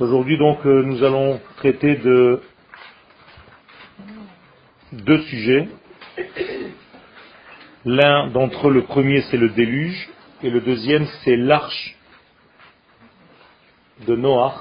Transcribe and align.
Aujourd'hui 0.00 0.38
donc 0.38 0.64
euh, 0.64 0.82
nous 0.84 1.04
allons 1.04 1.38
traiter 1.56 1.96
de 1.96 2.40
deux 4.92 5.20
sujets. 5.22 5.68
L'un 7.84 8.28
d'entre 8.28 8.68
eux, 8.68 8.72
le 8.72 8.82
premier, 8.84 9.20
c'est 9.22 9.36
le 9.36 9.50
déluge, 9.50 10.08
et 10.42 10.48
le 10.48 10.62
deuxième, 10.62 11.04
c'est 11.22 11.36
l'arche 11.36 11.94
de 14.06 14.16
Noach. 14.16 14.54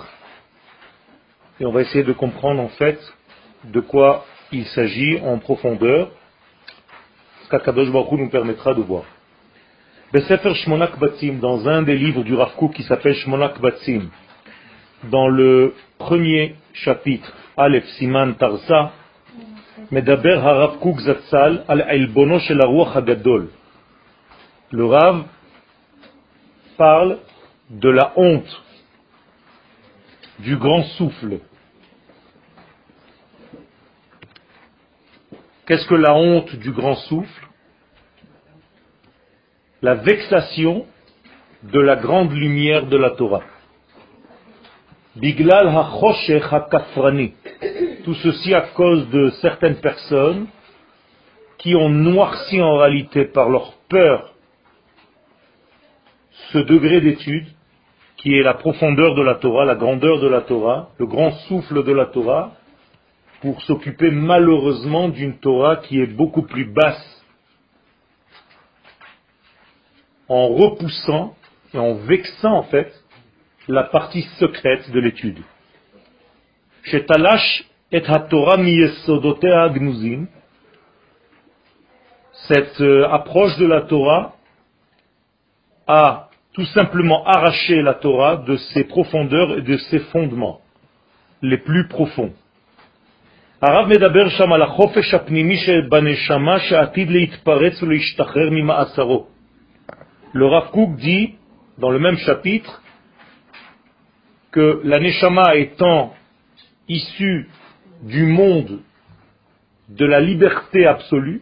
Et 1.62 1.66
on 1.66 1.72
va 1.72 1.82
essayer 1.82 2.04
de 2.04 2.14
comprendre 2.14 2.62
en 2.62 2.70
fait 2.70 3.00
de 3.64 3.80
quoi 3.80 4.26
il 4.52 4.66
s'agit 4.66 5.18
en 5.24 5.38
profondeur, 5.38 6.12
ce 7.44 7.50
qu'Akadosh 7.50 7.90
Baruch 7.90 8.20
nous 8.20 8.30
permettra 8.30 8.74
de 8.74 8.82
voir. 8.82 9.06
Dans 10.12 11.70
un 11.70 11.84
des 11.84 11.96
livres 11.96 12.24
du 12.24 12.36
Rav 12.36 12.52
qui 12.76 12.84
s'appelle 12.84 13.14
Shmonak 13.16 13.62
Batzim, 13.62 14.10
dans 15.06 15.28
le 15.28 15.74
premier 15.98 16.56
chapitre, 16.74 17.34
Aleph 17.58 17.86
Siman 17.98 18.36
Tarsa, 18.36 18.92
Medaber 19.90 20.40
Harav 20.46 20.80
Kook 20.80 21.00
Zatzal 21.00 21.66
al 21.68 21.86
Elbono 21.90 22.40
Shel 22.40 22.62
Hagadol. 22.62 23.50
Le 24.72 24.86
Rav 24.86 25.26
parle 26.78 27.18
de 27.70 27.90
la 27.90 28.14
honte 28.16 28.64
du 30.40 30.56
grand 30.58 30.84
souffle. 30.98 31.40
Qu'est-ce 35.66 35.88
que 35.88 35.96
la 35.96 36.14
honte 36.14 36.56
du 36.56 36.72
grand 36.72 36.96
souffle? 36.96 37.48
La 39.82 39.96
vexation 39.96 40.86
de 41.64 41.80
la 41.80 41.96
grande 41.96 42.32
lumière 42.32 42.88
de 42.88 42.98
la 42.98 43.12
Torah. 43.12 43.44
Biglal 45.16 45.68
ha-kafrani. 45.68 47.34
Tout 48.06 48.14
ceci 48.16 48.54
à 48.54 48.62
cause 48.62 49.10
de 49.10 49.30
certaines 49.42 49.76
personnes 49.76 50.48
qui 51.58 51.76
ont 51.76 51.90
noirci 51.90 52.62
en 52.62 52.78
réalité 52.78 53.26
par 53.26 53.50
leur 53.50 53.74
peur 53.90 54.34
ce 56.52 56.60
degré 56.60 57.02
d'étude 57.02 57.46
qui 58.18 58.36
est 58.36 58.44
la 58.44 58.54
profondeur 58.54 59.16
de 59.16 59.22
la 59.22 59.36
Torah, 59.36 59.66
la 59.66 59.76
grandeur 59.76 60.20
de 60.20 60.28
la 60.28 60.42
Torah, 60.42 60.90
le 60.98 61.08
grand 61.08 61.32
souffle 61.48 61.84
de 61.84 61.92
la 61.92 62.06
Torah, 62.06 62.52
pour 63.42 63.62
s'occuper 63.64 64.12
malheureusement 64.12 65.10
d'une 65.10 65.40
Torah 65.40 65.78
qui 65.78 66.00
est 66.00 66.06
beaucoup 66.08 66.44
plus 66.44 66.66
basse, 66.66 67.24
en 70.30 70.48
repoussant 70.50 71.36
et 71.74 71.80
en 71.80 71.96
vexant 71.96 72.54
en 72.54 72.64
fait 72.64 72.94
la 73.69 73.85
partie 73.85 74.23
secrète 74.39 74.91
de 74.91 75.01
l'étude. 75.01 75.39
Chez 76.85 77.05
Talash 77.05 77.65
et 77.91 78.03
Torah 78.03 78.59
cette 82.49 82.81
euh, 82.81 83.09
approche 83.11 83.57
de 83.59 83.67
la 83.67 83.83
Torah 83.83 84.35
a 85.87 86.29
tout 86.53 86.67
simplement 86.67 87.25
arraché 87.25 87.83
la 87.83 87.95
Torah 87.95 88.37
de 88.37 88.57
ses 88.57 88.85
profondeurs 88.85 89.59
et 89.59 89.63
de 89.63 89.77
ses 89.77 89.99
fondements 89.99 90.61
les 91.43 91.59
plus 91.59 91.89
profonds. 91.89 92.33
הרב 93.63 93.89
מדבר 93.89 94.29
שם 94.29 94.53
על 94.53 94.63
החופש 94.63 95.15
הפנימי 95.15 95.57
שבנשמה 95.57 96.59
שעתיד 96.59 97.11
להתפרץ 97.11 97.83
ולהשתחרר 97.83 98.51
ממאסרו. 98.51 99.27
Le 100.35 100.47
Rav 100.47 100.71
Kook 100.71 100.97
dit, 100.97 101.35
dans 101.79 101.91
le 101.91 101.99
même 101.99 102.19
chapitre, 102.19 102.83
que 104.52 104.82
la 104.84 105.00
Neshama 105.00 105.56
étant 105.56 106.14
issue 106.88 107.48
du 108.04 108.26
monde 108.26 108.80
de 109.90 110.06
la 110.06 110.20
liberté 110.20 110.86
absolue, 110.86 111.42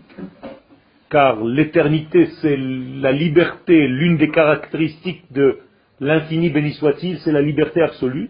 car 1.09 1.44
l'éternité 1.44 2.28
c'est 2.42 2.58
la 2.58 3.12
liberté, 3.12 3.88
l'une 3.88 4.18
des 4.18 4.30
caractéristiques 4.30 5.31
de 5.31 5.59
l'infini 6.00 6.50
béni 6.50 6.74
soit-il, 6.74 7.19
c'est 7.19 7.31
la 7.31 7.42
liberté 7.42 7.81
absolue, 7.81 8.30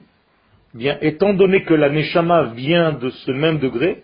bien 0.74 0.98
étant 1.02 1.34
donné 1.34 1.64
que 1.64 1.74
la 1.74 1.90
Neshama 1.90 2.54
vient 2.56 2.94
de 2.94 3.10
ce 3.10 3.32
même 3.32 3.60
degré, 3.60 4.04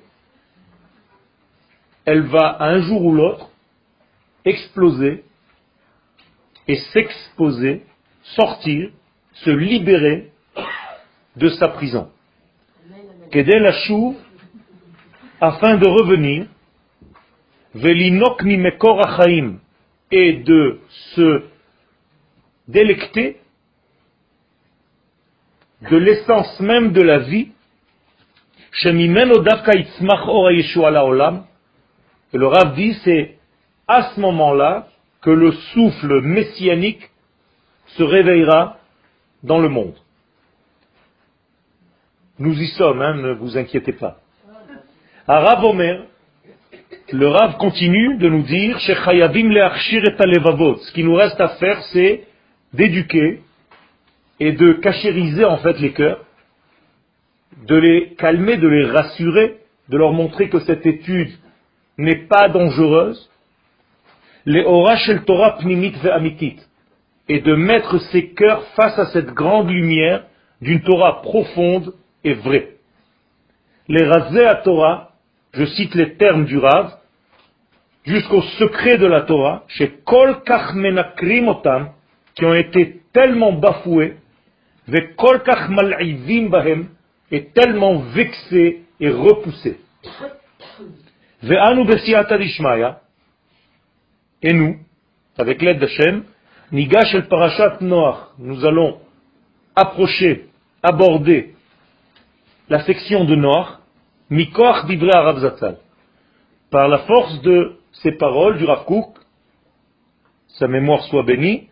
elle 2.05 2.23
va 2.23 2.57
un 2.59 2.81
jour 2.81 3.03
ou 3.03 3.13
l'autre 3.13 3.49
exploser 4.43 5.23
et 6.67 6.75
s'exposer, 6.75 7.83
sortir, 8.23 8.89
se 9.33 9.49
libérer 9.49 10.31
de 11.35 11.49
sa 11.49 11.67
prison. 11.69 12.09
la 13.33 13.71
chou 13.85 14.15
afin 15.41 15.77
de 15.77 15.87
revenir 15.87 16.47
Velinok 17.73 18.43
mekor 18.43 19.05
achaim, 19.05 19.59
et 20.09 20.33
de 20.33 20.79
se 21.15 21.43
délecter 22.67 23.37
de 25.89 25.97
l'essence 25.97 26.59
même 26.61 26.93
de 26.93 27.01
la 27.01 27.19
vie, 27.19 27.49
et 28.83 28.91
le 32.37 32.47
Rav 32.47 32.75
dit, 32.75 32.93
c'est 33.03 33.37
à 33.87 34.11
ce 34.13 34.19
moment-là 34.19 34.87
que 35.21 35.29
le 35.29 35.51
souffle 35.73 36.21
messianique 36.21 37.09
se 37.87 38.03
réveillera 38.03 38.77
dans 39.43 39.59
le 39.59 39.69
monde. 39.69 39.95
Nous 42.37 42.61
y 42.61 42.67
sommes, 42.67 43.01
hein, 43.01 43.13
ne 43.13 43.31
vous 43.31 43.57
inquiétez 43.57 43.93
pas. 43.93 44.17
Arav 45.25 45.63
Omer, 45.63 46.03
le 47.13 47.27
Rav 47.29 47.55
continue 47.55 48.17
de 48.17 48.27
nous 48.27 48.43
dire 48.43 48.77
Ce 48.79 50.91
qui 50.91 51.03
nous 51.05 51.15
reste 51.15 51.39
à 51.39 51.47
faire, 51.55 51.81
c'est 51.93 52.25
d'éduquer 52.73 53.39
et 54.41 54.51
de 54.51 54.73
cachériser 54.73 55.45
en 55.45 55.59
fait 55.59 55.79
les 55.79 55.93
cœurs, 55.93 56.25
de 57.67 57.77
les 57.77 58.15
calmer, 58.15 58.57
de 58.57 58.67
les 58.67 58.85
rassurer, 58.85 59.61
de 59.87 59.97
leur 59.97 60.11
montrer 60.11 60.49
que 60.49 60.59
cette 60.59 60.85
étude 60.85 61.31
n'est 61.97 62.27
pas 62.27 62.49
dangereuse, 62.49 63.31
les 64.45 64.65
orash 64.65 65.07
el 65.07 65.23
Torah 65.23 65.57
pnimit 65.59 65.93
amitit, 66.11 66.57
et 67.29 67.39
de 67.39 67.55
mettre 67.55 67.97
ses 68.11 68.33
cœurs 68.33 68.61
face 68.75 68.99
à 68.99 69.05
cette 69.05 69.33
grande 69.33 69.69
lumière 69.69 70.25
d'une 70.59 70.81
Torah 70.81 71.21
profonde 71.21 71.93
et 72.25 72.33
vraie. 72.33 72.75
Les 73.87 74.03
rasé 74.03 74.43
à 74.45 74.55
Torah, 74.55 75.11
je 75.53 75.63
cite 75.65 75.95
les 75.95 76.15
termes 76.15 76.45
du 76.45 76.57
Rav, 76.57 76.97
jusqu'au 78.03 78.41
secret 78.41 78.97
de 78.97 79.05
la 79.05 79.21
Torah, 79.21 79.63
chez 79.67 79.89
Kol 80.03 80.41
Otam, 81.47 81.91
qui 82.33 82.45
ont 82.45 82.55
été 82.55 83.01
tellement 83.13 83.53
bafoués, 83.53 84.15
Kol 85.17 85.43
Bahem, 86.49 86.87
et 87.31 87.45
tellement 87.45 87.99
vexés 87.99 88.83
et 88.99 89.09
repoussés. 89.09 89.79
Et 94.41 94.53
nous, 94.53 94.77
avec 95.37 95.61
l'aide 95.61 95.79
d'Hachem, 95.79 96.23
Nigash 96.71 97.13
el 97.13 97.27
Parashat 97.27 97.77
Noach, 97.81 98.17
nous 98.39 98.65
allons 98.65 98.99
approcher, 99.75 100.47
aborder 100.81 101.54
la 102.69 102.83
section 102.83 103.25
de 103.25 103.35
Noach, 103.35 103.79
Mikoach 104.29 104.85
Divrei 104.87 105.11
Arav 105.13 105.39
Zatzal, 105.39 105.77
par 106.71 106.87
la 106.87 106.99
force 106.99 107.41
de 107.41 107.73
ces 107.91 108.13
paroles 108.13 108.57
du 108.57 108.65
Rav 108.65 108.85
sa 110.47 110.67
mémoire 110.67 111.03
soit 111.03 111.23
bénie, 111.23 111.67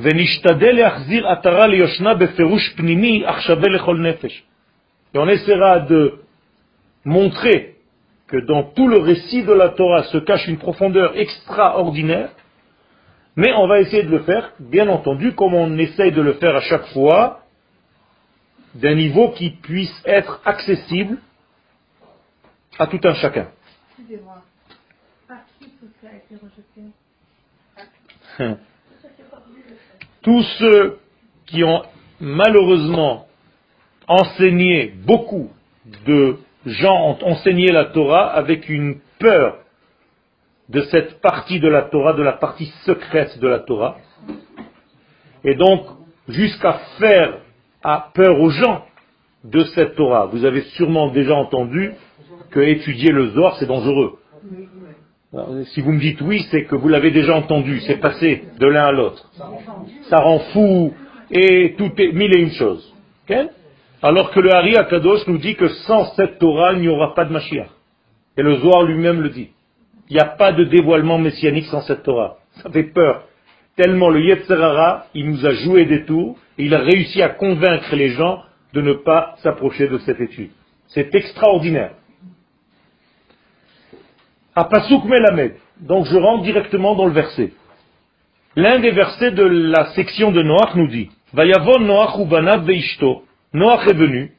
et 0.00 0.38
on 5.14 5.28
essaiera 5.28 5.80
de 5.80 6.20
montrer 7.04 7.74
que 8.28 8.36
dans 8.46 8.62
tout 8.74 8.86
le 8.86 8.98
récit 8.98 9.42
de 9.42 9.52
la 9.52 9.70
Torah 9.70 10.04
se 10.04 10.18
cache 10.18 10.46
une 10.46 10.58
profondeur 10.58 11.16
extraordinaire, 11.16 12.28
mais 13.34 13.52
on 13.54 13.66
va 13.66 13.80
essayer 13.80 14.04
de 14.04 14.10
le 14.10 14.20
faire, 14.20 14.52
bien 14.60 14.88
entendu, 14.88 15.32
comme 15.32 15.54
on 15.54 15.76
essaye 15.78 16.12
de 16.12 16.20
le 16.20 16.34
faire 16.34 16.54
à 16.54 16.60
chaque 16.60 16.86
fois, 16.88 17.40
d'un 18.78 18.94
niveau 18.94 19.30
qui 19.30 19.50
puisse 19.50 20.02
être 20.04 20.40
accessible 20.44 21.18
à 22.78 22.86
tout 22.86 23.00
un 23.02 23.14
chacun. 23.14 23.48
Tous 30.22 30.42
ceux 30.58 31.00
qui 31.46 31.64
ont 31.64 31.82
malheureusement 32.20 33.26
enseigné, 34.06 34.94
beaucoup 35.04 35.50
de 36.06 36.38
gens 36.64 37.08
ont 37.08 37.18
enseigné 37.24 37.72
la 37.72 37.86
Torah 37.86 38.28
avec 38.28 38.68
une 38.68 39.00
peur 39.18 39.58
de 40.68 40.82
cette 40.82 41.20
partie 41.20 41.58
de 41.58 41.68
la 41.68 41.82
Torah, 41.82 42.12
de 42.12 42.22
la 42.22 42.34
partie 42.34 42.72
secrète 42.84 43.40
de 43.40 43.48
la 43.48 43.58
Torah, 43.58 43.96
et 45.42 45.54
donc 45.56 45.84
jusqu'à 46.28 46.74
faire 46.98 47.40
peur 48.14 48.40
aux 48.40 48.50
gens 48.50 48.84
de 49.44 49.64
cette 49.74 49.94
Torah. 49.94 50.26
Vous 50.26 50.44
avez 50.44 50.62
sûrement 50.76 51.08
déjà 51.08 51.34
entendu 51.34 51.92
que 52.50 52.60
étudier 52.60 53.10
le 53.10 53.30
Zohar, 53.30 53.56
c'est 53.58 53.66
dangereux. 53.66 54.18
si 55.72 55.80
vous 55.80 55.92
me 55.92 56.00
dites 56.00 56.20
oui, 56.22 56.46
c'est 56.50 56.64
que 56.64 56.74
vous 56.74 56.88
l'avez 56.88 57.10
déjà 57.10 57.34
entendu, 57.34 57.80
c'est 57.80 57.98
passé 57.98 58.44
de 58.58 58.66
l'un 58.66 58.84
à 58.84 58.92
l'autre. 58.92 59.30
Ça 60.08 60.16
rend 60.18 60.38
fou 60.52 60.92
et 61.30 61.74
tout 61.76 61.90
est 61.98 62.12
mille 62.12 62.34
et 62.36 62.40
une 62.40 62.52
choses. 62.52 62.94
Alors 64.00 64.30
que 64.30 64.40
le 64.40 64.54
Hari 64.54 64.76
Akadosh 64.76 65.26
nous 65.26 65.38
dit 65.38 65.56
que 65.56 65.68
sans 65.68 66.14
cette 66.14 66.38
Torah, 66.38 66.72
il 66.72 66.80
n'y 66.80 66.88
aura 66.88 67.14
pas 67.14 67.24
de 67.24 67.32
Mashiach. 67.32 67.68
Et 68.36 68.42
le 68.42 68.56
Zohar 68.56 68.84
lui-même 68.84 69.20
le 69.20 69.30
dit. 69.30 69.50
Il 70.08 70.14
n'y 70.14 70.20
a 70.20 70.26
pas 70.26 70.52
de 70.52 70.64
dévoilement 70.64 71.18
messianique 71.18 71.66
sans 71.66 71.82
cette 71.82 72.02
Torah. 72.04 72.38
Ça 72.62 72.70
fait 72.70 72.84
peur. 72.84 73.24
Tellement 73.78 74.10
le 74.10 74.20
Yetzerara, 74.22 75.06
il 75.14 75.30
nous 75.30 75.46
a 75.46 75.52
joué 75.52 75.84
des 75.84 76.04
tours, 76.04 76.36
et 76.58 76.64
il 76.64 76.74
a 76.74 76.80
réussi 76.80 77.22
à 77.22 77.28
convaincre 77.28 77.94
les 77.94 78.08
gens 78.08 78.42
de 78.72 78.80
ne 78.80 78.92
pas 78.92 79.36
s'approcher 79.44 79.86
de 79.86 79.98
cette 79.98 80.20
étude. 80.20 80.50
C'est 80.88 81.14
extraordinaire. 81.14 81.92
Apasuk 84.56 85.04
Melamed. 85.04 85.54
Donc 85.78 86.06
je 86.06 86.16
rentre 86.16 86.42
directement 86.42 86.96
dans 86.96 87.06
le 87.06 87.12
verset. 87.12 87.52
L'un 88.56 88.80
des 88.80 88.90
versets 88.90 89.30
de 89.30 89.44
la 89.44 89.92
section 89.92 90.32
de 90.32 90.42
Noach 90.42 90.74
nous 90.74 90.88
dit 90.88 91.10
Vayavon 91.32 91.78
Noach 91.78 92.18
ubanav 92.18 92.64
veishto. 92.64 93.22
Noach 93.52 93.86
est 93.86 93.96
venu 93.96 94.32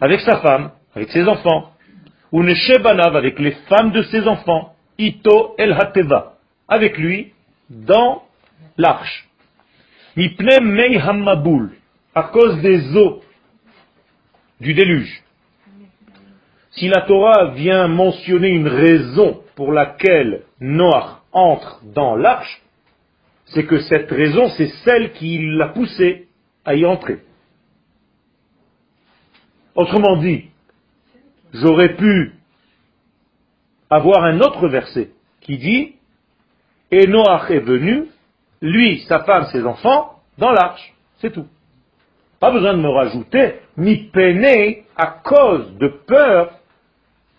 avec 0.00 0.18
sa 0.18 0.40
femme, 0.40 0.72
avec 0.96 1.10
ses 1.10 1.28
enfants, 1.28 1.70
ou 2.32 2.42
Neshebanav 2.42 3.14
avec 3.14 3.38
les 3.38 3.52
femmes 3.68 3.92
de 3.92 4.02
ses 4.02 4.26
enfants, 4.26 4.74
Ito 4.98 5.54
El 5.58 5.74
Hateva, 5.74 6.38
avec 6.66 6.98
lui 6.98 7.32
dans 7.70 8.24
l'arche. 8.76 9.28
Mipne 10.16 10.60
Mei 10.62 10.98
Hammaboul, 10.98 11.72
à 12.14 12.24
cause 12.24 12.60
des 12.60 12.96
eaux 12.96 13.22
du 14.60 14.74
déluge. 14.74 15.22
Si 16.72 16.88
la 16.88 17.02
Torah 17.02 17.50
vient 17.54 17.88
mentionner 17.88 18.48
une 18.48 18.68
raison 18.68 19.42
pour 19.56 19.72
laquelle 19.72 20.42
Noach 20.60 21.22
entre 21.32 21.80
dans 21.94 22.16
l'arche, 22.16 22.62
c'est 23.46 23.66
que 23.66 23.80
cette 23.80 24.10
raison, 24.10 24.48
c'est 24.56 24.70
celle 24.84 25.12
qui 25.12 25.38
l'a 25.38 25.68
poussé 25.68 26.28
à 26.64 26.74
y 26.74 26.86
entrer. 26.86 27.18
Autrement 29.74 30.16
dit, 30.18 30.46
j'aurais 31.52 31.96
pu 31.96 32.32
avoir 33.90 34.24
un 34.24 34.40
autre 34.40 34.68
verset 34.68 35.10
qui 35.40 35.58
dit 35.58 35.94
Et 36.90 37.06
Noach 37.06 37.50
est 37.50 37.60
venu, 37.60 38.06
lui, 38.62 39.00
sa 39.08 39.24
femme, 39.24 39.46
ses 39.52 39.64
enfants, 39.64 40.20
dans 40.38 40.52
l'arche. 40.52 40.94
C'est 41.20 41.32
tout. 41.32 41.46
Pas 42.40 42.50
besoin 42.50 42.74
de 42.74 42.80
me 42.80 42.88
rajouter, 42.88 43.56
mi 43.76 43.96
peiner 44.10 44.84
à 44.96 45.06
cause 45.22 45.76
de 45.76 45.88
peur 45.88 46.52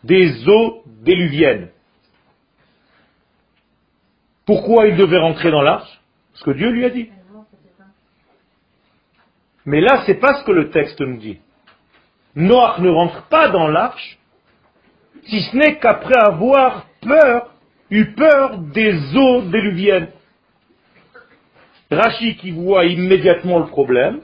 des 0.03 0.47
eaux 0.47 0.83
déluviennes. 0.85 1.69
Pourquoi 4.45 4.87
il 4.87 4.97
devait 4.97 5.17
rentrer 5.17 5.49
dans 5.51 5.61
l'arche? 5.61 5.99
Parce 6.33 6.43
que 6.43 6.51
Dieu 6.51 6.69
lui 6.69 6.85
a 6.85 6.89
dit. 6.89 7.09
Mais 9.65 9.79
là, 9.79 10.03
c'est 10.05 10.19
pas 10.19 10.35
ce 10.35 10.43
que 10.43 10.51
le 10.51 10.69
texte 10.69 10.99
nous 10.99 11.17
dit. 11.17 11.39
Noach 12.35 12.79
ne 12.79 12.89
rentre 12.89 13.23
pas 13.27 13.49
dans 13.49 13.67
l'arche, 13.67 14.17
si 15.25 15.41
ce 15.41 15.55
n'est 15.55 15.77
qu'après 15.79 16.17
avoir 16.17 16.85
peur, 17.01 17.51
eu 17.89 18.13
peur 18.13 18.57
des 18.57 19.15
eaux 19.15 19.43
déluviennes. 19.43 20.09
Rachi 21.93 22.35
qui 22.35 22.51
voit 22.51 22.85
immédiatement 22.85 23.59
le 23.59 23.65
problème, 23.65 24.21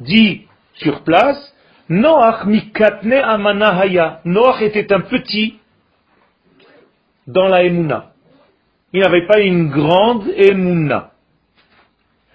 dit 0.00 0.46
sur 0.74 1.02
place, 1.02 1.54
Noach 1.88 2.44
mikatne 2.44 3.14
amanahaya. 3.14 4.20
Noach 4.24 4.60
était 4.60 4.92
un 4.92 5.00
petit 5.00 5.58
dans 7.26 7.48
la 7.48 7.64
emuna. 7.64 8.12
Il 8.92 9.00
n'avait 9.00 9.26
pas 9.26 9.40
une 9.40 9.68
grande 9.68 10.28
emuna. 10.28 11.12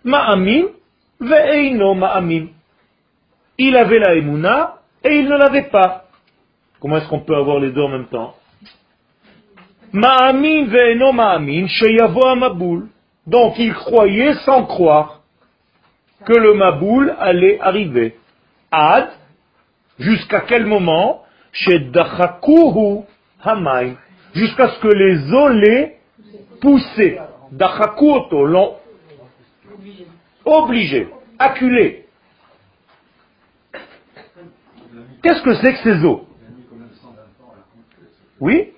Ma'amim 0.03 0.65
ve'eino 1.19 1.93
ma'amim. 1.93 2.47
Il 3.57 3.75
avait 3.75 3.99
la 3.99 4.15
emuna 4.15 4.79
et 5.03 5.17
il 5.17 5.25
ne 5.25 5.37
l'avait 5.37 5.69
pas. 5.69 6.05
Comment 6.79 6.97
est-ce 6.97 7.07
qu'on 7.07 7.21
peut 7.21 7.35
avoir 7.35 7.59
les 7.59 7.71
deux 7.71 7.81
en 7.81 7.89
même 7.89 8.07
temps 8.07 8.35
Ma'amin 9.93 10.65
ve'eno 10.65 11.11
ma'amin 11.11 11.67
sheyavo 11.67 12.35
maboul. 12.35 12.87
Donc 13.27 13.57
il 13.57 13.73
croyait 13.73 14.33
sans 14.45 14.65
croire 14.65 15.21
que 16.25 16.33
le 16.33 16.53
maboul 16.53 17.15
allait 17.19 17.59
arriver. 17.59 18.17
Ad, 18.71 19.09
jusqu'à 19.99 20.41
quel 20.41 20.65
moment? 20.65 21.23
Chez 21.51 21.79
Dachakuhu 21.79 23.03
Hamaim. 23.43 23.95
Jusqu'à 24.33 24.69
ce 24.69 24.79
que 24.79 24.87
les 24.87 25.31
eaux 25.31 25.49
les 25.49 25.97
poussaient. 26.59 27.19
Dachakuoto 27.51 28.45
l'ont 28.45 28.75
obligé, 30.43 31.07
acculé. 31.37 32.05
Qu'est-ce 35.21 35.41
que 35.43 35.53
c'est 35.55 35.73
que 35.73 35.79
ces 35.83 36.03
eaux 36.03 36.27
Oui? 38.39 38.73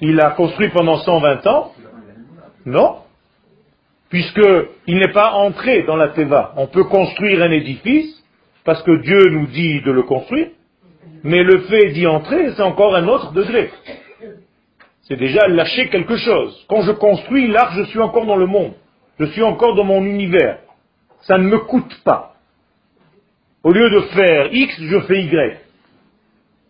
Il 0.00 0.20
a 0.20 0.30
construit 0.30 0.68
pendant 0.70 0.98
120 0.98 1.46
ans? 1.48 1.72
Non? 2.64 2.98
Puisqu'il 4.08 4.98
n'est 4.98 5.12
pas 5.12 5.32
entré 5.32 5.82
dans 5.82 5.96
la 5.96 6.08
Teva. 6.08 6.54
On 6.56 6.66
peut 6.66 6.84
construire 6.84 7.42
un 7.42 7.50
édifice 7.50 8.22
parce 8.64 8.82
que 8.82 9.02
Dieu 9.02 9.30
nous 9.30 9.46
dit 9.46 9.80
de 9.82 9.90
le 9.90 10.02
construire, 10.02 10.48
mais 11.22 11.42
le 11.42 11.60
fait 11.60 11.90
d'y 11.90 12.06
entrer, 12.06 12.52
c'est 12.54 12.62
encore 12.62 12.94
un 12.94 13.06
autre 13.08 13.32
degré. 13.32 13.70
C'est 15.02 15.16
déjà 15.16 15.48
lâcher 15.48 15.88
quelque 15.88 16.16
chose. 16.16 16.66
Quand 16.68 16.82
je 16.82 16.92
construis 16.92 17.48
l'arche, 17.48 17.76
je 17.76 17.84
suis 17.84 17.98
encore 17.98 18.26
dans 18.26 18.36
le 18.36 18.46
monde. 18.46 18.72
Je 19.18 19.24
suis 19.26 19.42
encore 19.42 19.74
dans 19.74 19.84
mon 19.84 20.04
univers. 20.04 20.58
Ça 21.22 21.38
ne 21.38 21.44
me 21.44 21.58
coûte 21.58 22.02
pas. 22.04 22.34
Au 23.64 23.72
lieu 23.72 23.90
de 23.90 24.00
faire 24.14 24.52
X, 24.52 24.74
je 24.80 25.00
fais 25.00 25.22
Y. 25.22 25.58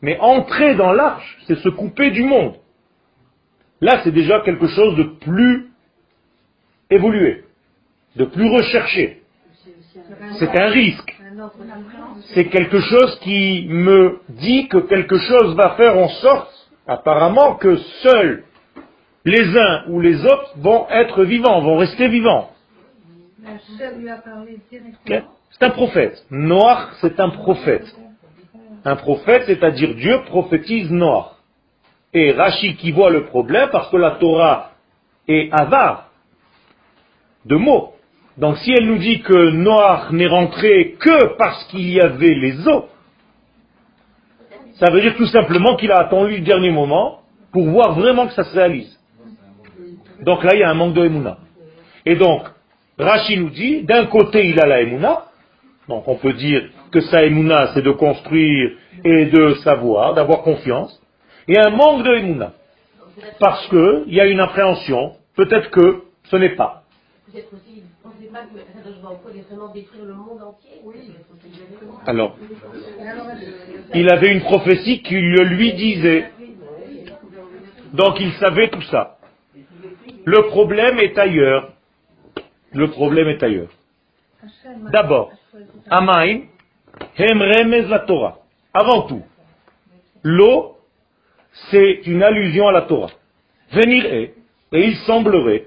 Mais 0.03 0.19
entrer 0.21 0.75
dans 0.75 0.93
l'arche, 0.93 1.39
c'est 1.47 1.59
se 1.59 1.69
couper 1.69 2.11
du 2.11 2.23
monde. 2.23 2.55
Là, 3.81 4.01
c'est 4.05 4.13
déjà 4.13 4.41
quelque 4.41 4.69
chose 4.69 4.97
de 4.97 5.03
plus 5.03 5.68
évolué, 6.91 7.45
de 8.17 8.25
plus 8.25 8.49
recherché. 8.51 9.23
C'est 10.39 10.59
un 10.59 10.69
risque. 10.69 11.15
C'est 12.35 12.47
quelque 12.47 12.81
chose 12.81 13.19
qui 13.21 13.67
me 13.69 14.21
dit 14.29 14.69
que 14.69 14.79
quelque 14.79 15.19
chose 15.19 15.55
va 15.55 15.71
faire 15.71 15.97
en 15.97 16.09
sorte, 16.09 16.53
apparemment, 16.87 17.55
que 17.57 17.77
seuls 18.03 18.45
les 19.25 19.57
uns 19.57 19.85
ou 19.89 20.01
les 20.01 20.25
autres 20.25 20.55
vont 20.57 20.87
être 20.89 21.25
vivants, 21.25 21.61
vont 21.61 21.77
rester 21.77 22.09
vivants. 22.09 22.51
C'est 25.51 25.63
un 25.63 25.71
prophète. 25.71 26.25
Noir, 26.31 26.93
c'est 27.01 27.19
un 27.21 27.31
prophète. 27.31 27.87
Un 28.85 28.97
prophète, 28.97 29.45
c'est-à-dire 29.47 29.95
Dieu 29.95 30.23
prophétise 30.27 30.91
Noir. 30.91 31.39
Et 32.15 32.33
Rachi 32.33 32.77
qui 32.77 32.93
voit 32.93 33.11
le 33.11 33.27
problème 33.27 33.69
parce 33.71 33.91
que 33.91 33.97
la 33.97 34.13
Torah 34.13 34.73
est 35.27 35.51
avare 35.53 36.08
de 37.45 37.57
mots. 37.57 37.95
Donc 38.37 38.57
si 38.59 38.73
elle 38.73 38.87
nous 38.87 38.99
dit 38.99 39.21
que 39.21 39.51
Noir 39.51 40.13
n'est 40.13 40.27
rentré 40.27 40.97
que 41.01 41.37
parce 41.37 41.65
qu'il 41.65 41.91
y 41.91 42.01
avait 42.01 42.35
les 42.35 42.69
eaux, 42.69 42.87
ça 44.75 44.93
veut 44.93 45.01
dire 45.01 45.17
tout 45.17 45.27
simplement 45.27 45.77
qu'il 45.77 45.91
a 45.91 45.99
attendu 45.99 46.37
le 46.37 46.45
dernier 46.45 46.71
moment 46.71 47.21
pour 47.53 47.69
voir 47.69 47.95
vraiment 47.99 48.29
que 48.29 48.35
ça 48.35 48.45
se 48.45 48.55
réalise. 48.55 48.97
Donc 50.23 50.45
là, 50.45 50.51
il 50.55 50.61
y 50.61 50.63
a 50.63 50.71
un 50.71 50.75
manque 50.75 50.95
de 50.95 51.05
Emouna. 51.05 51.39
Et 52.07 52.17
donc, 52.17 52.43
Rachi 52.99 53.39
nous 53.39 53.51
dit, 53.51 53.83
d'un 53.83 54.07
côté, 54.07 54.47
il 54.47 54.61
a 54.61 54.67
la 54.67 54.83
Emouna, 54.83 55.25
donc 55.89 56.07
on 56.07 56.17
peut 56.17 56.33
dire 56.33 56.63
que 56.93 57.01
sa 57.01 57.25
Emouna, 57.25 57.73
c'est 57.75 57.83
de 57.83 57.91
construire 57.91 58.73
et 59.05 59.27
de 59.27 59.55
savoir, 59.65 60.15
d'avoir 60.15 60.43
confiance, 60.43 61.01
et 61.49 61.59
un 61.59 61.71
manque 61.71 62.05
de 62.05 62.15
Emouna. 62.15 62.53
Parce 63.41 63.67
qu'il 63.69 64.15
y 64.15 64.21
a 64.21 64.27
une 64.27 64.41
appréhension, 64.41 65.15
peut-être 65.35 65.71
que 65.71 66.03
ce 66.25 66.37
n'est 66.37 66.55
pas. 66.55 66.83
Alors, 72.07 72.37
il 73.95 74.11
avait 74.11 74.33
une 74.33 74.41
prophétie 74.43 75.03
qui 75.03 75.15
le 75.15 75.45
lui 75.45 75.73
disait. 75.75 76.31
Donc 77.93 78.21
il 78.21 78.33
savait 78.35 78.69
tout 78.71 78.83
ça. 78.83 79.19
Le 80.25 80.47
problème 80.49 80.99
est 80.99 81.19
ailleurs. 81.19 81.73
Le 82.73 82.91
problème 82.91 83.29
est 83.29 83.43
ailleurs. 83.43 83.71
D'abord, 84.93 85.33
Amain, 85.91 86.43
Hem 87.17 87.43
Remez 87.43 87.83
la 87.83 88.01
Torah. 88.01 88.39
Avant 88.73 89.03
tout, 89.03 89.23
l'eau, 90.23 90.77
c'est 91.71 92.03
une 92.07 92.23
allusion 92.23 92.69
à 92.69 92.73
la 92.73 92.83
Torah. 92.83 93.11
Venir 93.73 94.07
est, 94.07 94.35
et 94.73 94.85
il 94.85 94.97
semblerait, 94.99 95.67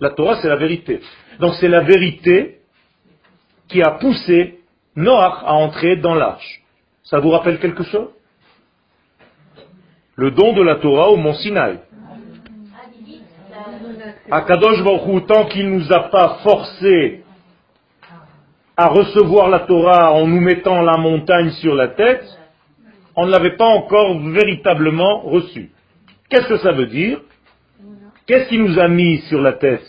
la 0.00 0.10
Torah, 0.10 0.36
c'est 0.40 0.48
la 0.48 0.56
vérité. 0.56 1.00
Donc 1.40 1.54
c'est 1.60 1.68
la 1.68 1.80
vérité 1.80 2.58
qui 3.68 3.82
a 3.82 3.92
poussé 3.92 4.60
Noach 4.96 5.42
à 5.44 5.54
entrer 5.54 5.96
dans 5.96 6.14
l'arche. 6.14 6.62
Ça 7.04 7.20
vous 7.20 7.30
rappelle 7.30 7.58
quelque 7.58 7.84
chose? 7.84 8.08
Le 10.16 10.30
don 10.30 10.52
de 10.52 10.62
la 10.62 10.76
Torah 10.76 11.10
au 11.10 11.16
mont 11.16 11.34
Sinaï. 11.34 11.78
Akadosh 14.30 14.82
Baruch 14.82 15.26
tant 15.26 15.46
qu'il 15.46 15.70
ne 15.70 15.78
nous 15.78 15.92
a 15.92 16.08
pas 16.10 16.38
forcé 16.42 17.22
à 18.76 18.88
recevoir 18.88 19.48
la 19.48 19.60
Torah 19.60 20.12
en 20.12 20.26
nous 20.26 20.40
mettant 20.40 20.82
la 20.82 20.96
montagne 20.96 21.50
sur 21.50 21.74
la 21.74 21.88
tête, 21.88 22.24
on 23.16 23.26
ne 23.26 23.30
l'avait 23.32 23.56
pas 23.56 23.66
encore 23.66 24.18
véritablement 24.20 25.20
reçu. 25.22 25.72
Qu'est-ce 26.28 26.48
que 26.48 26.58
ça 26.58 26.72
veut 26.72 26.86
dire 26.86 27.20
Qu'est-ce 28.26 28.48
qu'il 28.48 28.62
nous 28.62 28.78
a 28.78 28.88
mis 28.88 29.18
sur 29.28 29.40
la 29.40 29.54
tête 29.54 29.84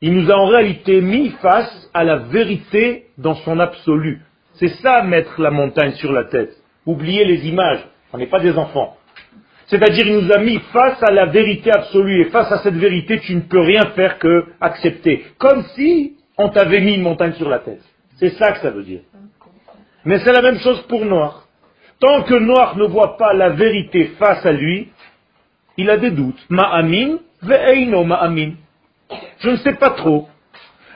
Il 0.00 0.14
nous 0.14 0.30
a 0.30 0.36
en 0.36 0.46
réalité 0.46 1.00
mis 1.00 1.30
face 1.42 1.90
à 1.92 2.04
la 2.04 2.16
vérité 2.16 3.06
dans 3.18 3.34
son 3.34 3.58
absolu. 3.58 4.22
C'est 4.54 4.74
ça 4.80 5.02
mettre 5.02 5.40
la 5.40 5.50
montagne 5.50 5.92
sur 5.92 6.12
la 6.12 6.24
tête. 6.24 6.56
Oubliez 6.86 7.24
les 7.24 7.46
images, 7.46 7.86
on 8.12 8.18
n'est 8.18 8.26
pas 8.26 8.40
des 8.40 8.56
enfants. 8.56 8.96
C'est-à-dire, 9.66 10.06
il 10.06 10.18
nous 10.18 10.32
a 10.32 10.38
mis 10.38 10.58
face 10.72 11.02
à 11.02 11.10
la 11.10 11.26
vérité 11.26 11.70
absolue, 11.72 12.20
et 12.20 12.30
face 12.30 12.50
à 12.52 12.58
cette 12.62 12.76
vérité, 12.76 13.18
tu 13.20 13.34
ne 13.34 13.40
peux 13.40 13.60
rien 13.60 13.86
faire 13.96 14.18
que 14.18 14.44
accepter. 14.60 15.24
Comme 15.38 15.64
si 15.74 16.16
on 16.38 16.50
t'avait 16.50 16.80
mis 16.80 16.94
une 16.94 17.02
montagne 17.02 17.32
sur 17.32 17.48
la 17.48 17.58
tête. 17.58 17.82
C'est 18.18 18.30
ça 18.30 18.52
que 18.52 18.60
ça 18.60 18.70
veut 18.70 18.84
dire. 18.84 19.00
Mais 20.04 20.20
c'est 20.20 20.32
la 20.32 20.42
même 20.42 20.60
chose 20.60 20.82
pour 20.82 21.04
Noir. 21.04 21.48
Tant 21.98 22.22
que 22.22 22.34
Noir 22.34 22.76
ne 22.76 22.84
voit 22.84 23.16
pas 23.16 23.32
la 23.34 23.50
vérité 23.50 24.12
face 24.18 24.46
à 24.46 24.52
lui, 24.52 24.88
il 25.76 25.90
a 25.90 25.96
des 25.96 26.10
doutes. 26.10 26.44
Ma'amin, 26.48 27.18
ve'eino 27.42 28.04
ma'amin. 28.04 28.52
Je 29.40 29.50
ne 29.50 29.56
sais 29.56 29.74
pas 29.74 29.90
trop. 29.90 30.28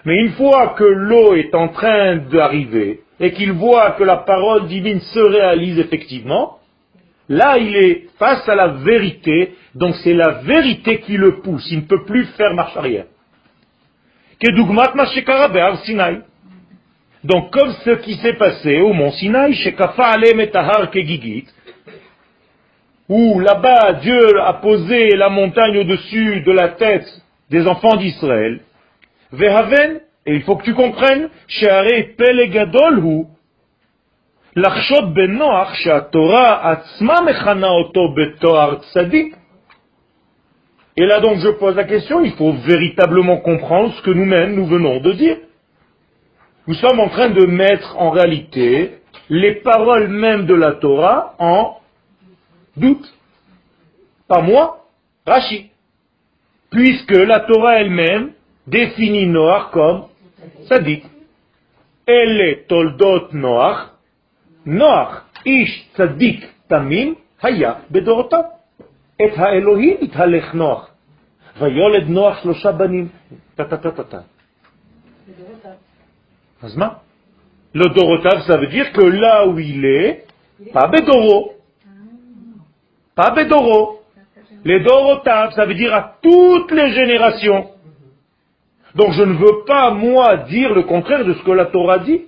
Mais 0.04 0.16
une 0.16 0.32
fois 0.32 0.74
que 0.78 0.84
l'eau 0.84 1.34
est 1.34 1.54
en 1.54 1.68
train 1.68 2.16
d'arriver, 2.16 3.00
et 3.18 3.32
qu'il 3.32 3.52
voit 3.52 3.90
que 3.92 4.04
la 4.04 4.16
parole 4.16 4.66
divine 4.66 5.00
se 5.00 5.20
réalise 5.20 5.78
effectivement, 5.78 6.60
Là, 7.30 7.58
il 7.58 7.76
est 7.76 8.08
face 8.18 8.46
à 8.48 8.56
la 8.56 8.66
vérité, 8.66 9.54
donc 9.76 9.94
c'est 10.02 10.14
la 10.14 10.42
vérité 10.42 10.98
qui 10.98 11.16
le 11.16 11.40
pousse. 11.40 11.64
Il 11.70 11.76
ne 11.78 11.84
peut 11.84 12.04
plus 12.04 12.24
faire 12.36 12.54
marche 12.54 12.76
arrière. 12.76 13.04
Donc, 17.22 17.52
comme 17.52 17.72
ce 17.84 17.90
qui 18.02 18.16
s'est 18.16 18.32
passé 18.32 18.80
au 18.80 18.92
mont 18.92 19.12
Sinaï, 19.12 19.54
où 23.10 23.40
là-bas 23.40 23.94
Dieu 23.94 24.40
a 24.40 24.54
posé 24.54 25.16
la 25.16 25.28
montagne 25.28 25.78
au-dessus 25.78 26.42
de 26.42 26.52
la 26.52 26.68
tête 26.68 27.06
des 27.50 27.66
enfants 27.66 27.96
d'Israël, 27.96 28.60
Vehaven, 29.32 30.00
et 30.26 30.34
il 30.36 30.42
faut 30.42 30.56
que 30.56 30.64
tu 30.64 30.74
comprennes, 30.74 31.28
Pelegadol 32.16 33.26
et 40.96 41.06
là 41.06 41.20
donc 41.20 41.38
je 41.38 41.48
pose 41.58 41.74
la 41.74 41.84
question, 41.84 42.20
il 42.22 42.32
faut 42.32 42.52
véritablement 42.52 43.38
comprendre 43.38 43.92
ce 43.94 44.02
que 44.02 44.10
nous-mêmes 44.10 44.54
nous 44.54 44.66
venons 44.66 45.00
de 45.00 45.12
dire. 45.12 45.36
Nous 46.68 46.74
sommes 46.74 47.00
en 47.00 47.08
train 47.08 47.30
de 47.30 47.46
mettre 47.46 47.96
en 47.98 48.10
réalité 48.10 48.98
les 49.28 49.56
paroles 49.56 50.08
mêmes 50.08 50.46
de 50.46 50.54
la 50.54 50.74
Torah 50.74 51.34
en 51.40 51.79
doute. 52.79 53.13
Pas 54.27 54.41
moi, 54.41 54.85
Rashi. 55.25 55.71
Puisque 56.69 57.11
la 57.11 57.41
Torah 57.41 57.79
elle-même 57.79 58.31
définit 58.67 59.27
Noach 59.27 59.71
comme 59.71 60.05
sadique. 60.67 61.05
Elle 62.05 62.41
est 62.41 62.67
toldot 62.67 63.31
Noach, 63.33 63.91
נוח, 64.65 65.25
איש 65.45 65.89
צדיק 65.93 66.45
תמים, 66.67 67.15
היה 67.41 67.73
בדורותיו. 67.91 68.43
את 69.15 69.31
האלוהים 69.37 69.97
התהלך 70.01 70.53
נוח, 70.53 70.89
ויולד 71.59 72.09
נוח 72.09 72.43
שלושה 72.43 72.71
בנים. 72.71 73.07
טה-טה-טה-טה. 73.55 74.19
אז 76.61 76.77
מה? 76.77 76.89
Le 77.75 77.89
Dorotav, 77.89 78.41
ça 78.47 78.55
veut 78.57 78.67
dire 78.67 78.93
que 78.93 79.01
là 79.01 79.47
où 79.47 79.59
il 79.59 79.83
est, 79.83 80.25
pas 80.71 80.87
Bedoro. 80.87 81.55
pas 83.20 83.32
Bedoro. 83.32 84.00
Les 84.64 84.80
Dorotav, 84.80 85.52
ça 85.52 85.66
veut 85.66 85.74
dire 85.74 85.94
à 85.94 86.16
toutes 86.22 86.72
les 86.72 86.92
générations. 86.92 87.68
Donc 88.94 89.12
je 89.12 89.22
ne 89.22 89.34
veux 89.34 89.64
pas, 89.66 89.90
moi, 89.90 90.38
dire 90.48 90.72
le 90.72 90.84
contraire 90.84 91.26
de 91.26 91.34
ce 91.34 91.42
que 91.42 91.50
la 91.50 91.66
Torah 91.66 91.98
dit. 91.98 92.22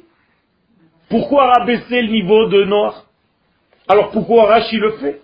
Pourquoi 1.08 1.46
rabaisser 1.46 2.02
le 2.02 2.08
niveau 2.08 2.46
de 2.48 2.64
Noach 2.64 2.94
Alors 3.88 4.10
pourquoi 4.10 4.44
Rashi 4.44 4.76
le 4.76 4.92
fait? 4.98 5.22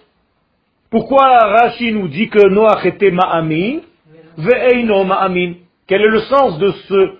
Pourquoi 0.90 1.26
Rashi 1.26 1.92
nous 1.92 2.08
dit 2.08 2.30
que 2.30 2.48
Noach 2.48 2.86
était 2.86 3.10
Ma'amin, 3.10 3.80
Ve'eino 4.38 5.04
Ma'amin 5.04 5.52
Quel 5.86 6.00
est 6.00 6.08
le 6.08 6.20
sens 6.20 6.58
de 6.58 6.70
ce 6.88 7.12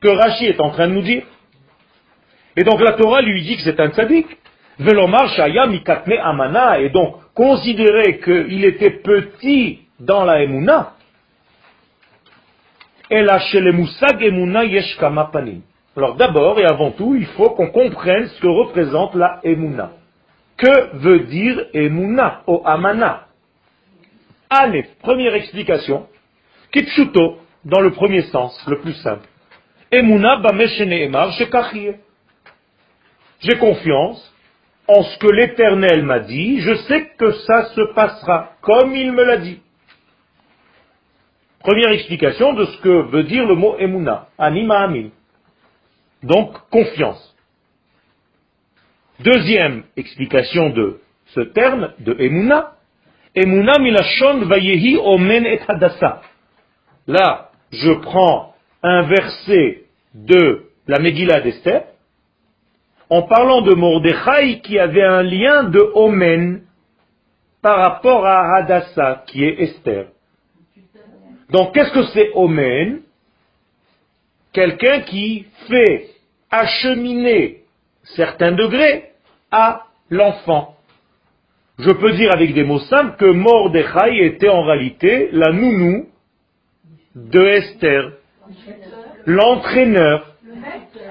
que 0.00 0.08
Rashi 0.08 0.46
est 0.46 0.60
en 0.62 0.70
train 0.70 0.88
de 0.88 0.94
nous 0.94 1.02
dire? 1.02 1.24
Et 2.56 2.64
donc 2.64 2.80
la 2.80 2.92
Torah 2.92 3.20
lui 3.20 3.42
dit 3.42 3.56
que 3.58 3.62
c'est 3.64 3.80
un 3.80 3.90
tzaddik. 3.90 4.28
Velomar 4.78 5.28
Shaya 5.36 5.68
Amana, 6.22 6.80
et 6.80 6.88
donc 6.88 7.21
considérer 7.34 8.18
qu'il 8.20 8.64
était 8.64 8.90
petit 8.90 9.80
dans 10.00 10.24
la 10.24 10.42
Emouna. 10.42 10.94
Alors 15.94 16.16
d'abord 16.16 16.58
et 16.58 16.64
avant 16.64 16.90
tout, 16.92 17.14
il 17.14 17.26
faut 17.26 17.50
qu'on 17.50 17.70
comprenne 17.70 18.26
ce 18.28 18.40
que 18.40 18.46
représente 18.46 19.14
la 19.14 19.40
Emouna. 19.44 19.92
Que 20.56 20.96
veut 20.96 21.20
dire 21.20 21.66
Emouna 21.74 22.42
ou 22.46 22.62
Amana? 22.64 23.26
Allez, 24.48 24.86
première 25.00 25.34
explication. 25.34 26.06
Kipshuto, 26.72 27.38
dans 27.64 27.80
le 27.80 27.90
premier 27.92 28.22
sens, 28.22 28.58
le 28.66 28.80
plus 28.80 28.94
simple. 28.94 29.28
Emouna 29.90 30.40
J'ai 33.40 33.58
confiance 33.58 34.31
en 34.94 35.02
ce 35.02 35.18
que 35.18 35.26
l'Éternel 35.26 36.04
m'a 36.04 36.20
dit, 36.20 36.60
je 36.60 36.74
sais 36.86 37.10
que 37.18 37.32
ça 37.32 37.66
se 37.74 37.80
passera 37.94 38.52
comme 38.60 38.94
il 38.94 39.12
me 39.12 39.24
l'a 39.24 39.38
dit. 39.38 39.60
Première 41.60 41.92
explication 41.92 42.54
de 42.54 42.64
ce 42.64 42.78
que 42.78 43.10
veut 43.10 43.22
dire 43.22 43.46
le 43.46 43.54
mot 43.54 43.76
Emouna, 43.78 44.28
Anima 44.36 44.80
Amin. 44.80 45.10
Donc, 46.22 46.56
confiance. 46.70 47.36
Deuxième 49.20 49.84
explication 49.96 50.70
de 50.70 51.00
ce 51.26 51.40
terme, 51.40 51.92
de 52.00 52.16
Emouna, 52.18 52.72
Emouna 53.34 53.78
milashon 53.78 54.46
vayehi 54.46 54.98
omen 54.98 55.46
et 55.46 55.60
hadassa. 55.66 56.22
Là, 57.06 57.50
je 57.70 57.92
prends 57.92 58.54
un 58.82 59.02
verset 59.02 59.84
de 60.14 60.66
la 60.86 60.98
Megillah 60.98 61.40
d'Esther, 61.40 61.84
en 63.12 63.20
parlant 63.24 63.60
de 63.60 63.74
Mordechai 63.74 64.60
qui 64.60 64.78
avait 64.78 65.02
un 65.02 65.22
lien 65.22 65.64
de 65.64 65.80
omen 65.94 66.62
par 67.60 67.76
rapport 67.76 68.24
à 68.24 68.56
Hadassa, 68.56 69.24
qui 69.26 69.44
est 69.44 69.60
Esther. 69.64 70.06
Donc, 71.50 71.74
qu'est-ce 71.74 71.92
que 71.92 72.04
c'est 72.14 72.30
omen? 72.34 73.02
Quelqu'un 74.54 75.00
qui 75.00 75.44
fait 75.68 76.06
acheminer 76.50 77.64
certains 78.16 78.52
degrés 78.52 79.10
à 79.50 79.82
l'enfant. 80.08 80.76
Je 81.80 81.90
peux 81.90 82.12
dire 82.12 82.32
avec 82.32 82.54
des 82.54 82.64
mots 82.64 82.78
simples 82.78 83.18
que 83.18 83.30
Mordechai 83.30 84.24
était 84.24 84.48
en 84.48 84.62
réalité 84.62 85.28
la 85.32 85.52
nounou 85.52 86.08
de 87.14 87.46
Esther, 87.46 88.12
l'entraîneur, 89.26 90.31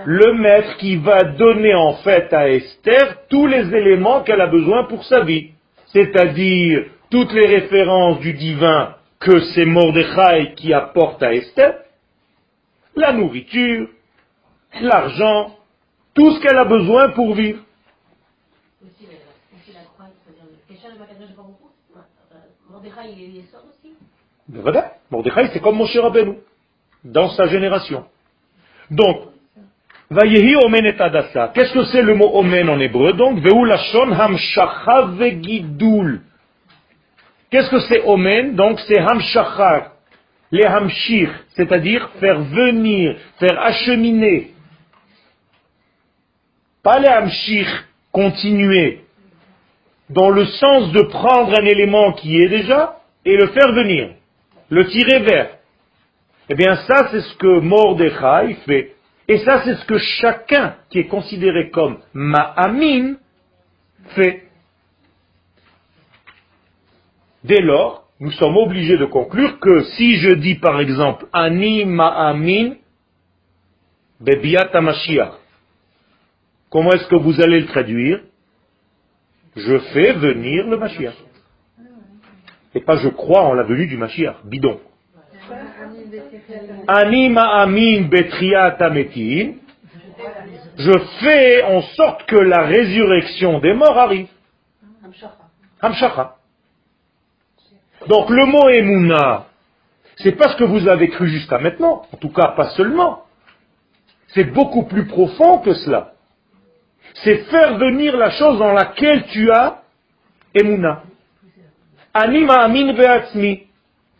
le 0.05 0.33
maître 0.33 0.77
qui 0.77 0.95
va 0.97 1.23
donner 1.23 1.73
en 1.73 1.93
fait 1.97 2.31
à 2.33 2.49
Esther 2.49 3.27
tous 3.29 3.47
les 3.47 3.73
éléments 3.75 4.21
qu'elle 4.23 4.41
a 4.41 4.47
besoin 4.47 4.85
pour 4.85 5.03
sa 5.03 5.21
vie, 5.21 5.51
c'est-à-dire 5.87 6.85
toutes 7.09 7.31
les 7.33 7.47
références 7.47 8.19
du 8.19 8.33
divin 8.33 8.95
que 9.19 9.39
c'est 9.53 9.65
Mordechai 9.65 10.53
qui 10.55 10.73
apporte 10.73 11.21
à 11.21 11.33
Esther, 11.33 11.75
la 12.95 13.13
nourriture, 13.13 13.87
l'argent, 14.81 15.55
tout 16.13 16.31
ce 16.31 16.41
qu'elle 16.41 16.57
a 16.57 16.65
besoin 16.65 17.09
pour 17.09 17.35
vivre. 17.35 17.59
Mordechai, 25.09 25.49
c'est 25.53 25.59
comme 25.59 25.77
Moshe 25.77 25.97
Rabbeinu, 25.97 26.37
dans 27.03 27.29
sa 27.29 27.45
génération. 27.47 28.05
Donc, 28.89 29.30
Vayehi 30.11 30.57
omen 30.57 30.85
et 30.85 31.01
adasa. 31.01 31.51
Qu'est-ce 31.53 31.73
que 31.73 31.85
c'est 31.85 32.01
le 32.01 32.15
mot 32.15 32.29
omen 32.33 32.69
en 32.69 32.79
hébreu 32.81 33.13
Donc, 33.13 33.39
veulashon 33.39 34.11
hamshacha 34.11 35.03
vegidul. 35.17 36.21
Qu'est-ce 37.49 37.69
que 37.69 37.79
c'est 37.79 38.01
omen? 38.03 38.55
Donc, 38.55 38.79
c'est 38.87 38.99
hamshacha, 38.99 39.93
les 40.51 40.65
hamshir, 40.65 41.29
c'est-à-dire 41.55 42.09
faire 42.19 42.41
venir, 42.41 43.15
faire 43.39 43.57
acheminer, 43.61 44.51
Pas 46.83 46.99
les 46.99 47.07
amshir, 47.07 47.67
continuer, 48.11 49.01
dans 50.09 50.29
le 50.29 50.45
sens 50.45 50.91
de 50.91 51.03
prendre 51.03 51.57
un 51.57 51.65
élément 51.65 52.11
qui 52.13 52.41
est 52.41 52.49
déjà 52.49 52.97
et 53.23 53.37
le 53.37 53.47
faire 53.47 53.71
venir, 53.71 54.09
le 54.69 54.85
tirer 54.87 55.19
vers. 55.19 55.49
Eh 56.49 56.55
bien 56.55 56.75
ça 56.75 57.07
c'est 57.11 57.21
ce 57.21 57.35
que 57.37 57.59
Mordechai 57.59 58.55
fait. 58.65 58.95
Et 59.27 59.37
ça 59.39 59.61
c'est 59.63 59.75
ce 59.75 59.85
que 59.85 59.97
chacun 59.97 60.75
qui 60.89 60.99
est 60.99 61.07
considéré 61.07 61.69
comme 61.69 61.99
Ma'amin 62.13 63.15
fait. 64.15 64.43
Dès 67.43 67.61
lors, 67.61 68.07
nous 68.19 68.31
sommes 68.31 68.57
obligés 68.57 68.97
de 68.97 69.05
conclure 69.05 69.59
que 69.59 69.83
si 69.95 70.17
je 70.17 70.31
dis 70.31 70.55
par 70.55 70.79
exemple 70.79 71.27
Ani 71.33 71.85
Ma'amin 71.85 72.75
Bebiat 74.19 74.79
Mashiach, 74.79 75.33
comment 76.69 76.91
est-ce 76.91 77.07
que 77.07 77.15
vous 77.15 77.41
allez 77.41 77.61
le 77.61 77.65
traduire? 77.67 78.21
Je 79.55 79.77
fais 79.93 80.13
venir 80.13 80.67
le 80.67 80.77
Mashiach. 80.77 81.15
Et 82.73 82.81
pas 82.81 82.97
je 82.97 83.09
crois 83.09 83.41
en 83.41 83.53
la 83.53 83.63
venue 83.63 83.87
du 83.87 83.97
Mashiach, 83.97 84.45
bidon. 84.45 84.79
Ani 86.87 87.29
Ma'amin 87.29 88.07
Betriat 88.09 88.77
Ametin, 88.79 89.53
je 90.77 90.91
fais 91.19 91.63
en 91.63 91.81
sorte 91.81 92.25
que 92.25 92.35
la 92.35 92.63
résurrection 92.63 93.59
des 93.59 93.73
morts 93.73 93.97
arrive. 93.97 94.27
Hamshacha. 95.81 96.35
Donc 98.07 98.29
le 98.29 98.45
mot 98.45 98.69
Emouna, 98.69 99.45
c'est 100.17 100.33
pas 100.33 100.49
ce 100.49 100.57
que 100.57 100.63
vous 100.63 100.87
avez 100.87 101.09
cru 101.09 101.29
jusqu'à 101.29 101.59
maintenant, 101.59 102.03
en 102.11 102.17
tout 102.17 102.29
cas 102.29 102.49
pas 102.49 102.69
seulement. 102.71 103.23
C'est 104.29 104.45
beaucoup 104.45 104.83
plus 104.83 105.05
profond 105.07 105.59
que 105.59 105.73
cela. 105.73 106.13
C'est 107.23 107.37
faire 107.49 107.77
venir 107.77 108.15
la 108.17 108.31
chose 108.31 108.57
dans 108.57 108.73
laquelle 108.73 109.25
tu 109.27 109.51
as 109.51 109.81
Emouna. 110.53 111.03
Anima 112.13 112.55
amin 112.63 112.93
be'atzmi. 112.93 113.67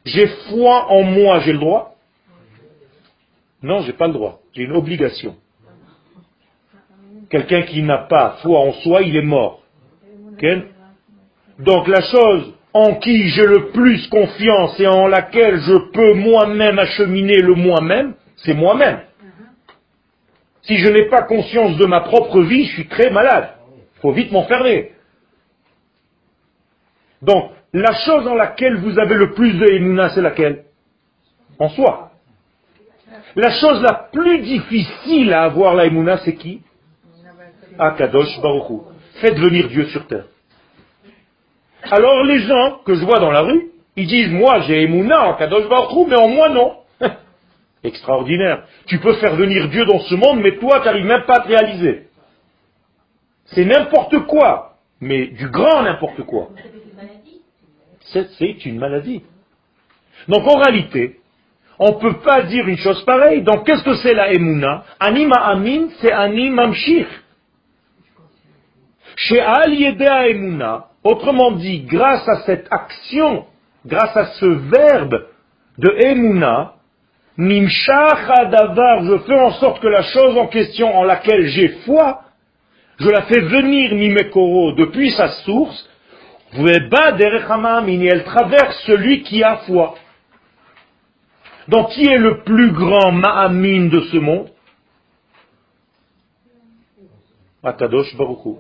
J'ai 0.06 0.28
foi 0.50 0.92
en 0.92 1.04
moi, 1.04 1.40
j'ai 1.42 1.54
le 1.54 1.60
droit? 1.60 1.96
Non, 3.62 3.82
j'ai 3.82 3.94
pas 3.94 4.08
le 4.08 4.14
droit. 4.14 4.40
J'ai 4.54 4.64
une 4.64 4.76
obligation. 4.76 5.36
Quelqu'un 7.30 7.62
qui 7.64 7.84
n'a 7.84 8.00
pas 8.00 8.38
foi 8.42 8.60
en 8.60 8.74
soi, 8.74 9.04
il 9.04 9.16
est 9.16 9.22
mort. 9.22 9.62
Donc 11.60 11.88
la 11.88 12.02
chose 12.02 12.54
en 12.74 12.96
qui 12.96 13.30
j'ai 13.30 13.46
le 13.46 13.72
plus 13.72 14.08
confiance 14.08 14.80
et 14.80 14.88
en 14.88 15.08
laquelle 15.08 15.60
je 15.60 15.92
peux 15.92 16.14
moi-même 16.14 16.80
acheminer 16.80 17.38
le 17.42 17.54
moi-même, 17.54 18.16
c'est 18.38 18.54
moi-même. 18.54 19.02
Si 20.64 20.78
je 20.78 20.90
n'ai 20.90 21.06
pas 21.10 21.24
conscience 21.24 21.78
de 21.78 21.86
ma 21.86 22.02
propre 22.02 22.42
vie, 22.42 22.66
je 22.66 22.74
suis 22.74 22.88
très 22.88 23.10
malade. 23.10 23.56
Il 23.98 24.02
faut 24.02 24.12
vite 24.12 24.32
m'enfermer. 24.32 24.92
Donc, 27.22 27.52
la 27.74 27.94
chose 27.94 28.28
en 28.28 28.36
laquelle 28.36 28.78
vous 28.78 29.00
avez 29.00 29.16
le 29.16 29.34
plus 29.34 29.54
de 29.54 29.66
émuna, 29.68 30.10
c'est 30.10 30.22
laquelle? 30.22 30.66
En 31.60 31.70
soi. 31.70 32.12
La 33.36 33.52
chose 33.52 33.82
la 33.82 34.10
plus 34.12 34.40
difficile 34.40 35.32
à 35.34 35.44
avoir 35.44 35.76
la 35.76 35.86
émuna, 35.86 36.18
c'est 36.20 36.36
qui? 36.36 36.62
Akadosh 37.80 38.42
Baruch 38.42 38.82
Faites 39.22 39.38
venir 39.38 39.68
Dieu 39.68 39.86
sur 39.86 40.08
terre. 40.08 40.26
Alors 41.90 42.24
les 42.24 42.40
gens 42.40 42.80
que 42.86 42.96
je 42.96 43.04
vois 43.06 43.20
dans 43.20 43.32
la 43.32 43.42
rue, 43.42 43.72
ils 43.96 44.08
disent, 44.08 44.32
moi 44.32 44.62
j'ai 44.62 44.84
Emouna 44.84 45.30
en 45.30 45.34
Kadosh 45.36 45.68
Baruch 45.68 46.08
mais 46.08 46.16
en 46.16 46.28
moi 46.30 46.50
non. 46.50 46.78
Extraordinaire. 47.84 48.64
Tu 48.88 49.00
peux 49.00 49.14
faire 49.14 49.36
venir 49.36 49.68
Dieu 49.70 49.86
dans 49.86 50.00
ce 50.00 50.16
monde, 50.16 50.40
mais 50.42 50.58
toi, 50.58 50.80
tu 50.80 50.86
n'arrives 50.86 51.06
même 51.06 51.24
pas 51.24 51.38
à 51.38 51.40
te 51.42 51.48
réaliser. 51.48 52.08
C'est 53.46 53.66
n'importe 53.66 54.20
quoi, 54.28 54.76
mais 55.02 55.28
du 55.28 55.50
grand 55.50 55.82
n'importe 55.82 56.24
quoi. 56.24 56.50
C'est 58.06 58.66
une 58.66 58.80
maladie. 58.80 59.22
Donc 60.28 60.48
en 60.48 60.58
réalité, 60.58 61.20
on 61.80 61.94
ne 61.94 62.00
peut 62.00 62.20
pas 62.20 62.44
dire 62.44 62.68
une 62.68 62.78
chose 62.78 63.04
pareille. 63.06 63.42
Donc 63.44 63.66
qu'est-ce 63.66 63.84
que 63.84 63.96
c'est 63.96 64.14
la 64.14 64.34
Emouna? 64.34 64.84
Anima 65.00 65.38
Amin, 65.38 65.88
c'est 66.00 66.12
Anim 66.12 66.60
Amshir. 66.60 67.08
Chez 69.16 69.40
Al 69.40 69.74
Emouna, 69.74 70.88
Autrement 71.04 71.54
dit, 71.54 71.82
grâce 71.82 72.28
à 72.30 72.42
cette 72.46 72.68
action, 72.70 73.46
grâce 73.86 74.16
à 74.16 74.26
ce 74.40 74.46
verbe 74.46 75.26
de 75.80 75.90
Emouna, 76.00 76.76
Davar, 77.38 79.04
je 79.06 79.18
fais 79.26 79.40
en 79.40 79.52
sorte 79.54 79.82
que 79.82 79.88
la 79.88 80.04
chose 80.04 80.38
en 80.38 80.48
question 80.48 80.96
en 80.96 81.04
laquelle 81.04 81.48
j'ai 81.48 81.70
foi, 81.86 82.22
je 83.00 83.10
la 83.10 83.24
fais 83.24 83.40
venir 83.40 83.96
Mimekoro 83.96 84.74
depuis 84.74 85.12
sa 85.12 85.30
source, 85.44 85.90
elle 86.54 88.24
traverse 88.24 88.84
celui 88.86 89.24
qui 89.24 89.44
a 89.44 89.58
foi. 89.58 89.96
Donc 91.68 91.90
qui 91.92 92.06
est 92.06 92.18
le 92.18 92.44
plus 92.44 92.72
grand 92.72 93.12
Ma'amin 93.12 93.88
de 93.88 94.02
ce 94.12 94.18
monde? 94.18 94.50
Akadosh 97.64 98.16
Baruch 98.16 98.58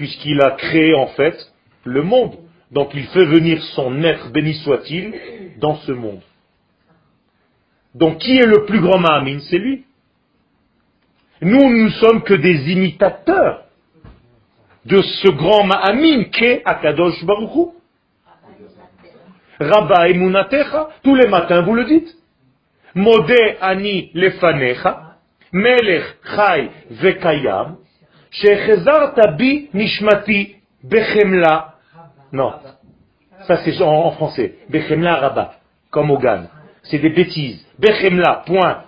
puisqu'il 0.00 0.40
a 0.40 0.52
créé 0.52 0.94
en 0.94 1.08
fait 1.08 1.36
le 1.84 2.02
monde. 2.02 2.36
Donc 2.70 2.92
il 2.94 3.04
fait 3.08 3.26
venir 3.26 3.62
son 3.74 4.02
être, 4.02 4.32
béni 4.32 4.54
soit-il, 4.54 5.12
dans 5.58 5.76
ce 5.76 5.92
monde. 5.92 6.22
Donc 7.94 8.16
qui 8.16 8.34
est 8.38 8.46
le 8.46 8.64
plus 8.64 8.80
grand 8.80 8.98
Mahamin 8.98 9.40
C'est 9.50 9.58
lui. 9.58 9.84
Nous, 11.42 11.68
nous 11.68 11.90
sommes 11.90 12.22
que 12.22 12.32
des 12.32 12.72
imitateurs 12.72 13.64
de 14.90 15.02
ce 15.02 15.28
grand 15.30 15.64
Mahamin 15.64 16.24
qu'est 16.24 16.62
Akadosh 16.64 17.24
Baruch 17.24 17.74
Rabba 19.60 20.08
emunatecha, 20.08 20.88
tous 21.02 21.14
les 21.14 21.28
matins 21.28 21.60
vous 21.62 21.74
le 21.74 21.84
dites. 21.84 22.16
Modé 22.94 23.56
ani 23.60 24.10
lefanecha, 24.14 25.16
melech 25.52 26.02
chai 26.34 26.70
vekayam, 26.90 27.76
bi 29.36 29.68
nishmati 29.74 30.56
bechemla. 30.82 31.74
Non, 32.32 32.54
ça 33.46 33.58
c'est 33.58 33.80
en, 33.82 34.10
français. 34.12 34.54
Bechemla 34.70 35.16
rabat, 35.16 35.52
comme 35.90 36.10
Ogan. 36.10 36.48
C'est 36.84 36.98
des 36.98 37.10
bêtises. 37.10 37.64
Bechemla, 37.78 38.44
point. 38.46 38.84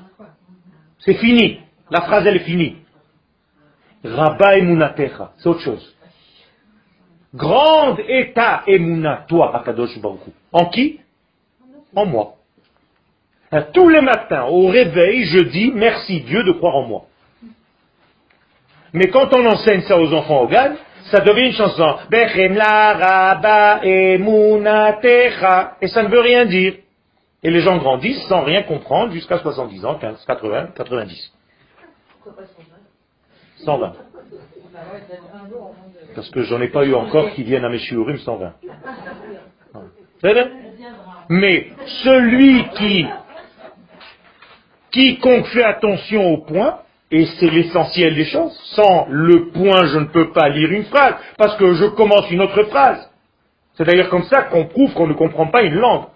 C'est 1.00 1.14
fini. 1.14 1.60
La 1.90 2.00
phrase 2.00 2.26
elle 2.26 2.36
est 2.36 2.46
finie. 2.46 2.81
Rabba 4.04 4.58
emunatecha, 4.58 5.32
c'est 5.38 5.48
autre 5.48 5.60
chose. 5.60 5.96
Grande 7.34 8.00
état 8.08 8.62
emuna, 8.66 9.24
toi, 9.28 9.56
Akadosh 9.56 9.98
Baruch 10.00 10.20
En 10.52 10.66
qui? 10.66 11.00
En 11.94 12.04
moi. 12.04 12.34
Tous 13.72 13.88
les 13.88 14.00
matins, 14.00 14.44
au 14.44 14.66
réveil, 14.68 15.24
je 15.24 15.40
dis 15.40 15.72
merci 15.74 16.20
Dieu 16.22 16.42
de 16.42 16.52
croire 16.52 16.76
en 16.76 16.86
moi. 16.86 17.04
Mais 18.92 19.08
quand 19.08 19.34
on 19.34 19.46
enseigne 19.46 19.82
ça 19.82 19.98
aux 19.98 20.12
enfants 20.12 20.42
au 20.42 20.48
GAN, 20.48 20.74
ça 21.10 21.20
devient 21.20 21.46
une 21.46 21.52
chanson. 21.52 21.96
Et 25.80 25.88
ça 25.88 26.02
ne 26.02 26.08
veut 26.08 26.20
rien 26.20 26.44
dire. 26.46 26.74
Et 27.42 27.50
les 27.50 27.60
gens 27.60 27.76
grandissent 27.78 28.26
sans 28.28 28.42
rien 28.42 28.62
comprendre 28.62 29.12
jusqu'à 29.12 29.38
70 29.38 29.84
ans, 29.84 29.96
15, 29.96 30.24
80, 30.26 30.68
90. 30.76 31.32
120. 33.64 33.92
Parce 36.14 36.30
que 36.30 36.42
j'en 36.42 36.60
ai 36.60 36.68
pas 36.68 36.84
eu 36.84 36.94
encore 36.94 37.30
qui 37.32 37.42
viennent 37.42 37.64
à 37.64 37.68
mes 37.68 37.78
shiurim 37.78 38.18
120. 38.18 38.52
Mais 41.28 41.68
celui 42.04 42.64
qui, 42.70 43.06
quiconque 44.90 45.46
fait 45.46 45.64
attention 45.64 46.32
au 46.32 46.38
point, 46.38 46.80
et 47.10 47.26
c'est 47.38 47.50
l'essentiel 47.50 48.14
des 48.14 48.24
choses. 48.24 48.52
Sans 48.74 49.06
le 49.08 49.50
point, 49.50 49.86
je 49.86 49.98
ne 49.98 50.06
peux 50.06 50.32
pas 50.32 50.48
lire 50.48 50.70
une 50.70 50.84
phrase, 50.84 51.14
parce 51.36 51.56
que 51.56 51.74
je 51.74 51.86
commence 51.86 52.30
une 52.30 52.42
autre 52.42 52.62
phrase. 52.64 53.10
C'est 53.74 53.84
d'ailleurs 53.84 54.10
comme 54.10 54.24
ça 54.24 54.42
qu'on 54.42 54.66
prouve 54.66 54.92
qu'on 54.94 55.06
ne 55.06 55.14
comprend 55.14 55.46
pas 55.46 55.62
une 55.62 55.74
langue. 55.74 56.06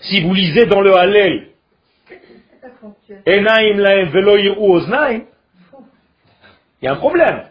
Si 0.00 0.22
vous 0.22 0.32
lisez 0.32 0.66
dans 0.66 0.80
le 0.80 0.94
Hallel, 0.96 1.51
il 6.80 6.84
y 6.84 6.88
a 6.88 6.92
un 6.92 6.96
problème. 6.96 7.42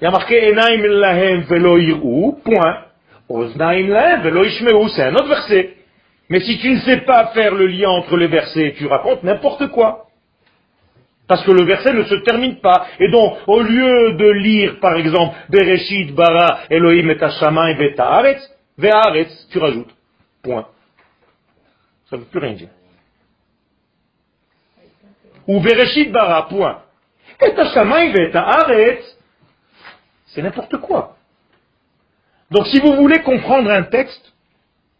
Il 0.00 0.04
y 0.04 0.06
a 0.06 0.10
marqué 0.10 0.52
Enaim 0.52 0.86
lahem 0.86 1.40
velo 1.42 2.38
point. 2.44 2.84
Oznaim 3.28 3.88
lahem 3.88 4.22
velo 4.22 4.44
c'est 4.88 5.02
un 5.02 5.14
autre 5.14 5.28
verset. 5.28 5.76
Mais 6.28 6.40
si 6.40 6.58
tu 6.58 6.70
ne 6.70 6.80
sais 6.80 6.98
pas 6.98 7.28
faire 7.28 7.54
le 7.54 7.66
lien 7.66 7.88
entre 7.88 8.16
les 8.16 8.28
versets, 8.28 8.74
tu 8.78 8.86
racontes 8.86 9.24
n'importe 9.24 9.66
quoi. 9.68 10.06
Parce 11.26 11.44
que 11.44 11.50
le 11.50 11.64
verset 11.64 11.92
ne 11.92 12.04
se 12.04 12.14
termine 12.16 12.60
pas. 12.60 12.86
Et 12.98 13.08
donc, 13.08 13.38
au 13.46 13.62
lieu 13.62 14.12
de 14.14 14.30
lire, 14.30 14.78
par 14.80 14.94
exemple, 14.96 15.36
Bereshit 15.48 16.14
bara 16.14 16.60
Elohim 16.70 17.10
et 17.10 17.22
Hashamayim 17.22 17.78
ve'ta'aretz, 17.78 18.40
ve'aretz, 18.78 19.48
tu 19.50 19.58
rajoutes. 19.58 19.94
Point. 20.42 20.66
Ça 22.08 22.16
ne 22.16 22.22
veut 22.22 22.26
plus 22.26 22.40
rien 22.40 22.54
dire. 22.54 22.68
Ou 25.46 25.60
Bereshit 25.60 26.12
bara, 26.12 26.48
point. 26.48 26.82
Et. 27.42 28.98
C'est 30.26 30.42
n'importe 30.42 30.76
quoi. 30.78 31.16
Donc 32.50 32.66
si 32.66 32.80
vous 32.80 32.94
voulez 32.96 33.20
comprendre 33.20 33.70
un 33.70 33.84
texte, 33.84 34.32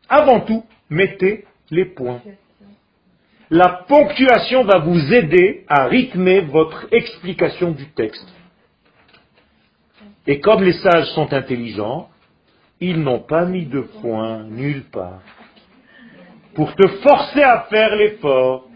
avant 0.09 0.41
tout, 0.41 0.65
mettez 0.89 1.45
les 1.71 1.85
points. 1.85 2.21
La 3.51 3.69
ponctuation 3.89 4.65
va 4.65 4.79
vous 4.79 5.13
aider 5.13 5.65
à 5.69 5.87
rythmer 5.87 6.41
votre 6.41 6.87
explication 6.93 7.73
du 7.73 7.89
texte. 7.91 8.27
Et 10.27 10.41
comme 10.41 10.63
les 10.63 10.75
sages 10.75 11.09
sont 11.15 11.33
intelligents, 11.33 12.09
ils 12.81 13.01
n'ont 13.01 13.21
pas 13.21 13.45
mis 13.45 13.67
de 13.67 13.81
points 13.81 14.45
nulle 14.45 14.85
part. 14.85 15.21
Pour 16.55 16.75
te 16.75 16.87
forcer 17.03 17.43
à 17.43 17.67
faire 17.71 17.97
l'effort. 17.97 18.70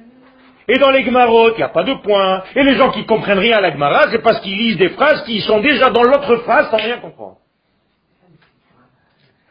Et 0.66 0.78
dans 0.78 0.90
les 0.90 1.02
Gmarot, 1.04 1.50
il 1.52 1.56
n'y 1.56 1.62
a 1.62 1.68
pas 1.68 1.84
de 1.84 1.94
points. 1.94 2.42
Et 2.56 2.62
les 2.62 2.76
gens 2.76 2.90
qui 2.90 3.04
comprennent 3.04 3.38
rien 3.38 3.58
à 3.58 3.60
la 3.60 3.70
Gmara, 3.70 4.10
c'est 4.10 4.22
parce 4.22 4.40
qu'ils 4.40 4.56
lisent 4.56 4.78
des 4.78 4.90
phrases 4.90 5.22
qui 5.24 5.40
sont 5.42 5.60
déjà 5.60 5.90
dans 5.90 6.02
l'autre 6.02 6.36
phrase 6.38 6.70
sans 6.70 6.78
rien 6.78 6.98
comprendre. 6.98 7.38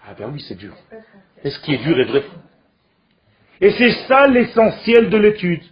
Ah 0.08 0.14
ben 0.18 0.30
oui, 0.34 0.44
c'est 0.48 0.58
dur. 0.58 0.74
Et 1.44 1.50
ce 1.50 1.60
qui 1.60 1.76
est 1.76 1.78
dur 1.78 2.00
est 2.00 2.06
vrai? 2.06 2.24
Et 3.62 3.72
c'est 3.72 3.92
ça 4.08 4.28
l'essentiel 4.28 5.10
de 5.10 5.18
l'étude. 5.18 5.64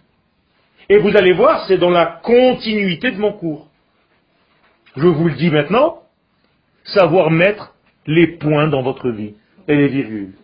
Et 0.88 0.98
vous 0.98 1.16
allez 1.16 1.32
voir, 1.32 1.66
c'est 1.66 1.78
dans 1.78 1.90
la 1.90 2.06
continuité 2.06 3.10
de 3.10 3.18
mon 3.18 3.32
cours. 3.32 3.68
Je 4.96 5.06
vous 5.06 5.28
le 5.28 5.34
dis 5.34 5.50
maintenant, 5.50 6.02
savoir 6.84 7.30
mettre 7.30 7.74
les 8.06 8.36
points 8.38 8.68
dans 8.68 8.82
votre 8.82 9.10
vie 9.10 9.34
et 9.68 9.76
les 9.76 9.88
virgules. 9.88 10.34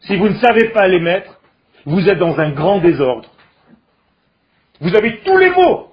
Si 0.00 0.16
vous 0.16 0.28
ne 0.28 0.36
savez 0.36 0.68
pas 0.70 0.86
les 0.86 1.00
mettre, 1.00 1.40
vous 1.84 2.08
êtes 2.08 2.18
dans 2.18 2.38
un 2.38 2.50
grand 2.50 2.78
désordre. 2.78 3.28
Vous 4.80 4.94
avez 4.94 5.20
tous 5.20 5.36
les 5.36 5.50
mots, 5.50 5.92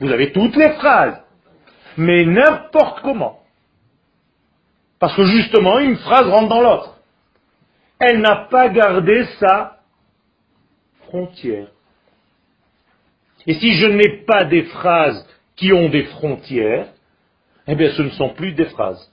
vous 0.00 0.10
avez 0.10 0.32
toutes 0.32 0.56
les 0.56 0.70
phrases, 0.74 1.20
mais 1.96 2.24
n'importe 2.24 3.00
comment. 3.00 3.40
Parce 4.98 5.16
que 5.16 5.24
justement, 5.24 5.78
une 5.80 5.96
phrase 5.96 6.28
rentre 6.28 6.48
dans 6.48 6.62
l'autre. 6.62 6.96
Elle 7.98 8.20
n'a 8.20 8.46
pas 8.50 8.68
gardé 8.68 9.24
sa 9.38 9.78
frontière. 11.06 11.68
Et 13.46 13.54
si 13.54 13.74
je 13.74 13.86
n'ai 13.86 14.24
pas 14.24 14.44
des 14.44 14.62
phrases 14.64 15.26
qui 15.56 15.72
ont 15.72 15.88
des 15.88 16.04
frontières, 16.04 16.88
eh 17.66 17.74
bien 17.74 17.90
ce 17.92 18.02
ne 18.02 18.10
sont 18.10 18.30
plus 18.30 18.52
des 18.52 18.66
phrases. 18.66 19.10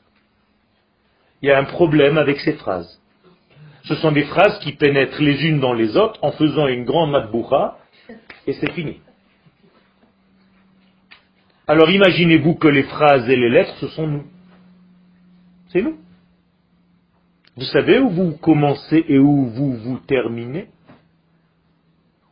Il 1.42 1.50
y 1.50 1.52
a 1.52 1.58
un 1.58 1.66
problème 1.66 2.18
avec 2.18 2.40
ces 2.40 2.54
phrases. 2.54 3.00
Ce 3.84 3.96
sont 3.96 4.12
des 4.12 4.24
phrases 4.24 4.60
qui 4.60 4.74
pénètrent 4.74 5.22
les 5.22 5.44
unes 5.46 5.60
dans 5.60 5.74
les 5.74 5.98
autres 5.98 6.20
en 6.24 6.32
faisant 6.32 6.68
une 6.68 6.86
grande 6.86 7.12
matboucha, 7.12 7.78
et 8.48 8.54
c'est 8.54 8.72
fini. 8.72 9.00
Alors 11.68 11.90
imaginez-vous 11.90 12.56
que 12.56 12.68
les 12.68 12.84
phrases 12.84 13.30
et 13.30 13.36
les 13.36 13.50
lettres, 13.50 13.76
ce 13.80 13.88
sont 13.90 14.08
nous. 14.08 14.24
C'est 15.70 15.82
nous. 15.82 15.98
Vous 17.56 17.66
savez 17.66 18.00
où 18.00 18.10
vous 18.10 18.38
commencez 18.38 19.06
et 19.08 19.20
où 19.20 19.46
vous 19.46 19.74
vous 19.78 19.98
terminez? 20.00 20.68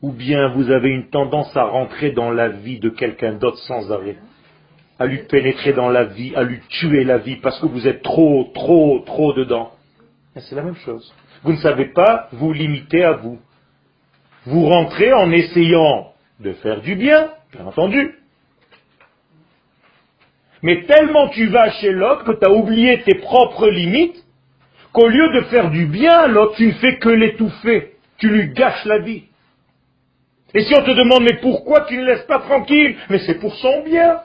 Ou 0.01 0.11
bien 0.11 0.49
vous 0.49 0.71
avez 0.71 0.89
une 0.89 1.09
tendance 1.09 1.55
à 1.55 1.63
rentrer 1.63 2.11
dans 2.11 2.31
la 2.31 2.49
vie 2.49 2.79
de 2.79 2.89
quelqu'un 2.89 3.33
d'autre 3.33 3.59
sans 3.59 3.91
arrêt? 3.91 4.17
À 4.97 5.05
lui 5.05 5.19
pénétrer 5.29 5.73
dans 5.73 5.89
la 5.89 6.05
vie, 6.05 6.35
à 6.35 6.43
lui 6.43 6.59
tuer 6.67 7.03
la 7.03 7.17
vie 7.17 7.37
parce 7.37 7.59
que 7.59 7.65
vous 7.65 7.87
êtes 7.87 8.01
trop, 8.01 8.49
trop, 8.53 8.99
trop 9.05 9.33
dedans? 9.33 9.71
C'est 10.35 10.55
la 10.55 10.63
même 10.63 10.75
chose. 10.75 11.13
Vous 11.43 11.51
ne 11.51 11.57
savez 11.57 11.85
pas 11.85 12.27
vous 12.33 12.51
limiter 12.51 13.03
à 13.03 13.13
vous. 13.13 13.39
Vous 14.45 14.65
rentrez 14.65 15.13
en 15.13 15.31
essayant 15.31 16.13
de 16.39 16.53
faire 16.53 16.81
du 16.81 16.95
bien, 16.95 17.29
bien 17.53 17.65
entendu. 17.65 18.15
Mais 20.61 20.83
tellement 20.83 21.29
tu 21.29 21.47
vas 21.47 21.71
chez 21.71 21.91
l'autre 21.91 22.23
que 22.25 22.31
tu 22.31 22.45
as 22.45 22.51
oublié 22.51 23.01
tes 23.03 23.15
propres 23.15 23.69
limites, 23.69 24.23
qu'au 24.91 25.07
lieu 25.07 25.33
de 25.33 25.41
faire 25.41 25.69
du 25.69 25.85
bien 25.85 26.27
l'autre, 26.27 26.55
tu 26.55 26.67
ne 26.67 26.73
fais 26.73 26.97
que 26.97 27.09
l'étouffer. 27.09 27.93
Tu 28.17 28.29
lui 28.29 28.53
gâches 28.53 28.85
la 28.85 28.99
vie. 28.99 29.23
Et 30.53 30.63
si 30.63 30.73
on 30.75 30.83
te 30.83 30.91
demande, 30.91 31.23
mais 31.23 31.37
pourquoi 31.41 31.81
tu 31.81 31.95
ne 31.95 32.05
laisses 32.05 32.25
pas 32.25 32.39
tranquille? 32.39 32.97
Mais 33.09 33.19
c'est 33.19 33.39
pour 33.39 33.55
son 33.55 33.83
bien. 33.83 34.19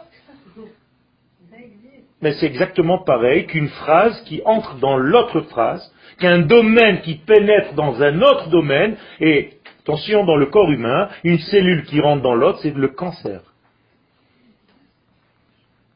Mais 2.22 2.33
c'est 2.35 2.46
exactement 2.46 2.98
pareil 3.05 3.46
qu'une 3.46 3.68
phrase 3.68 4.22
qui 4.24 4.40
entre 4.46 4.77
dans 4.77 4.96
l'autre 4.96 5.42
phrase, 5.42 5.92
qu'un 6.18 6.38
domaine 6.38 7.03
qui 7.03 7.16
pénètre 7.16 7.74
dans 7.74 8.03
un 8.03 8.22
autre 8.22 8.48
domaine, 8.48 8.96
et 9.20 9.53
attention, 9.84 10.24
dans 10.24 10.36
le 10.36 10.46
corps 10.46 10.70
humain, 10.70 11.10
une 11.24 11.38
cellule 11.38 11.84
qui 11.84 12.00
rentre 12.00 12.22
dans 12.22 12.34
l'autre, 12.34 12.58
c'est 12.62 12.74
le 12.74 12.88
cancer. 12.88 13.42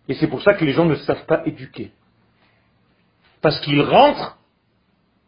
Et 0.08 0.14
c'est 0.14 0.28
pour 0.28 0.42
ça 0.42 0.54
que 0.54 0.64
les 0.64 0.72
gens 0.72 0.84
ne 0.84 0.94
savent 0.94 1.24
pas 1.26 1.42
éduquer. 1.46 1.90
Parce 3.40 3.58
qu'ils 3.60 3.80
rentrent, 3.80 4.38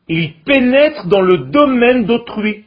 ils 0.08 0.34
pénètrent 0.42 1.06
dans 1.06 1.22
le 1.22 1.50
domaine 1.50 2.04
d'autrui. 2.04 2.66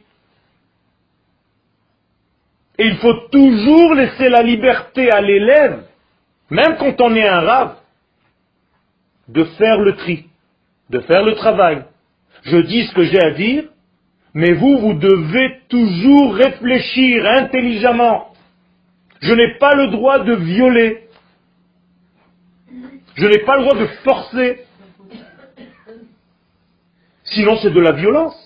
Et 2.78 2.86
il 2.86 2.96
faut 2.96 3.28
toujours 3.30 3.94
laisser 3.94 4.28
la 4.28 4.42
liberté 4.42 5.10
à 5.10 5.20
l'élève, 5.20 5.84
même 6.50 6.76
quand 6.76 7.00
on 7.00 7.14
est 7.14 7.26
un 7.26 7.40
rave, 7.40 7.76
de 9.28 9.44
faire 9.44 9.78
le 9.78 9.94
tri, 9.94 10.26
de 10.90 10.98
faire 11.00 11.22
le 11.22 11.34
travail. 11.34 11.84
Je 12.42 12.56
dis 12.58 12.84
ce 12.86 12.94
que 12.94 13.04
j'ai 13.04 13.20
à 13.20 13.30
dire, 13.30 13.64
mais 14.34 14.52
vous, 14.52 14.78
vous 14.78 14.94
devez 14.94 15.60
toujours 15.68 16.34
réfléchir 16.34 17.24
intelligemment. 17.26 18.34
Je 19.20 19.32
n'ai 19.32 19.56
pas 19.58 19.74
le 19.74 19.88
droit 19.88 20.18
de 20.18 20.34
violer. 20.34 21.08
Je 23.14 23.26
n'ai 23.26 23.38
pas 23.38 23.56
le 23.56 23.62
droit 23.62 23.78
de 23.78 23.86
forcer. 24.02 24.60
Sinon, 27.24 27.56
c'est 27.62 27.70
de 27.70 27.80
la 27.80 27.92
violence. 27.92 28.36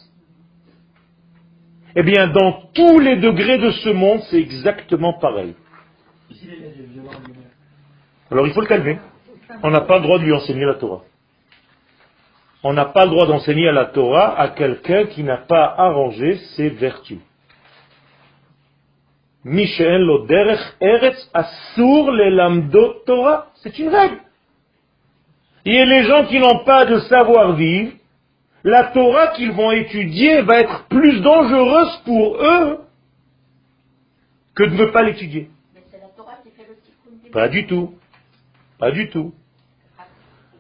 Eh 1.97 2.03
bien, 2.03 2.29
dans 2.29 2.63
tous 2.75 3.01
les 3.01 3.17
degrés 3.17 3.59
de 3.59 3.71
ce 3.71 3.89
monde, 3.89 4.21
c'est 4.31 4.39
exactement 4.39 5.15
pareil. 5.15 5.55
Alors, 8.31 8.47
il 8.47 8.53
faut 8.53 8.61
le 8.61 8.67
calmer 8.67 8.99
on 9.63 9.71
n'a 9.71 9.81
pas 9.81 9.97
le 9.97 10.03
droit 10.03 10.19
de 10.19 10.25
lui 10.25 10.33
enseigner 10.33 10.65
la 10.65 10.75
Torah. 10.75 11.03
On 12.63 12.73
n'a 12.73 12.87
pas 12.87 13.05
le 13.05 13.11
droit 13.11 13.27
d'enseigner 13.27 13.71
la 13.71 13.87
Torah 13.87 14.39
à 14.39 14.49
quelqu'un 14.49 15.07
qui 15.07 15.23
n'a 15.23 15.37
pas 15.37 15.75
arrangé 15.77 16.39
ses 16.57 16.71
vertus. 16.71 17.21
Michel 19.45 20.03
Loderech 20.03 20.61
Eretz 20.81 21.31
Asur 21.33 22.11
le 22.11 23.05
Torah. 23.05 23.47
C'est 23.57 23.79
une 23.79 23.89
règle. 23.89 24.19
Et 25.65 25.85
les 25.85 26.05
gens 26.05 26.25
qui 26.27 26.39
n'ont 26.41 26.65
pas 26.65 26.85
de 26.87 26.99
savoir-vivre, 27.01 27.93
la 28.65 28.85
Torah 28.85 29.29
qu'ils 29.29 29.53
vont 29.53 29.71
étudier 29.71 30.43
va 30.43 30.61
être 30.61 30.89
plus 30.89 31.21
dangereuse 31.21 32.03
pour 32.05 32.37
eux 32.43 32.81
que 34.55 34.65
de 34.65 34.75
ne 34.75 34.87
pas 34.87 35.03
l'étudier. 35.03 35.51
Pas 37.33 37.49
du 37.49 37.67
tout. 37.67 37.95
Pas 38.79 38.91
du 38.91 39.09
tout. 39.11 39.33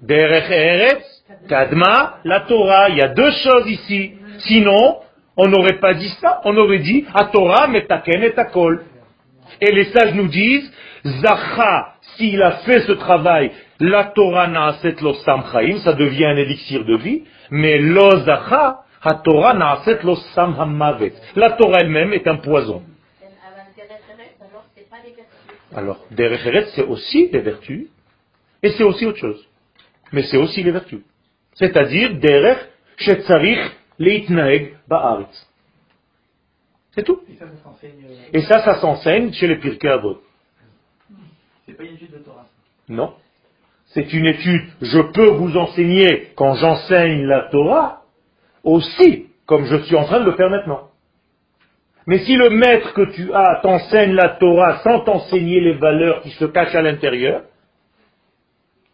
Derech 0.03 0.51
Eretz, 0.51 1.18
Kadma, 1.49 2.19
la 2.25 2.41
Torah. 2.41 2.89
Il 2.91 2.97
y 2.97 3.03
a 3.03 3.09
deux 3.09 3.31
choses 3.31 3.69
ici. 3.69 4.13
Sinon, 4.41 4.99
on 5.37 5.49
n'aurait 5.49 5.79
pas 5.79 5.95
dit 5.95 6.09
ça. 6.21 6.41
On 6.45 6.57
aurait 6.57 6.79
dit 6.79 7.05
à 7.15 7.27
Torah, 7.27 7.67
metaken 7.69 8.23
et 8.23 8.39
akol. 8.39 8.85
Et 9.61 9.73
les 9.73 9.87
sages 9.87 10.15
nous 10.15 10.29
disent, 10.29 10.71
Zacha, 11.05 11.95
s'il 12.17 12.43
a 12.43 12.53
fait 12.59 12.81
ce 12.81 12.93
travail, 12.93 13.51
la 13.81 14.05
Torah 14.05 14.47
na'aset 14.47 14.97
lo 15.01 15.15
sam 15.15 15.43
ça 15.85 15.93
devient 15.93 16.27
un 16.27 16.37
élixir 16.37 16.85
de 16.85 16.97
vie. 16.97 17.25
Mais 17.51 17.79
lo 17.79 18.11
Zacha, 18.25 18.81
ha 19.03 19.15
Torah 19.25 19.55
na'aset 19.55 20.01
lo 20.03 20.17
sam 20.35 20.55
hamavet. 20.59 21.13
La 21.37 21.53
Torah 21.53 21.79
elle-même 21.81 22.13
est 22.13 22.27
un 22.27 22.37
poison. 22.37 22.83
Alors, 25.77 25.99
Eretz, 26.17 26.73
c'est 26.75 26.85
aussi 26.85 27.29
des 27.29 27.41
vertus. 27.41 27.87
Et 28.63 28.71
c'est 28.71 28.83
aussi 28.83 29.07
autre 29.07 29.19
chose 29.19 29.49
mais 30.13 30.23
c'est 30.25 30.37
aussi 30.37 30.63
les 30.63 30.71
vertus. 30.71 31.01
C'est-à-dire, 31.59 32.15
derech 32.15 32.59
shetzarich 32.99 33.73
leitnaeg 33.99 34.77
ba'aretz. 34.89 35.47
C'est 36.93 37.05
tout. 37.05 37.21
Et 38.33 38.43
ça, 38.43 38.65
ça 38.65 38.81
s'enseigne 38.81 39.33
chez 39.33 39.47
les 39.47 39.57
Pirkei 39.57 39.89
Avot. 39.89 40.21
C'est 41.67 41.75
pas 41.75 41.85
une 41.85 41.95
étude 41.95 42.13
de 42.13 42.19
Torah. 42.19 42.47
Non. 42.89 43.15
C'est 43.87 44.13
une 44.13 44.27
étude, 44.27 44.69
je 44.83 45.01
peux 45.13 45.31
vous 45.31 45.57
enseigner 45.57 46.33
quand 46.37 46.55
j'enseigne 46.55 47.25
la 47.25 47.49
Torah, 47.51 48.03
aussi, 48.63 49.27
comme 49.47 49.65
je 49.65 49.77
suis 49.83 49.97
en 49.97 50.05
train 50.05 50.21
de 50.21 50.27
le 50.27 50.33
faire 50.33 50.51
maintenant. 50.51 50.89
Mais 52.07 52.19
si 52.21 52.37
le 52.37 52.51
maître 52.51 52.95
que 52.95 53.13
tu 53.13 53.33
as 53.33 53.61
t'enseigne 53.63 54.13
la 54.13 54.31
Torah 54.31 54.79
sans 54.79 55.01
t'enseigner 55.01 55.61
les 55.61 55.75
valeurs 55.75 56.23
qui 56.23 56.31
se 56.31 56.45
cachent 56.47 56.75
à 56.75 56.83
l'intérieur, 56.83 57.43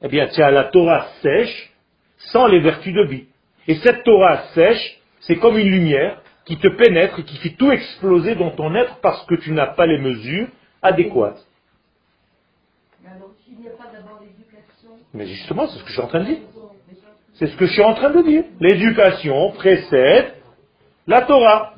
eh 0.03 0.09
bien, 0.09 0.29
tu 0.29 0.43
as 0.43 0.51
la 0.51 0.65
Torah 0.65 1.07
sèche, 1.23 1.74
sans 2.33 2.47
les 2.47 2.61
vertus 2.61 2.95
de 2.95 3.05
vie. 3.05 3.25
Et 3.67 3.77
cette 3.77 4.05
Torah 4.05 4.45
sèche, 4.55 5.01
c'est 5.21 5.37
comme 5.37 5.59
une 5.59 5.71
lumière 5.71 6.21
qui 6.45 6.59
te 6.59 6.69
pénètre 6.69 7.19
et 7.21 7.25
qui 7.25 7.37
fait 7.39 7.57
tout 7.57 7.71
exploser 7.71 8.35
dans 8.35 8.51
ton 8.51 8.75
être 8.75 8.99
parce 9.01 9.25
que 9.27 9.35
tu 9.37 9.53
n'as 9.53 9.69
pas 9.69 9.87
les 9.87 9.99
mesures 9.99 10.49
adéquates. 10.83 11.45
Mais 15.15 15.27
justement, 15.27 15.67
c'est 15.69 15.79
ce 15.79 15.85
que 15.85 15.89
je 15.89 15.95
suis 15.95 16.03
en 16.03 16.09
train 16.09 16.21
de 16.21 16.27
dire. 16.27 16.39
C'est 17.35 17.47
ce 17.47 17.57
que 17.57 17.67
je 17.67 17.73
suis 17.73 17.83
en 17.83 17.95
train 17.95 18.11
de 18.11 18.23
dire. 18.23 18.45
L'éducation 18.61 19.53
précède 19.53 20.35
la 21.07 21.23
Torah. 21.23 21.75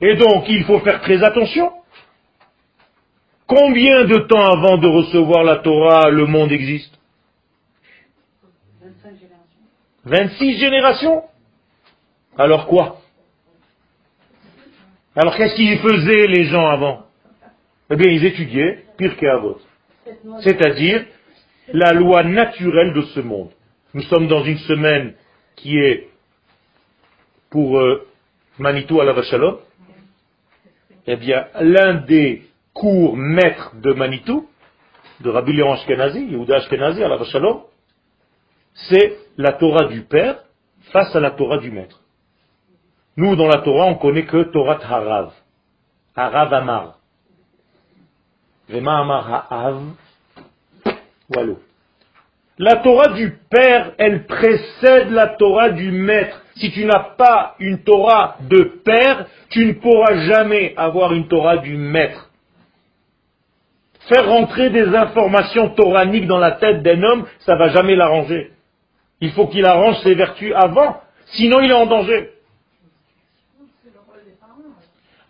Et 0.00 0.14
donc, 0.16 0.44
il 0.48 0.64
faut 0.64 0.80
faire 0.80 1.00
très 1.00 1.22
attention. 1.22 1.72
Combien 3.46 4.04
de 4.04 4.18
temps 4.26 4.44
avant 4.44 4.78
de 4.78 4.86
recevoir 4.86 5.44
la 5.44 5.56
Torah 5.56 6.10
le 6.10 6.26
monde 6.26 6.52
existe? 6.52 6.98
26 10.04 10.58
générations. 10.58 11.22
Alors 12.36 12.66
quoi? 12.66 12.98
Alors 15.16 15.36
qu'est-ce 15.36 15.54
qu'ils 15.54 15.78
faisaient 15.78 16.26
les 16.26 16.44
gens 16.44 16.66
avant? 16.66 17.06
Eh 17.90 17.96
bien, 17.96 18.10
ils 18.10 18.24
étudiaient 18.24 18.84
Pirkei 18.96 19.28
Avot. 19.28 19.60
C'est-à-dire 20.42 21.04
la 21.72 21.92
loi 21.92 22.24
naturelle 22.24 22.92
de 22.92 23.02
ce 23.02 23.20
monde. 23.20 23.50
Nous 23.94 24.02
sommes 24.02 24.26
dans 24.26 24.42
une 24.42 24.58
semaine 24.58 25.14
qui 25.56 25.78
est 25.78 26.08
pour 27.50 27.78
euh, 27.78 28.06
Manitou 28.58 29.00
à 29.00 29.04
la 29.04 29.12
Vachalom. 29.12 29.58
Eh 31.06 31.16
bien, 31.16 31.46
l'un 31.60 31.94
des 31.94 32.42
cours 32.72 33.16
maîtres 33.16 33.76
de 33.76 33.92
Manitou, 33.92 34.48
de 35.20 35.30
Rabbi 35.30 35.52
Léon 35.52 35.72
Ashkenazi, 35.72 36.24
Yehuda 36.24 36.56
Ashkenazi 36.56 37.02
à 37.02 37.08
la 37.08 37.16
Vachalom, 37.16 37.62
c'est 38.74 39.16
la 39.36 39.52
Torah 39.52 39.86
du 39.86 40.02
Père 40.02 40.36
face 40.92 41.14
à 41.14 41.20
la 41.20 41.30
Torah 41.30 41.58
du 41.58 41.70
Maître. 41.70 42.00
Nous, 43.16 43.36
dans 43.36 43.46
la 43.46 43.58
Torah, 43.58 43.86
on 43.86 43.94
connaît 43.94 44.24
que 44.24 44.42
Torah 44.44 44.78
Harav. 44.82 45.32
Harav 46.16 46.52
Amar. 46.52 46.98
Vema 48.68 49.00
Amar 49.00 49.46
Ha'av. 49.50 49.82
Voilà. 51.28 51.54
La 52.58 52.76
Torah 52.76 53.08
du 53.08 53.36
Père, 53.50 53.92
elle 53.98 54.26
précède 54.26 55.10
la 55.10 55.28
Torah 55.28 55.70
du 55.70 55.90
Maître. 55.90 56.40
Si 56.56 56.70
tu 56.70 56.84
n'as 56.84 57.14
pas 57.16 57.56
une 57.58 57.82
Torah 57.82 58.36
de 58.40 58.80
Père, 58.84 59.26
tu 59.50 59.66
ne 59.66 59.72
pourras 59.72 60.16
jamais 60.28 60.74
avoir 60.76 61.12
une 61.12 61.26
Torah 61.26 61.58
du 61.58 61.76
Maître. 61.76 62.30
Faire 64.08 64.28
rentrer 64.28 64.70
des 64.70 64.94
informations 64.94 65.70
toraniques 65.70 66.26
dans 66.26 66.38
la 66.38 66.52
tête 66.52 66.82
d'un 66.82 67.02
homme, 67.02 67.26
ça 67.40 67.56
va 67.56 67.70
jamais 67.70 67.96
l'arranger. 67.96 68.53
Il 69.20 69.32
faut 69.32 69.46
qu'il 69.48 69.64
arrange 69.64 69.98
ses 70.02 70.14
vertus 70.14 70.52
avant, 70.54 71.00
sinon 71.26 71.60
il 71.60 71.70
est 71.70 71.74
en 71.74 71.86
danger. 71.86 72.30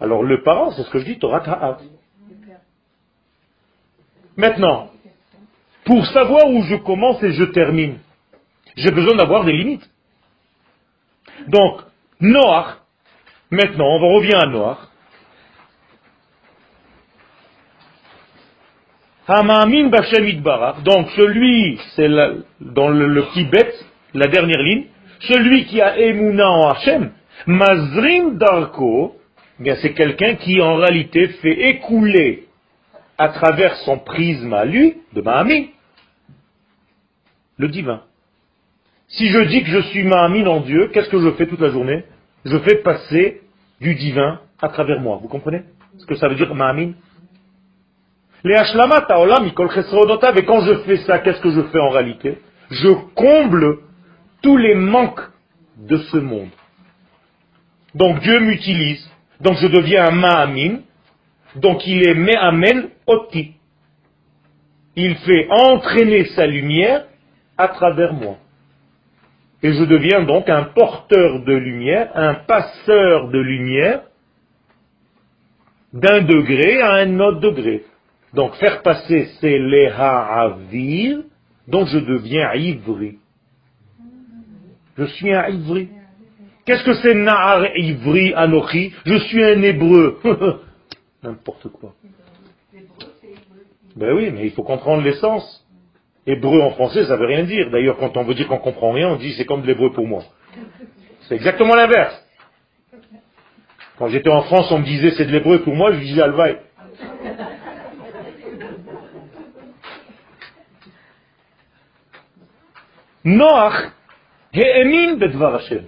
Alors 0.00 0.22
le 0.22 0.42
parent, 0.42 0.72
c'est 0.72 0.82
ce 0.82 0.90
que 0.90 0.98
je 0.98 1.04
dis, 1.04 1.18
Torah 1.18 1.40
Ta'at. 1.40 1.78
Maintenant, 4.36 4.90
pour 5.84 6.04
savoir 6.06 6.48
où 6.48 6.62
je 6.62 6.76
commence 6.76 7.22
et 7.22 7.32
je 7.32 7.44
termine, 7.44 7.98
j'ai 8.76 8.90
besoin 8.90 9.14
d'avoir 9.14 9.44
des 9.44 9.52
limites. 9.52 9.88
Donc, 11.46 11.82
Noach, 12.20 12.78
maintenant, 13.50 13.86
on 13.86 14.16
revient 14.16 14.34
à 14.34 14.46
Noach. 19.28 19.40
Hamamin 19.40 19.88
Bashem 19.88 20.42
Donc 20.84 21.10
celui, 21.16 21.78
c'est 21.96 22.08
dans 22.60 22.88
le, 22.88 23.22
petit 23.22 23.44
bête, 23.44 23.74
la 24.14 24.26
dernière 24.26 24.62
ligne, 24.62 24.84
celui 25.20 25.64
qui 25.66 25.80
a 25.80 25.98
Emouna 25.98 26.50
en 26.50 26.70
Hachem, 26.70 27.10
Mazrim 27.46 28.38
Darko, 28.38 29.16
eh 29.64 29.74
c'est 29.76 29.94
quelqu'un 29.94 30.34
qui 30.36 30.60
en 30.60 30.76
réalité 30.76 31.28
fait 31.28 31.70
écouler 31.70 32.46
à 33.18 33.28
travers 33.28 33.76
son 33.76 33.98
prisme 33.98 34.52
à 34.52 34.64
lui, 34.64 34.96
de 35.12 35.20
Mahamin, 35.20 35.66
le 37.58 37.68
divin. 37.68 38.02
Si 39.08 39.28
je 39.28 39.38
dis 39.44 39.62
que 39.62 39.70
je 39.70 39.80
suis 39.88 40.02
Mahamin 40.02 40.46
en 40.46 40.60
Dieu, 40.60 40.90
qu'est-ce 40.92 41.08
que 41.08 41.20
je 41.20 41.30
fais 41.32 41.46
toute 41.46 41.60
la 41.60 41.70
journée? 41.70 42.04
Je 42.44 42.58
fais 42.58 42.76
passer 42.76 43.42
du 43.80 43.94
divin 43.94 44.40
à 44.60 44.68
travers 44.68 45.00
moi. 45.00 45.18
Vous 45.22 45.28
comprenez 45.28 45.62
ce 45.98 46.06
que 46.06 46.16
ça 46.16 46.28
veut 46.28 46.34
dire 46.34 46.52
Mahamin 46.54 46.92
les 48.44 48.56
et 48.56 50.44
quand 50.44 50.60
je 50.60 50.74
fais 50.84 50.96
ça, 50.98 51.18
qu'est-ce 51.20 51.40
que 51.40 51.50
je 51.50 51.62
fais 51.62 51.80
en 51.80 51.88
réalité? 51.88 52.38
Je 52.70 52.90
comble 53.14 53.78
tous 54.42 54.58
les 54.58 54.74
manques 54.74 55.22
de 55.78 55.96
ce 55.96 56.18
monde. 56.18 56.50
Donc 57.94 58.20
Dieu 58.20 58.40
m'utilise. 58.40 59.10
Donc 59.40 59.56
je 59.56 59.66
deviens 59.66 60.08
un 60.08 60.10
Ma'amin. 60.10 60.80
Donc 61.56 61.86
il 61.86 62.06
est 62.06 62.14
Me'amen 62.14 62.88
Oti. 63.06 63.54
Il 64.96 65.16
fait 65.16 65.48
entraîner 65.50 66.26
sa 66.36 66.46
lumière 66.46 67.06
à 67.56 67.68
travers 67.68 68.12
moi. 68.12 68.36
Et 69.62 69.72
je 69.72 69.84
deviens 69.84 70.22
donc 70.22 70.50
un 70.50 70.64
porteur 70.64 71.40
de 71.44 71.54
lumière, 71.54 72.10
un 72.14 72.34
passeur 72.34 73.28
de 73.28 73.38
lumière 73.38 74.02
d'un 75.94 76.20
degré 76.20 76.82
à 76.82 76.94
un 76.94 77.18
autre 77.20 77.40
degré. 77.40 77.84
Donc 78.34 78.54
faire 78.56 78.82
passer, 78.82 79.28
c'est 79.40 79.58
les 79.58 79.86
ha'avir, 79.86 81.22
donc 81.68 81.86
je 81.86 81.98
deviens 81.98 82.52
ivri. 82.54 83.18
Je 84.98 85.04
suis 85.04 85.32
un 85.32 85.48
ivri. 85.48 85.88
Qu'est-ce 86.64 86.84
que 86.84 86.94
c'est 86.94 87.14
na'ar 87.14 87.64
ivri 87.76 88.32
anochi? 88.34 88.92
Je 89.04 89.16
suis 89.18 89.44
un 89.44 89.62
hébreu. 89.62 90.18
N'importe 91.22 91.68
quoi. 91.68 91.94
Ben 93.96 94.12
oui, 94.14 94.30
mais 94.32 94.46
il 94.46 94.50
faut 94.52 94.62
comprendre 94.62 95.02
l'essence. 95.02 95.64
Hébreu 96.26 96.60
en 96.62 96.70
français, 96.70 97.04
ça 97.04 97.16
veut 97.16 97.26
rien 97.26 97.44
dire. 97.44 97.70
D'ailleurs, 97.70 97.98
quand 97.98 98.16
on 98.16 98.24
veut 98.24 98.34
dire 98.34 98.48
qu'on 98.48 98.58
comprend 98.58 98.92
rien, 98.92 99.10
on 99.10 99.16
dit 99.16 99.32
c'est 99.34 99.44
comme 99.44 99.62
de 99.62 99.66
l'hébreu 99.66 99.92
pour 99.92 100.06
moi. 100.06 100.24
C'est 101.28 101.34
exactement 101.34 101.74
l'inverse. 101.74 102.20
Quand 103.98 104.08
j'étais 104.08 104.30
en 104.30 104.42
France, 104.42 104.72
on 104.72 104.78
me 104.78 104.84
disait 104.84 105.12
c'est 105.12 105.26
de 105.26 105.32
l'hébreu 105.32 105.60
pour 105.60 105.74
moi, 105.74 105.92
je 105.92 105.98
disais 105.98 106.22
alvaï. 106.22 106.58
Noach 113.24 113.92
bedvar 114.52 115.54
Hashem. 115.56 115.84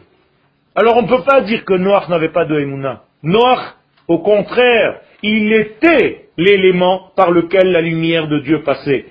Alors 0.74 0.96
on 0.96 1.02
ne 1.02 1.08
peut 1.08 1.22
pas 1.22 1.40
dire 1.42 1.64
que 1.64 1.74
Noach 1.74 2.08
n'avait 2.08 2.32
pas 2.32 2.44
de 2.44 2.58
Emouna. 2.58 3.02
Noach, 3.22 3.74
au 4.08 4.18
contraire, 4.18 5.00
il 5.22 5.52
était 5.52 6.26
l'élément 6.36 7.10
par 7.16 7.30
lequel 7.30 7.72
la 7.72 7.80
lumière 7.80 8.28
de 8.28 8.40
Dieu 8.40 8.62
passait. 8.62 9.06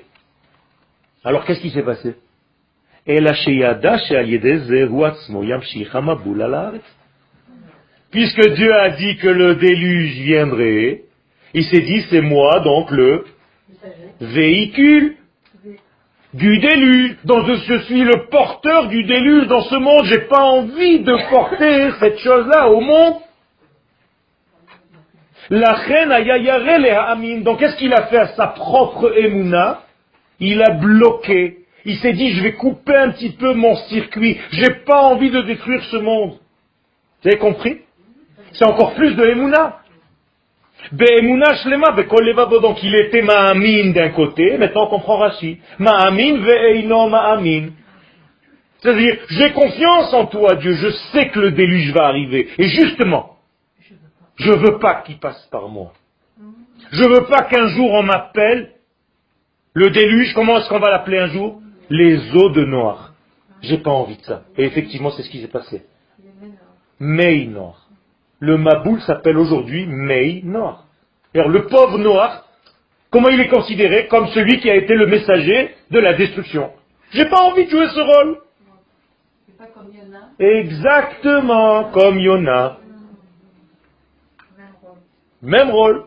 Alors 1.24 1.46
qu'est-ce 1.46 1.62
qui 1.62 1.72
s'est 1.72 1.84
passé? 1.84 2.16
Puisque 8.12 8.54
Dieu 8.54 8.74
a 8.74 8.90
dit 8.90 9.18
que 9.18 9.28
le 9.28 9.56
déluge 9.56 10.20
viendrait, 10.22 11.02
il 11.54 11.64
s'est 11.66 11.82
dit 11.82 12.06
c'est 12.10 12.22
moi 12.22 12.60
donc 12.62 12.92
le 12.92 13.26
véhicule 14.22 15.16
du 16.36 16.60
déluge. 16.60 17.18
Donc 17.24 17.46
je 17.48 17.78
suis 17.84 18.04
le 18.04 18.28
porteur 18.30 18.88
du 18.88 19.04
déluge 19.04 19.48
dans 19.48 19.62
ce 19.62 19.76
monde. 19.76 20.06
J'ai 20.06 20.28
pas 20.28 20.42
envie 20.42 21.00
de 21.00 21.30
porter 21.30 21.92
cette 22.00 22.20
chose-là 22.20 22.70
au 22.70 22.82
monde. 22.82 23.16
La 25.50 25.74
reine 25.74 26.12
Amin. 26.12 27.42
Donc 27.42 27.60
qu'est-ce 27.60 27.78
qu'il 27.78 27.94
a 27.94 28.08
fait 28.08 28.18
à 28.18 28.28
sa 28.36 28.48
propre 28.48 29.18
Emouna? 29.18 29.82
Il 30.40 30.62
a 30.62 30.72
bloqué. 30.72 31.60
Il 31.86 31.98
s'est 32.00 32.14
dit, 32.14 32.32
je 32.32 32.42
vais 32.42 32.54
couper 32.54 32.96
un 32.96 33.12
petit 33.12 33.30
peu 33.30 33.54
mon 33.54 33.76
circuit. 33.76 34.40
J'ai 34.52 34.72
pas 34.86 35.02
envie 35.04 35.30
de 35.30 35.42
détruire 35.42 35.84
ce 35.86 35.98
monde. 35.98 36.32
Vous 37.22 37.30
avez 37.30 37.38
compris? 37.38 37.82
C'est 38.54 38.66
encore 38.66 38.96
plus 38.96 39.16
de 39.16 39.24
Emouna. 39.24 39.80
Donc 42.62 42.84
il 42.84 42.96
était 42.96 43.22
Ma'amin 43.22 43.92
d'un 43.92 44.10
côté, 44.10 44.58
maintenant 44.58 44.86
on 44.86 44.90
comprend 44.90 45.18
Rashi. 45.18 45.60
Ma'amin 45.80 46.38
ve'eino 46.38 47.10
Ma'amin. 47.10 47.70
C'est-à-dire, 48.80 49.18
j'ai 49.30 49.52
confiance 49.52 50.14
en 50.14 50.28
toi, 50.28 50.56
Dieu, 50.56 50.74
je 50.74 50.90
sais 51.12 51.30
que 51.30 51.40
le 51.40 51.52
déluge 51.52 51.92
va 51.92 52.06
arriver. 52.06 52.50
Et 52.58 52.68
justement, 52.68 53.38
je 54.36 54.52
ne 54.52 54.58
veux 54.58 54.78
pas 54.80 55.02
qu'il 55.02 55.18
passe 55.18 55.48
par 55.52 55.70
moi. 55.70 55.94
Je 56.92 57.04
ne 57.04 57.10
veux 57.10 57.26
pas 57.26 57.44
qu'un 57.44 57.68
jour 57.68 57.92
on 57.92 58.04
m'appelle 58.04 58.72
le 59.76 59.90
déluge, 59.90 60.34
comment 60.34 60.58
est-ce 60.58 60.70
qu'on 60.70 60.80
va 60.80 60.90
l'appeler 60.90 61.18
un 61.20 61.28
jour? 61.28 61.62
Les 61.90 62.34
eaux 62.34 62.50
de 62.50 62.64
Noir. 62.64 63.14
J'ai 63.62 63.78
pas 63.78 63.92
envie 63.92 64.16
de 64.16 64.22
ça. 64.22 64.44
Et 64.58 64.64
effectivement, 64.64 65.12
c'est 65.12 65.24
ce 65.24 65.30
qui 65.30 65.42
s'est 65.42 65.50
passé. 65.50 65.84
Mei 66.98 67.46
Noir. 67.46 67.85
Le 68.40 68.58
Maboul 68.58 69.02
s'appelle 69.02 69.38
aujourd'hui 69.38 69.86
Mei 69.88 70.42
Noir. 70.44 70.86
le 71.34 71.68
pauvre 71.68 71.98
Noir, 71.98 72.46
comment 73.10 73.30
il 73.30 73.40
est 73.40 73.48
considéré 73.48 74.08
Comme 74.08 74.28
celui 74.28 74.60
qui 74.60 74.70
a 74.70 74.76
été 74.76 74.96
le 74.96 75.08
messager 75.08 75.76
de 75.92 76.00
la 76.00 76.14
destruction? 76.14 76.72
J'ai 77.12 77.26
pas 77.26 77.42
envie 77.42 77.66
de 77.66 77.70
jouer 77.70 77.88
ce 77.88 78.00
rôle. 78.00 78.38
Exactement, 80.40 81.86
comme 81.92 82.20
Yona. 82.20 82.78
Même 85.42 85.70
rôle. 85.70 86.04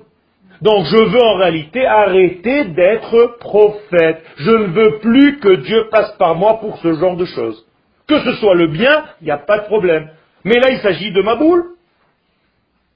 Donc 0.61 0.87
je 0.87 0.97
veux 0.97 1.23
en 1.23 1.37
réalité 1.37 1.87
arrêter 1.87 2.65
d'être 2.65 3.39
prophète. 3.39 4.25
Je 4.37 4.51
ne 4.51 4.67
veux 4.67 4.99
plus 4.99 5.39
que 5.39 5.55
Dieu 5.55 5.89
passe 5.91 6.13
par 6.19 6.35
moi 6.35 6.59
pour 6.61 6.79
ce 6.79 6.95
genre 6.95 7.17
de 7.17 7.25
choses. 7.25 7.65
Que 8.09 8.19
ce 8.21 8.33
soit 8.35 8.55
le 8.55 8.67
bien, 8.67 9.05
il 9.21 9.27
n'y 9.27 9.31
a 9.31 9.39
pas 9.39 9.61
de 9.61 9.67
problème. 9.67 10.11
Mais 10.45 10.59
là, 10.59 10.71
il 10.71 10.79
s'agit 10.79 11.13
de 11.13 11.23
ma 11.23 11.37
boule. 11.37 11.65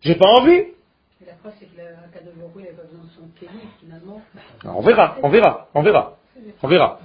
J'ai 0.03 0.15
pas 0.17 0.29
envie. 0.29 0.65
On 4.65 4.81
verra, 4.81 5.17
on 5.23 5.29
verra, 5.29 5.69
on 5.75 5.83
verra. 5.83 6.19
On 6.63 6.69
verra. 6.69 6.99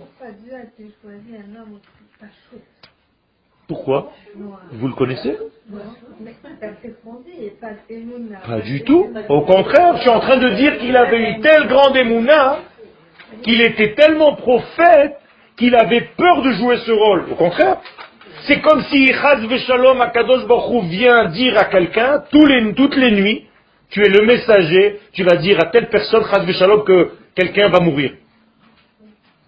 Pourquoi 3.67 4.11
Vous 4.71 4.87
le 4.87 4.93
connaissez? 4.93 5.37
Pas 8.47 8.61
du 8.61 8.83
tout. 8.83 9.07
Au 9.29 9.41
contraire, 9.41 9.97
je 9.97 10.01
suis 10.01 10.09
en 10.09 10.19
train 10.19 10.37
de 10.37 10.49
dire 10.55 10.77
qu'il 10.79 10.95
avait 10.95 11.31
eu 11.31 11.41
tel 11.41 11.67
grand 11.67 11.93
émouna 11.93 12.59
qu'il 13.43 13.61
était 13.61 13.93
tellement 13.93 14.35
prophète 14.35 15.19
qu'il 15.57 15.75
avait 15.75 16.09
peur 16.17 16.41
de 16.43 16.51
jouer 16.51 16.77
ce 16.77 16.91
rôle. 16.91 17.25
Au 17.31 17.35
contraire. 17.35 17.77
C'est 18.47 18.61
comme 18.61 18.81
si 18.83 19.07
Chaz 19.07 19.45
Veshalom 19.45 19.99
Akadosh 19.99 20.47
Baruch 20.47 20.85
vient 20.85 21.25
dire 21.25 21.57
à 21.57 21.65
quelqu'un 21.65 22.23
toutes 22.31 22.95
les 22.95 23.11
nuits, 23.11 23.45
tu 23.89 24.01
es 24.01 24.07
le 24.07 24.25
messager, 24.25 25.01
tu 25.11 25.23
vas 25.23 25.35
dire 25.35 25.59
à 25.59 25.65
telle 25.65 25.89
personne 25.89 26.23
Chaz 26.31 26.45
Veshalom 26.45 26.85
que 26.85 27.11
quelqu'un 27.35 27.67
va 27.69 27.81
mourir. 27.81 28.13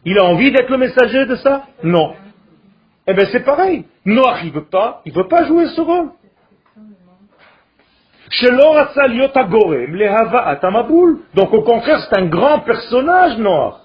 Il 0.03 0.19
a 0.19 0.25
envie 0.25 0.51
d'être 0.51 0.69
le 0.69 0.77
messager 0.77 1.25
de 1.25 1.35
ça? 1.35 1.63
Non. 1.81 2.13
Eh 3.07 3.13
bien 3.13 3.25
c'est 3.31 3.45
pareil. 3.45 3.85
Noach, 4.05 4.43
il 4.43 4.51
veut 4.51 4.65
veut 5.05 5.27
pas 5.27 5.45
jouer 5.45 5.67
ce 5.67 5.81
rôle. 5.81 6.09
Donc 11.35 11.53
au 11.53 11.61
contraire, 11.61 11.99
c'est 12.01 12.19
un 12.19 12.25
grand 12.25 12.59
personnage, 12.59 13.37
Noach. 13.37 13.75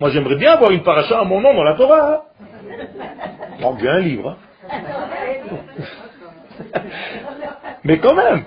Moi 0.00 0.10
j'aimerais 0.10 0.36
bien 0.36 0.52
avoir 0.52 0.70
une 0.70 0.82
paracha 0.82 1.20
à 1.20 1.24
mon 1.24 1.40
nom 1.40 1.54
dans 1.54 1.62
la 1.62 1.74
Torah. 1.74 2.24
Hein. 3.60 3.72
bien 3.78 3.92
un 3.92 4.00
livre. 4.00 4.36
Hein. 4.70 4.78
Mais 7.84 7.98
quand 7.98 8.14
même. 8.14 8.44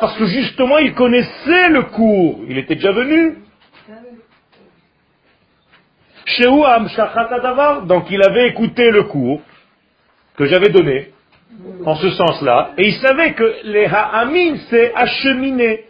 Parce 0.00 0.16
que 0.16 0.26
justement, 0.26 0.78
il 0.78 0.94
connaissait 0.94 1.68
le 1.70 1.82
cours. 1.82 2.40
Il 2.48 2.58
était 2.58 2.76
déjà 2.76 2.92
venu. 2.92 3.38
Donc 7.86 8.10
il 8.10 8.22
avait 8.22 8.48
écouté 8.48 8.90
le 8.90 9.04
cours 9.04 9.40
que 10.36 10.46
j'avais 10.46 10.68
donné, 10.68 11.12
en 11.84 11.94
ce 11.94 12.10
sens-là, 12.10 12.72
et 12.76 12.88
il 12.88 12.94
savait 13.00 13.32
que 13.32 13.54
les 13.64 13.86
ha'amin, 13.86 14.56
c'est 14.68 14.92
acheminer. 14.94 15.84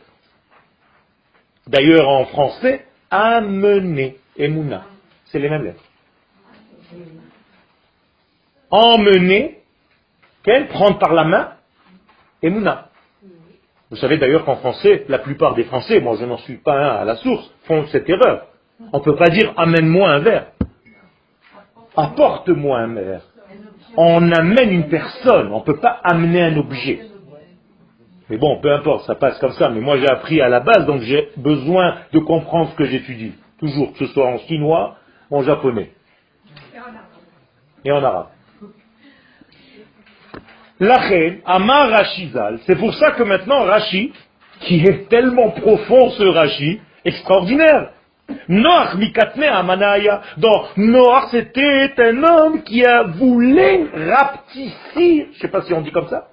D'ailleurs, 1.66 2.08
en 2.08 2.26
français, 2.26 2.84
amener, 3.10 4.18
emuna, 4.38 4.84
c'est 5.26 5.38
les 5.38 5.48
mêmes 5.48 5.64
lettres. 5.64 5.84
Emmener, 8.70 9.58
quel 10.42 10.68
prendre 10.68 10.98
par 10.98 11.12
la 11.12 11.24
main, 11.24 11.52
emuna. 12.42 12.88
Vous 13.90 13.96
savez 13.96 14.18
d'ailleurs 14.18 14.44
qu'en 14.44 14.56
français, 14.56 15.04
la 15.08 15.18
plupart 15.18 15.54
des 15.54 15.64
Français, 15.64 16.00
moi 16.00 16.16
je 16.18 16.24
n'en 16.24 16.38
suis 16.38 16.56
pas 16.56 16.74
un 16.74 16.96
à 16.96 17.04
la 17.04 17.16
source, 17.16 17.52
font 17.64 17.86
cette 17.86 18.08
erreur. 18.08 18.46
On 18.92 18.98
ne 18.98 19.04
peut 19.04 19.16
pas 19.16 19.30
dire 19.30 19.52
amène-moi 19.56 20.10
un 20.10 20.18
verre. 20.18 20.46
Apporte-moi 21.96 22.78
un 22.78 22.94
verre. 22.94 23.22
On 23.96 24.30
amène 24.32 24.70
une 24.70 24.88
personne, 24.88 25.52
on 25.52 25.60
ne 25.60 25.64
peut 25.64 25.78
pas 25.78 26.00
amener 26.02 26.42
un 26.42 26.56
objet. 26.56 27.00
Mais 28.28 28.38
bon, 28.38 28.60
peu 28.60 28.72
importe, 28.72 29.06
ça 29.06 29.14
passe 29.14 29.38
comme 29.38 29.52
ça. 29.52 29.70
Mais 29.70 29.80
moi 29.80 29.98
j'ai 29.98 30.08
appris 30.08 30.40
à 30.40 30.48
la 30.48 30.60
base, 30.60 30.84
donc 30.86 31.02
j'ai 31.02 31.30
besoin 31.36 31.98
de 32.12 32.18
comprendre 32.18 32.70
ce 32.70 32.76
que 32.76 32.84
j'étudie. 32.84 33.34
Toujours, 33.58 33.92
que 33.92 33.98
ce 33.98 34.06
soit 34.12 34.26
en 34.26 34.38
chinois 34.38 34.96
ou 35.30 35.38
en 35.38 35.42
japonais. 35.42 35.92
Et 37.84 37.92
en 37.92 38.02
arabe. 38.02 38.28
Lachen, 40.78 41.40
Amar 41.46 41.88
Rachizal, 41.88 42.58
c'est 42.66 42.76
pour 42.76 42.92
ça 42.94 43.12
que 43.12 43.22
maintenant 43.22 43.64
Rashi, 43.64 44.12
qui 44.60 44.80
est 44.80 45.08
tellement 45.08 45.50
profond 45.50 46.10
ce 46.10 46.22
Rashi, 46.22 46.80
extraordinaire, 47.04 47.92
Noach 48.48 48.94
mikatme 48.96 49.44
amanaya. 49.44 50.20
Donc, 50.36 50.76
Noach, 50.76 51.30
c'était 51.30 51.94
un 51.98 52.22
homme 52.24 52.62
qui 52.62 52.84
a 52.84 53.04
voulu 53.04 53.88
rapetisser, 53.94 54.74
je 54.94 55.28
ne 55.28 55.34
sais 55.40 55.48
pas 55.48 55.62
si 55.62 55.72
on 55.72 55.80
dit 55.80 55.92
comme 55.92 56.08
ça, 56.08 56.28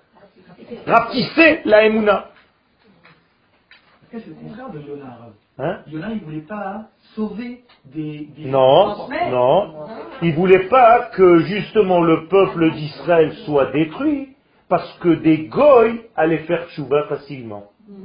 rapetisser 0.87 1.61
la 1.65 1.85
Emouna. 1.85 2.29
C'est 4.11 4.27
le 4.27 4.33
contraire 4.33 4.69
de 4.69 4.79
Yonah. 4.79 5.19
Hein? 5.59 5.79
Il 5.87 5.99
ne 5.99 6.19
voulait 6.25 6.41
pas 6.41 6.85
sauver 7.15 7.61
des, 7.85 8.27
Non, 8.39 9.07
non. 9.29 9.73
Il 10.23 10.29
ne 10.29 10.35
voulait 10.35 10.67
pas 10.67 11.09
que 11.13 11.39
justement 11.41 12.01
le 12.01 12.27
peuple 12.27 12.71
d'Israël 12.71 13.33
soit 13.45 13.71
détruit 13.71 14.29
parce 14.67 14.91
que 14.99 15.09
des 15.09 15.45
goy 15.45 16.01
allaient 16.15 16.39
faire 16.39 16.67
chouba 16.69 17.03
facilement. 17.03 17.65
Mhm. 17.87 17.97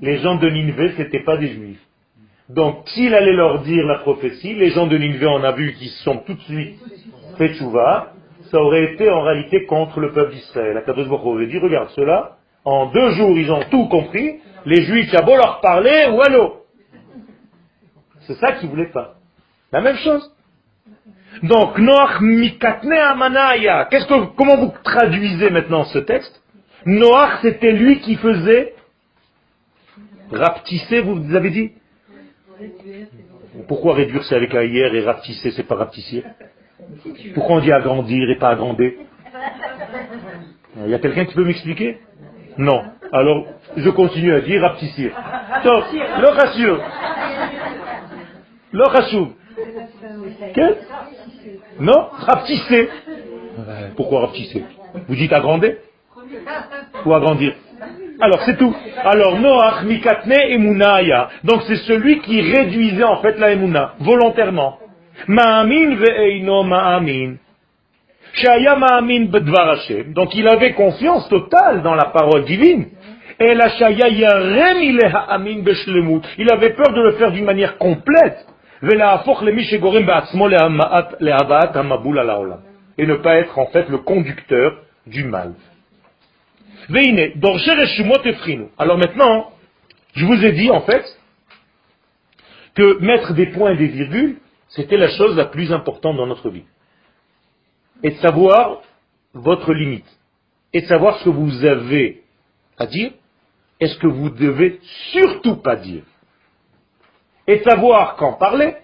Les 0.00 0.18
gens 0.18 0.36
de 0.36 0.48
Nineveh, 0.48 0.92
ce 0.96 1.02
n'étaient 1.02 1.24
pas 1.24 1.36
des 1.36 1.48
juifs. 1.48 1.82
Donc, 2.48 2.88
s'il 2.88 3.14
allait 3.14 3.32
leur 3.32 3.60
dire 3.60 3.84
la 3.86 3.98
prophétie, 3.98 4.54
les 4.54 4.70
gens 4.70 4.86
de 4.86 4.96
Nineveh, 4.96 5.26
on 5.26 5.42
a 5.42 5.52
vu 5.52 5.74
qu'ils 5.74 5.90
sont 6.04 6.18
tout 6.18 6.34
de 6.34 6.40
suite 6.42 6.78
fait 7.36 7.52
chouva, 7.54 8.12
ça 8.50 8.58
aurait 8.58 8.94
été 8.94 9.10
en 9.10 9.22
réalité 9.22 9.66
contre 9.66 10.00
le 10.00 10.12
peuple 10.12 10.32
d'Israël. 10.32 10.76
Akadosh 10.76 11.08
Baruch 11.08 11.26
aurait 11.26 11.46
dit, 11.46 11.58
regarde, 11.58 11.88
ceux-là, 11.90 12.36
en 12.64 12.86
deux 12.86 13.10
jours, 13.10 13.36
ils 13.36 13.50
ont 13.50 13.62
tout 13.70 13.88
compris, 13.88 14.36
les 14.64 14.82
juifs, 14.82 15.08
il 15.12 15.16
a 15.16 15.22
beau 15.22 15.36
leur 15.36 15.60
parler, 15.60 16.08
ou 16.12 16.22
allô 16.22 16.55
C'est 18.26 18.34
ça 18.34 18.52
qu'ils 18.52 18.68
voulaient 18.68 18.90
pas. 18.90 19.14
La 19.72 19.80
même 19.80 19.96
chose. 19.96 20.32
Donc, 21.42 21.78
Noach 21.78 22.20
mikatne 22.20 22.92
amanaya. 22.92 23.86
Qu'est-ce 23.90 24.06
que, 24.06 24.34
comment 24.36 24.56
vous 24.56 24.72
traduisez 24.82 25.50
maintenant 25.50 25.84
ce 25.84 25.98
texte? 25.98 26.42
Noach, 26.86 27.40
c'était 27.42 27.72
lui 27.72 28.00
qui 28.00 28.16
faisait 28.16 28.74
rapetisser, 30.32 31.00
vous 31.00 31.34
avez 31.34 31.50
dit? 31.50 31.72
Pourquoi 33.68 33.94
réduire 33.94 34.24
c'est 34.24 34.34
avec 34.34 34.52
hier 34.52 34.94
et 34.94 35.04
rapetisser 35.04 35.50
c'est 35.50 35.62
pas 35.64 35.76
rapetisser? 35.76 36.24
Pourquoi 37.34 37.56
on 37.56 37.60
dit 37.60 37.72
agrandir 37.72 38.30
et 38.30 38.36
pas 38.36 38.50
agrandir? 38.50 38.92
Il 40.84 40.90
y 40.90 40.94
a 40.94 40.98
quelqu'un 40.98 41.24
qui 41.24 41.34
peut 41.34 41.44
m'expliquer? 41.44 41.98
Non. 42.58 42.82
Alors, 43.12 43.46
je 43.76 43.90
continue 43.90 44.32
à 44.32 44.40
dire 44.40 44.62
rapetisser. 44.62 45.12
Donc, 45.64 45.84
le 45.92 46.28
ratio. 46.28 46.78
Le 48.72 48.84
ratio. 48.84 49.32
Quel 50.54 50.76
Non? 51.80 52.08
Rapetisser. 52.12 52.88
Pourquoi 53.96 54.20
rapetisser 54.20 54.64
Vous 55.08 55.14
dites 55.14 55.32
agrandir? 55.32 55.76
Ou 57.04 57.14
agrandir 57.14 57.54
alors 58.20 58.42
c'est 58.44 58.56
tout. 58.56 58.74
Alors 59.04 59.38
Noach 59.38 59.82
mikatne 59.84 60.32
emunaya. 60.48 61.28
Donc 61.44 61.62
c'est 61.66 61.76
celui 61.76 62.20
qui 62.20 62.40
réduisait 62.40 63.04
en 63.04 63.20
fait 63.20 63.38
la 63.38 63.52
emuna, 63.52 63.94
volontairement. 64.00 64.78
Ma'amin 65.28 65.96
ve'eino 65.96 66.62
ma'amin. 66.62 67.34
Shaya 68.32 68.76
ma'amin 68.76 69.26
bedvar. 69.26 69.76
Donc 70.08 70.34
il 70.34 70.48
avait 70.48 70.72
confiance 70.72 71.28
totale 71.28 71.82
dans 71.82 71.94
la 71.94 72.06
parole 72.06 72.44
divine. 72.44 72.86
Et 73.38 73.54
la 73.54 73.68
shaya 73.68 74.08
yarem 74.08 75.62
beshlemut. 75.62 76.22
Il 76.38 76.50
avait 76.50 76.72
peur 76.72 76.92
de 76.94 77.02
le 77.02 77.12
faire 77.12 77.32
d'une 77.32 77.44
manière 77.44 77.76
complète. 77.76 78.46
Et 82.98 83.06
ne 83.06 83.16
pas 83.16 83.36
être 83.36 83.58
en 83.58 83.66
fait 83.66 83.88
le 83.88 83.98
conducteur 83.98 84.82
du 85.06 85.24
mal. 85.24 85.54
Alors 88.78 88.98
maintenant, 88.98 89.50
je 90.14 90.24
vous 90.24 90.44
ai 90.44 90.52
dit 90.52 90.70
en 90.70 90.82
fait 90.82 91.04
que 92.74 93.00
mettre 93.00 93.34
des 93.34 93.46
points 93.46 93.72
et 93.72 93.76
des 93.76 93.88
virgules, 93.88 94.36
c'était 94.68 94.96
la 94.96 95.08
chose 95.08 95.36
la 95.36 95.46
plus 95.46 95.72
importante 95.72 96.16
dans 96.16 96.26
notre 96.26 96.50
vie. 96.50 96.64
Et 98.02 98.10
de 98.10 98.16
savoir 98.16 98.82
votre 99.34 99.72
limite. 99.72 100.06
Et 100.72 100.82
de 100.82 100.86
savoir 100.86 101.18
ce 101.18 101.24
que 101.24 101.30
vous 101.30 101.64
avez 101.64 102.22
à 102.78 102.86
dire 102.86 103.12
et 103.80 103.86
ce 103.88 103.98
que 103.98 104.06
vous 104.06 104.30
devez 104.30 104.78
surtout 105.10 105.56
pas 105.56 105.76
dire. 105.76 106.02
Et 107.46 107.60
savoir 107.60 108.16
quand 108.16 108.34
parler 108.34 108.74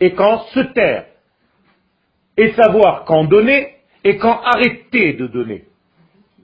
et 0.00 0.12
quand 0.14 0.38
se 0.54 0.60
taire. 0.60 1.06
Et 2.36 2.52
savoir 2.52 3.04
quand 3.04 3.24
donner 3.24 3.76
et 4.04 4.16
quand 4.16 4.40
arrêter 4.42 5.14
de 5.14 5.26
donner. 5.26 5.64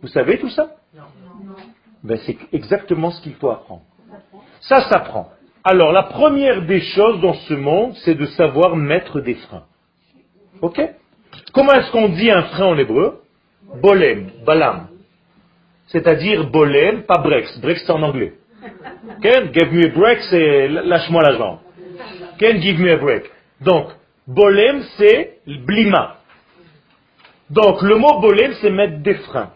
Vous 0.00 0.08
savez 0.08 0.38
tout 0.38 0.50
ça? 0.50 0.70
Ben, 2.04 2.18
c'est 2.24 2.36
exactement 2.52 3.10
ce 3.10 3.20
qu'il 3.22 3.34
faut 3.34 3.50
apprendre. 3.50 3.82
Ça 4.60 4.88
s'apprend. 4.88 5.30
Alors, 5.64 5.92
la 5.92 6.04
première 6.04 6.62
des 6.62 6.80
choses 6.80 7.20
dans 7.20 7.34
ce 7.34 7.54
monde, 7.54 7.94
c'est 8.04 8.14
de 8.14 8.26
savoir 8.26 8.76
mettre 8.76 9.20
des 9.20 9.34
freins. 9.34 9.64
Ok? 10.62 10.80
Comment 11.52 11.72
est-ce 11.72 11.90
qu'on 11.90 12.08
dit 12.08 12.30
un 12.30 12.42
frein 12.44 12.66
en 12.66 12.78
hébreu? 12.78 13.22
Bolem, 13.82 14.30
balam. 14.46 14.88
C'est-à-dire 15.88 16.48
bolem, 16.50 17.02
pas 17.02 17.18
brex. 17.18 17.58
Brex 17.60 17.82
c'est 17.84 17.92
en 17.92 18.02
anglais. 18.02 18.34
Ken, 19.22 19.52
give 19.52 19.72
me 19.72 19.84
a 19.84 19.88
break, 19.88 20.18
c'est 20.30 20.68
lâche-moi 20.68 21.22
la 21.22 21.36
jambe. 21.36 21.58
Ken, 22.38 22.60
give 22.60 22.78
me 22.78 22.90
a 22.90 22.96
break. 22.96 23.24
Donc, 23.60 23.88
bolem, 24.26 24.82
c'est 24.96 25.38
blima. 25.46 26.16
Donc, 27.50 27.82
le 27.82 27.96
mot 27.96 28.20
bolem, 28.20 28.52
c'est 28.60 28.70
mettre 28.70 28.98
des 28.98 29.14
freins. 29.14 29.50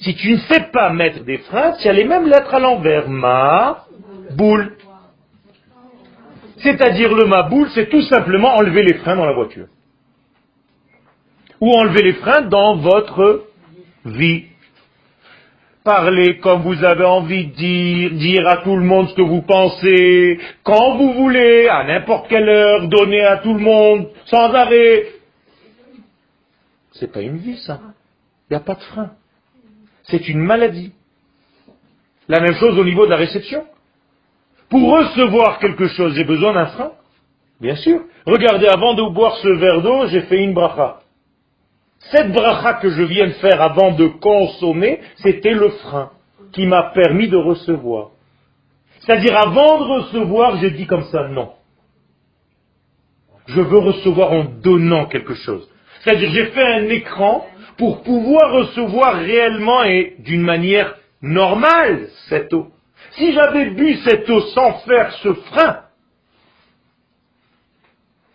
Si 0.00 0.14
tu 0.14 0.32
ne 0.32 0.38
sais 0.38 0.68
pas 0.72 0.90
mettre 0.90 1.24
des 1.24 1.38
freins, 1.38 1.72
tu 1.80 1.88
as 1.88 1.92
les 1.92 2.04
mêmes 2.04 2.26
lettres 2.26 2.54
à 2.54 2.58
l'envers. 2.58 3.08
Ma, 3.08 3.84
boule. 4.32 4.76
C'est-à-dire 6.58 7.14
le 7.14 7.26
ma 7.26 7.42
boule, 7.44 7.68
c'est 7.74 7.88
tout 7.88 8.02
simplement 8.02 8.54
enlever 8.56 8.82
les 8.82 8.94
freins 8.94 9.16
dans 9.16 9.26
la 9.26 9.32
voiture. 9.32 9.66
Ou 11.60 11.70
enlever 11.72 12.02
les 12.02 12.12
freins 12.14 12.42
dans 12.42 12.76
votre 12.76 13.44
vie. 14.04 14.49
Parlez 15.84 16.38
comme 16.40 16.60
vous 16.62 16.84
avez 16.84 17.04
envie 17.04 17.46
de 17.46 17.52
dire, 17.54 18.10
dire 18.12 18.46
à 18.46 18.58
tout 18.58 18.76
le 18.76 18.84
monde 18.84 19.08
ce 19.08 19.14
que 19.14 19.22
vous 19.22 19.40
pensez, 19.40 20.38
quand 20.62 20.96
vous 20.98 21.14
voulez, 21.14 21.68
à 21.68 21.84
n'importe 21.84 22.28
quelle 22.28 22.48
heure, 22.48 22.86
donner 22.88 23.22
à 23.22 23.38
tout 23.38 23.54
le 23.54 23.60
monde, 23.60 24.08
sans 24.26 24.52
arrêt. 24.52 25.06
C'est 26.92 27.10
pas 27.10 27.22
une 27.22 27.38
vie, 27.38 27.56
ça. 27.58 27.80
Il 28.50 28.54
n'y 28.54 28.56
a 28.56 28.60
pas 28.60 28.74
de 28.74 28.82
frein. 28.82 29.12
C'est 30.04 30.28
une 30.28 30.40
maladie. 30.40 30.92
La 32.28 32.40
même 32.40 32.54
chose 32.54 32.78
au 32.78 32.84
niveau 32.84 33.06
de 33.06 33.10
la 33.10 33.16
réception. 33.16 33.64
Pour 34.68 34.90
recevoir 34.90 35.58
quelque 35.60 35.88
chose, 35.88 36.14
j'ai 36.14 36.24
besoin 36.24 36.52
d'un 36.52 36.66
frein. 36.66 36.92
Bien 37.60 37.76
sûr. 37.76 38.02
Regardez, 38.26 38.66
avant 38.66 38.94
de 38.94 39.02
boire 39.14 39.36
ce 39.38 39.48
verre 39.48 39.80
d'eau, 39.80 40.06
j'ai 40.08 40.22
fait 40.22 40.42
une 40.42 40.52
bracha. 40.52 40.99
Cette 42.00 42.32
bracha 42.32 42.74
que 42.74 42.90
je 42.90 43.02
viens 43.02 43.26
de 43.26 43.32
faire 43.34 43.60
avant 43.60 43.92
de 43.92 44.06
consommer, 44.06 45.00
c'était 45.16 45.52
le 45.52 45.68
frein 45.70 46.10
qui 46.52 46.66
m'a 46.66 46.90
permis 46.94 47.28
de 47.28 47.36
recevoir. 47.36 48.10
C'est-à-dire, 49.00 49.36
avant 49.36 49.78
de 49.78 49.84
recevoir, 50.00 50.56
j'ai 50.56 50.70
dit 50.70 50.86
comme 50.86 51.04
ça, 51.04 51.28
non. 51.28 51.52
Je 53.46 53.60
veux 53.60 53.78
recevoir 53.78 54.32
en 54.32 54.44
donnant 54.44 55.06
quelque 55.06 55.34
chose. 55.34 55.68
C'est-à-dire, 56.00 56.30
j'ai 56.30 56.46
fait 56.46 56.66
un 56.66 56.88
écran 56.88 57.46
pour 57.76 58.02
pouvoir 58.02 58.52
recevoir 58.52 59.14
réellement 59.16 59.84
et 59.84 60.16
d'une 60.20 60.42
manière 60.42 60.96
normale 61.22 62.08
cette 62.28 62.52
eau. 62.52 62.68
Si 63.12 63.32
j'avais 63.32 63.70
bu 63.70 63.96
cette 64.04 64.28
eau 64.28 64.40
sans 64.40 64.78
faire 64.80 65.12
ce 65.12 65.32
frein, 65.34 65.80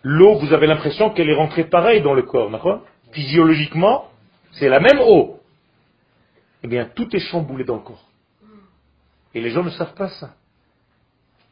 l'eau, 0.02 0.36
vous 0.36 0.52
avez 0.52 0.66
l'impression 0.66 1.10
qu'elle 1.10 1.30
est 1.30 1.34
rentrée 1.34 1.64
pareil 1.64 2.00
dans 2.00 2.14
le 2.14 2.22
corps, 2.22 2.50
d'accord? 2.50 2.82
Physiologiquement, 3.12 4.10
c'est 4.52 4.68
la 4.68 4.80
même 4.80 5.00
eau. 5.00 5.40
Eh 6.62 6.68
bien, 6.68 6.86
tout 6.94 7.14
est 7.14 7.20
chamboulé 7.20 7.64
dans 7.64 7.76
le 7.76 7.82
corps. 7.82 8.08
Et 9.34 9.40
les 9.40 9.50
gens 9.50 9.62
ne 9.62 9.70
savent 9.70 9.94
pas 9.94 10.08
ça. 10.08 10.34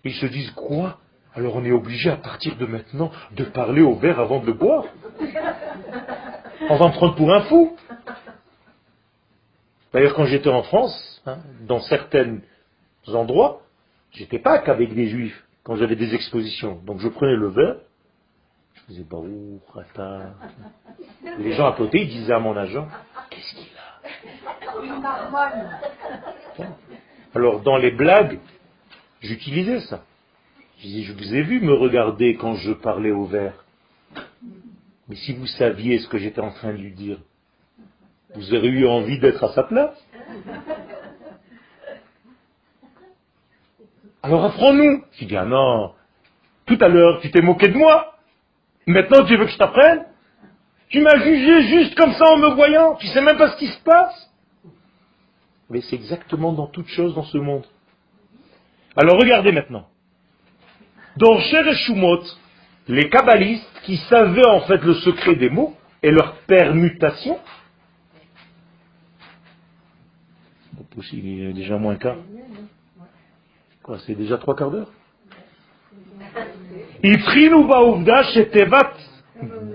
Ils 0.04 0.14
se 0.14 0.26
disent 0.26 0.50
quoi? 0.52 0.98
Alors 1.34 1.56
on 1.56 1.64
est 1.64 1.72
obligé 1.72 2.10
à 2.10 2.16
partir 2.16 2.56
de 2.56 2.66
maintenant 2.66 3.10
de 3.32 3.44
parler 3.44 3.82
au 3.82 3.96
verre 3.96 4.20
avant 4.20 4.40
de 4.40 4.46
le 4.46 4.52
boire. 4.52 4.84
On 6.68 6.76
va 6.76 6.88
me 6.88 6.92
prendre 6.92 7.16
pour 7.16 7.32
un 7.32 7.42
fou. 7.42 7.76
D'ailleurs, 9.92 10.14
quand 10.14 10.26
j'étais 10.26 10.48
en 10.48 10.62
France, 10.62 11.22
hein, 11.26 11.38
dans 11.62 11.80
certains 11.80 12.38
endroits, 13.08 13.62
j'étais 14.12 14.38
pas 14.38 14.58
qu'avec 14.58 14.94
des 14.94 15.08
juifs 15.08 15.44
quand 15.64 15.76
j'avais 15.76 15.96
des 15.96 16.14
expositions. 16.14 16.80
Donc 16.84 17.00
je 17.00 17.08
prenais 17.08 17.36
le 17.36 17.48
verre, 17.48 17.76
je 18.84 18.92
faisais 18.92 19.04
baou, 19.04 19.60
rata. 19.72 20.34
Les 21.38 21.52
gens 21.52 21.66
à 21.66 21.72
côté, 21.72 22.02
ils 22.02 22.08
disaient 22.08 22.34
à 22.34 22.38
mon 22.38 22.56
agent, 22.56 22.86
qu'est-ce 23.30 23.54
qu'il 23.54 23.68
a? 23.76 23.80
Alors 27.34 27.60
dans 27.60 27.78
les 27.78 27.90
blagues, 27.90 28.38
j'utilisais 29.22 29.80
ça. 29.80 30.04
Je 30.78 30.82
disais, 30.82 31.02
je 31.02 31.12
vous 31.12 31.34
ai 31.34 31.42
vu 31.42 31.60
me 31.60 31.72
regarder 31.72 32.36
quand 32.36 32.54
je 32.56 32.72
parlais 32.72 33.10
au 33.10 33.24
verre. 33.24 33.64
Mais 35.08 35.16
si 35.16 35.32
vous 35.34 35.46
saviez 35.46 35.98
ce 35.98 36.08
que 36.08 36.18
j'étais 36.18 36.40
en 36.40 36.50
train 36.52 36.72
de 36.72 36.78
lui 36.78 36.92
dire, 36.92 37.18
vous 38.34 38.52
auriez 38.52 38.70
eu 38.70 38.86
envie 38.86 39.18
d'être 39.18 39.42
à 39.44 39.52
sa 39.54 39.62
place. 39.62 39.96
Alors 44.22 44.44
apprends-nous. 44.44 45.04
Je 45.12 45.24
dis, 45.24 45.36
ah 45.36 45.44
non, 45.46 45.94
tout 46.66 46.78
à 46.80 46.88
l'heure 46.88 47.20
tu 47.20 47.30
t'es 47.30 47.40
moqué 47.40 47.68
de 47.68 47.78
moi. 47.78 48.13
Maintenant 48.86 49.24
tu 49.24 49.36
veux 49.36 49.46
que 49.46 49.52
je 49.52 49.58
t'apprenne 49.58 50.04
Tu 50.90 51.00
m'as 51.00 51.18
jugé 51.22 51.62
juste 51.68 51.94
comme 51.94 52.12
ça 52.12 52.24
en 52.32 52.38
me 52.38 52.54
voyant. 52.54 52.96
Tu 52.96 53.06
sais 53.08 53.20
même 53.20 53.38
pas 53.38 53.50
ce 53.50 53.56
qui 53.56 53.68
se 53.68 53.80
passe. 53.80 54.30
Mais 55.70 55.80
c'est 55.80 55.96
exactement 55.96 56.52
dans 56.52 56.66
toute 56.66 56.88
chose 56.88 57.14
dans 57.14 57.24
ce 57.24 57.38
monde. 57.38 57.64
Alors 58.96 59.18
regardez 59.18 59.52
maintenant. 59.52 59.88
Dans 61.16 61.38
Cher 61.40 61.66
et 61.66 61.74
Shumot, 61.74 62.22
les 62.88 63.08
kabbalistes 63.08 63.80
qui 63.84 63.96
savaient 63.96 64.46
en 64.46 64.60
fait 64.62 64.82
le 64.82 64.94
secret 64.94 65.36
des 65.36 65.48
mots 65.48 65.74
et 66.02 66.10
leur 66.10 66.34
permutation, 66.46 67.38
il 71.12 71.54
déjà 71.54 71.76
moins 71.76 71.96
quart. 71.96 72.16
Quoi, 73.82 73.98
c'est 74.06 74.14
déjà 74.14 74.38
trois 74.38 74.54
quarts 74.56 74.70
d'heure? 74.70 74.90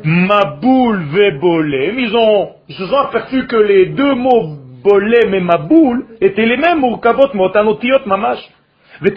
Maboul 0.03 1.03
Vebolem, 1.11 1.99
ils 1.99 2.15
ont, 2.15 2.49
ils 2.67 2.75
se 2.75 2.87
sont 2.87 2.97
aperçus 2.97 3.45
que 3.45 3.55
les 3.55 3.87
deux 3.87 4.15
mots 4.15 4.57
Bolem 4.83 5.33
et 5.35 5.39
Maboul 5.39 6.05
étaient 6.21 6.47
les 6.47 6.57
mêmes 6.57 6.81
Urkavot 6.83 7.33
Motanotiot 7.35 8.05
Mamash. 8.07 8.39
Et 9.01 9.11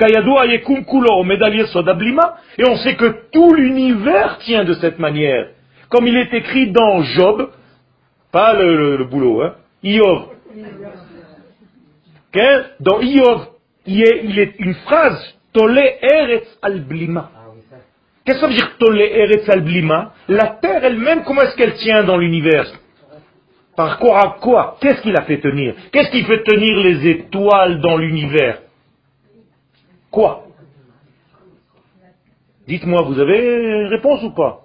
on 2.69 2.77
sait 2.77 2.97
que 2.97 3.17
tout 3.33 3.55
l'univers 3.55 4.39
tient 4.45 4.65
de 4.65 4.75
cette 4.75 4.99
manière. 4.99 5.49
Comme 5.89 6.07
il 6.07 6.17
est 6.17 6.35
écrit 6.35 6.71
dans 6.71 7.03
Job, 7.03 7.51
pas 8.31 8.53
le, 8.55 9.05
boulot, 9.05 9.43
hein, 9.43 9.55
Iov. 9.83 10.27
Dans 12.79 13.01
Iov, 13.01 13.47
il 13.87 14.39
est, 14.39 14.55
une 14.59 14.75
phrase, 14.75 15.35
Tole 15.55 15.79
Eretz 15.79 16.59
al-Blima. 16.61 17.42
Qu'est-ce 18.25 18.41
que 18.41 18.41
ça 18.41 19.57
veut 19.57 19.63
dire 19.63 20.11
La 20.29 20.47
terre 20.61 20.85
elle-même, 20.85 21.25
comment 21.25 21.43
est-ce 21.43 21.57
qu'elle 21.57 21.75
tient 21.75 22.05
dans 22.05 22.17
l'univers? 22.17 22.67
Par 23.77 23.99
quoi 23.99 24.19
à 24.21 24.37
quoi? 24.41 24.77
Qu'est-ce 24.81 25.01
qui 25.03 25.11
la 25.11 25.23
fait 25.23 25.41
tenir? 25.41 25.75
Qu'est-ce 25.93 26.11
qui 26.11 26.23
fait 26.25 26.43
tenir 26.43 26.79
les 26.79 27.09
étoiles 27.09 27.81
dans 27.81 27.97
l'univers? 27.97 28.61
Quoi? 30.11 30.45
Dites-moi, 32.69 33.03
vous 33.03 33.19
avez 33.19 33.39
une 33.39 33.87
réponse 33.87 34.23
ou 34.23 34.31
pas? 34.31 34.61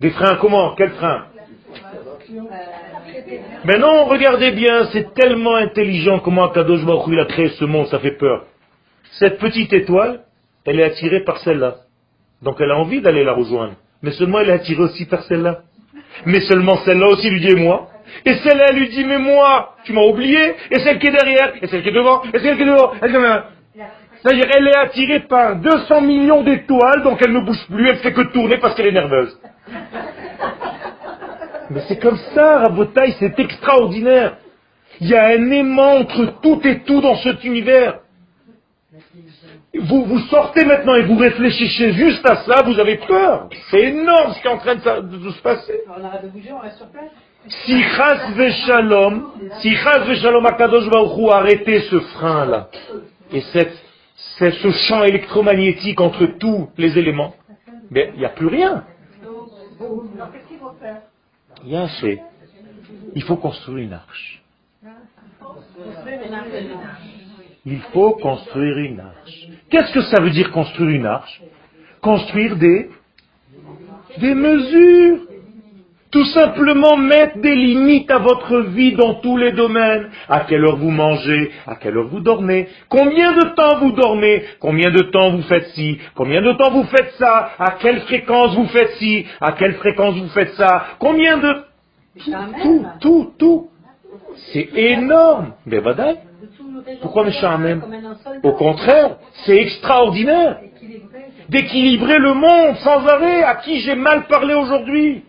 Des 0.00 0.10
freins. 0.10 0.36
Comment? 0.36 0.74
Quels 0.74 0.90
freins? 0.90 1.26
Mais 3.64 3.78
non, 3.78 4.04
regardez 4.04 4.50
bien, 4.50 4.86
c'est 4.92 5.14
tellement 5.14 5.56
intelligent 5.56 6.18
comment 6.18 6.48
Kadosh 6.50 6.84
Baruch 6.84 7.06
il 7.08 7.20
a 7.20 7.24
créé 7.24 7.48
ce 7.48 7.64
monde, 7.64 7.86
ça 7.86 7.98
fait 7.98 8.18
peur. 8.18 8.44
Cette 9.18 9.38
petite 9.38 9.72
étoile, 9.72 10.24
elle 10.66 10.80
est 10.80 10.84
attirée 10.84 11.24
par 11.24 11.38
celle-là. 11.38 11.76
Donc 12.42 12.56
elle 12.60 12.70
a 12.70 12.76
envie 12.76 13.00
d'aller 13.00 13.24
la 13.24 13.32
rejoindre. 13.32 13.74
Mais 14.02 14.12
seulement 14.12 14.40
elle 14.40 14.50
est 14.50 14.54
attirée 14.54 14.82
aussi 14.82 15.06
par 15.06 15.22
celle-là. 15.24 15.62
Mais 16.26 16.40
seulement 16.42 16.76
celle-là 16.78 17.08
aussi 17.08 17.30
lui 17.30 17.40
dit 17.40 17.56
moi? 17.56 17.88
Et 18.24 18.34
celle-là 18.34 18.72
lui 18.72 18.88
dit 18.88 19.04
mais 19.04 19.18
moi, 19.18 19.74
tu 19.84 19.92
m'as 19.92 20.04
oublié. 20.04 20.54
Et 20.70 20.78
celle 20.80 20.98
qui 20.98 21.08
est 21.08 21.12
derrière, 21.12 21.52
et 21.60 21.66
celle 21.66 21.82
qui 21.82 21.88
est 21.88 21.92
devant, 21.92 22.22
et 22.22 22.38
celle 22.38 22.56
qui 22.56 22.62
est 22.62 22.66
devant. 22.66 22.92
C'est-à-dire, 24.22 24.46
elle 24.56 24.66
est 24.66 24.76
attirée 24.76 25.20
par 25.20 25.56
200 25.56 26.00
millions 26.00 26.42
d'étoiles, 26.42 27.02
donc 27.02 27.20
elle 27.22 27.32
ne 27.32 27.40
bouge 27.40 27.64
plus, 27.68 27.88
elle 27.88 27.98
fait 27.98 28.12
que 28.12 28.22
tourner 28.32 28.58
parce 28.58 28.74
qu'elle 28.74 28.88
est 28.88 28.92
nerveuse. 28.92 29.38
Mais 31.70 31.82
c'est 31.86 32.00
comme 32.00 32.16
ça, 32.34 32.60
Rabotaille, 32.60 33.14
c'est 33.20 33.38
extraordinaire. 33.38 34.38
Il 35.00 35.08
y 35.08 35.14
a 35.14 35.26
un 35.26 35.50
aimant 35.50 35.98
entre 35.98 36.40
tout 36.42 36.60
et 36.66 36.80
tout 36.80 37.00
dans 37.00 37.16
cet 37.16 37.44
univers. 37.44 38.00
Vous, 39.80 40.04
vous 40.04 40.18
sortez 40.30 40.64
maintenant 40.64 40.94
et 40.94 41.02
vous 41.02 41.16
réfléchissez 41.16 41.92
juste 41.92 42.28
à 42.28 42.36
ça, 42.44 42.62
vous 42.62 42.78
avez 42.78 42.96
peur. 42.96 43.48
C'est 43.70 43.82
énorme 43.82 44.34
ce 44.34 44.40
qui 44.40 44.46
est 44.46 44.50
en 44.50 44.58
train 44.58 44.74
de, 44.74 45.30
se 45.30 45.42
passer. 45.42 45.80
On 45.88 46.04
arrête 46.04 46.24
de 46.24 46.28
bouger, 46.28 46.52
on 46.52 46.58
reste 46.58 46.78
sur 46.78 46.88
place. 46.88 47.10
Si 47.48 47.82
Chaz 47.82 48.34
Veshalom, 48.34 49.32
si 49.60 49.74
Chaz 49.76 50.06
Veshalom 50.06 50.44
Akadosh 50.46 50.88
Baruch 50.90 51.30
arrêtez 51.30 51.80
ce 51.80 52.00
frein-là, 52.00 52.68
et 53.32 53.40
cette 53.52 53.76
c'est 54.38 54.52
ce 54.52 54.70
champ 54.70 55.02
électromagnétique 55.02 56.00
entre 56.00 56.26
tous 56.38 56.70
les 56.76 56.98
éléments, 56.98 57.34
mais 57.90 58.10
il 58.14 58.20
n'y 58.20 58.24
a 58.24 58.30
plus 58.30 58.46
rien. 58.46 58.84
Il 61.64 61.70
y 61.70 61.76
a 61.76 61.82
assez. 61.82 62.20
Il 63.14 63.22
faut 63.22 63.36
construire 63.36 63.78
une 63.78 63.92
arche. 63.92 64.42
Il 67.70 67.80
faut 67.92 68.12
construire 68.12 68.78
une 68.78 69.00
arche. 69.00 69.46
Qu'est-ce 69.68 69.92
que 69.92 70.00
ça 70.00 70.22
veut 70.22 70.30
dire 70.30 70.50
construire 70.52 70.88
une 70.88 71.04
arche? 71.04 71.42
Construire 72.00 72.56
des, 72.56 72.88
des 74.18 74.34
mesures. 74.34 75.18
Tout 76.10 76.24
simplement 76.24 76.96
mettre 76.96 77.38
des 77.38 77.54
limites 77.54 78.10
à 78.10 78.16
votre 78.16 78.60
vie 78.60 78.92
dans 78.92 79.16
tous 79.16 79.36
les 79.36 79.52
domaines. 79.52 80.08
À 80.30 80.40
quelle 80.40 80.64
heure 80.64 80.76
vous 80.76 80.90
mangez, 80.90 81.50
à 81.66 81.76
quelle 81.76 81.98
heure 81.98 82.08
vous 82.08 82.20
dormez, 82.20 82.68
combien 82.88 83.32
de 83.34 83.54
temps 83.54 83.76
vous 83.80 83.92
dormez, 83.92 84.44
combien 84.58 84.90
de 84.90 85.02
temps 85.02 85.32
vous 85.32 85.42
faites 85.42 85.66
ci, 85.74 85.98
combien 86.14 86.40
de 86.40 86.52
temps 86.52 86.70
vous 86.70 86.84
faites 86.84 87.12
ça, 87.18 87.50
à 87.58 87.72
quelle 87.72 88.00
fréquence 88.00 88.56
vous 88.56 88.68
faites 88.68 88.92
ci, 88.92 89.26
à 89.42 89.52
quelle 89.52 89.74
fréquence 89.74 90.16
vous 90.16 90.28
faites 90.28 90.54
ça, 90.54 90.86
combien 90.98 91.36
de... 91.36 91.54
Tout, 92.62 92.86
tout, 93.00 93.32
tout. 93.38 93.68
C'est 94.52 94.70
énorme. 94.74 95.52
Mais. 95.66 95.80
Pourquoi 97.02 97.24
même 97.58 97.82
Au 98.42 98.52
contraire, 98.52 99.16
c'est 99.44 99.56
extraordinaire 99.56 100.60
d'équilibrer 101.48 102.18
le 102.18 102.34
monde 102.34 102.76
sans 102.78 103.06
arrêt. 103.06 103.42
À 103.42 103.56
qui 103.56 103.80
j'ai 103.80 103.94
mal 103.94 104.26
parlé 104.26 104.54
aujourd'hui 104.54 105.24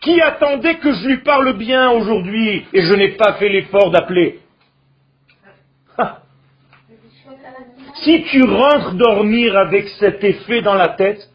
Qui 0.00 0.20
attendait 0.20 0.76
que 0.76 0.92
je 0.92 1.06
lui 1.06 1.18
parle 1.18 1.56
bien 1.56 1.90
aujourd'hui 1.90 2.66
et 2.72 2.82
je 2.82 2.94
n'ai 2.94 3.10
pas 3.10 3.34
fait 3.34 3.48
l'effort 3.48 3.90
d'appeler 3.90 4.40
Si 8.02 8.24
tu 8.24 8.42
rentres 8.44 8.94
dormir 8.94 9.56
avec 9.56 9.88
cet 9.98 10.22
effet 10.24 10.62
dans 10.62 10.74
la 10.74 10.88
tête, 10.88 11.28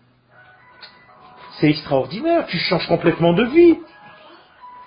c'est 1.60 1.70
extraordinaire, 1.70 2.46
tu 2.48 2.58
changes 2.58 2.88
complètement 2.88 3.34
de 3.34 3.43
vie. 3.46 3.78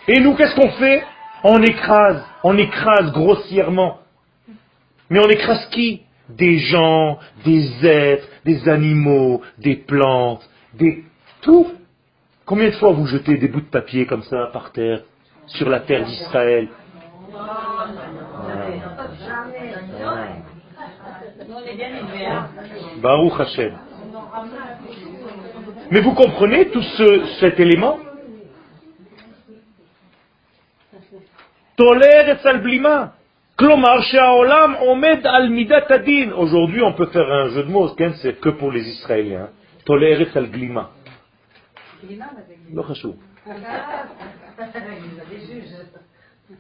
Et 0.06 0.20
nous, 0.20 0.34
qu'est-ce 0.34 0.54
qu'on 0.54 0.70
fait? 0.70 1.04
On 1.44 1.62
écrase, 1.62 2.24
on 2.42 2.56
écrase 2.56 3.12
grossièrement. 3.12 3.98
Mais 5.10 5.20
on 5.20 5.28
écrase 5.28 5.66
qui? 5.70 6.02
Des 6.28 6.58
gens, 6.58 7.18
des 7.44 7.86
êtres, 7.86 8.28
des 8.44 8.68
animaux, 8.68 9.40
des 9.58 9.76
plantes, 9.76 10.48
des... 10.74 11.04
tout. 11.40 11.72
Combien 12.44 12.66
de 12.66 12.74
fois 12.74 12.92
vous 12.92 13.06
jetez 13.06 13.38
des 13.38 13.48
bouts 13.48 13.60
de 13.60 13.66
papier 13.66 14.04
comme 14.04 14.22
ça 14.22 14.50
par 14.52 14.72
terre, 14.72 15.02
sur 15.46 15.68
la 15.68 15.80
terre 15.80 16.04
d'Israël? 16.04 16.68
Baruch. 23.00 23.60
Mais 25.90 26.00
vous 26.00 26.14
comprenez 26.14 26.68
tout 26.68 26.82
ce, 26.82 27.24
cet 27.40 27.58
élément? 27.60 27.98
Aujourd'hui, 36.36 36.82
on 36.82 36.92
peut 36.94 37.06
faire 37.06 37.30
un 37.30 37.48
jeu 37.50 37.62
de 37.62 37.70
mots, 37.70 37.94
c'est 38.20 38.40
que 38.40 38.48
pour 38.48 38.72
les 38.72 38.88
Israéliens. 38.88 39.50
Toleret 39.84 40.36
al 40.36 40.50
glima. 40.50 40.90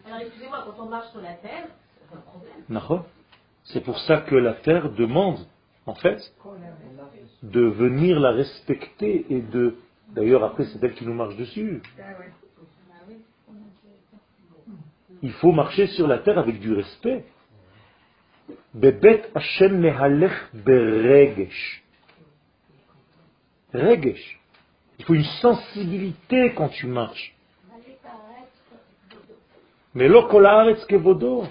Alors, 0.06 0.20
excusez-moi, 0.20 0.64
quand 0.66 0.82
on 0.84 0.88
marche 0.88 1.10
sur 1.10 1.20
la 1.20 1.32
terre, 1.34 1.66
c'est 2.08 2.16
un 2.16 2.20
problème. 2.20 3.02
C'est 3.64 3.80
pour 3.80 3.98
ça 3.98 4.18
que 4.18 4.36
la 4.36 4.54
terre 4.54 4.90
demande, 4.90 5.38
en 5.86 5.94
fait, 5.94 6.20
de 7.42 7.60
venir 7.62 8.20
la 8.20 8.30
respecter 8.30 9.26
et 9.30 9.40
de... 9.40 9.76
D'ailleurs, 10.14 10.44
après, 10.44 10.64
c'est 10.64 10.82
elle 10.82 10.94
qui 10.94 11.04
nous 11.04 11.14
marche 11.14 11.36
dessus. 11.36 11.82
Il 15.22 15.32
faut 15.32 15.52
marcher 15.52 15.88
sur 15.88 16.06
la 16.06 16.18
terre 16.18 16.38
avec 16.38 16.60
du 16.60 16.72
respect. 16.72 17.24
Bebet 18.74 19.24
Hashem 19.34 19.78
mehalech 19.78 20.32
beregesh. 20.54 21.82
Regesh. 23.74 24.38
Il 24.98 25.04
faut 25.04 25.14
une 25.14 25.24
sensibilité 25.24 26.52
quand 26.54 26.68
tu 26.68 26.86
marches. 26.86 27.34
Mais 29.94 30.08
kevodo. 30.88 31.46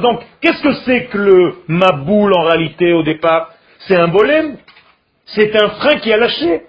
Donc, 0.00 0.20
qu'est-ce 0.40 0.62
que 0.62 0.72
c'est 0.84 1.06
que 1.06 1.18
le 1.18 1.56
maboul 1.66 2.32
en 2.34 2.44
réalité 2.44 2.92
au 2.92 3.02
départ? 3.02 3.52
C'est 3.88 3.96
un 3.96 4.08
bolem, 4.08 4.58
c'est 5.26 5.56
un 5.56 5.70
frein 5.70 5.98
qui 5.98 6.12
a 6.12 6.16
lâché? 6.16 6.66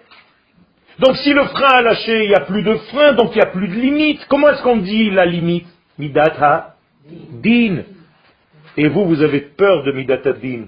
Donc 1.02 1.18
si 1.18 1.34
le 1.34 1.46
frein 1.46 1.80
a 1.80 1.82
lâché, 1.82 2.26
il 2.26 2.30
n'y 2.30 2.36
a 2.36 2.42
plus 2.42 2.62
de 2.62 2.76
frein, 2.76 3.14
donc 3.14 3.32
il 3.34 3.40
n'y 3.40 3.44
a 3.44 3.48
plus 3.48 3.68
de 3.68 3.74
limite. 3.74 4.24
Comment 4.30 4.50
est-ce 4.50 4.62
qu'on 4.62 4.78
dit 4.78 5.10
la 5.10 5.26
limite? 5.26 5.66
Midata 5.98 6.76
din. 7.44 7.82
Et 8.78 8.88
vous, 8.88 9.06
vous 9.06 9.24
avez 9.24 9.42
peur 9.42 9.84
de 9.84 9.94
Midata 9.94 10.34
din? 10.34 10.66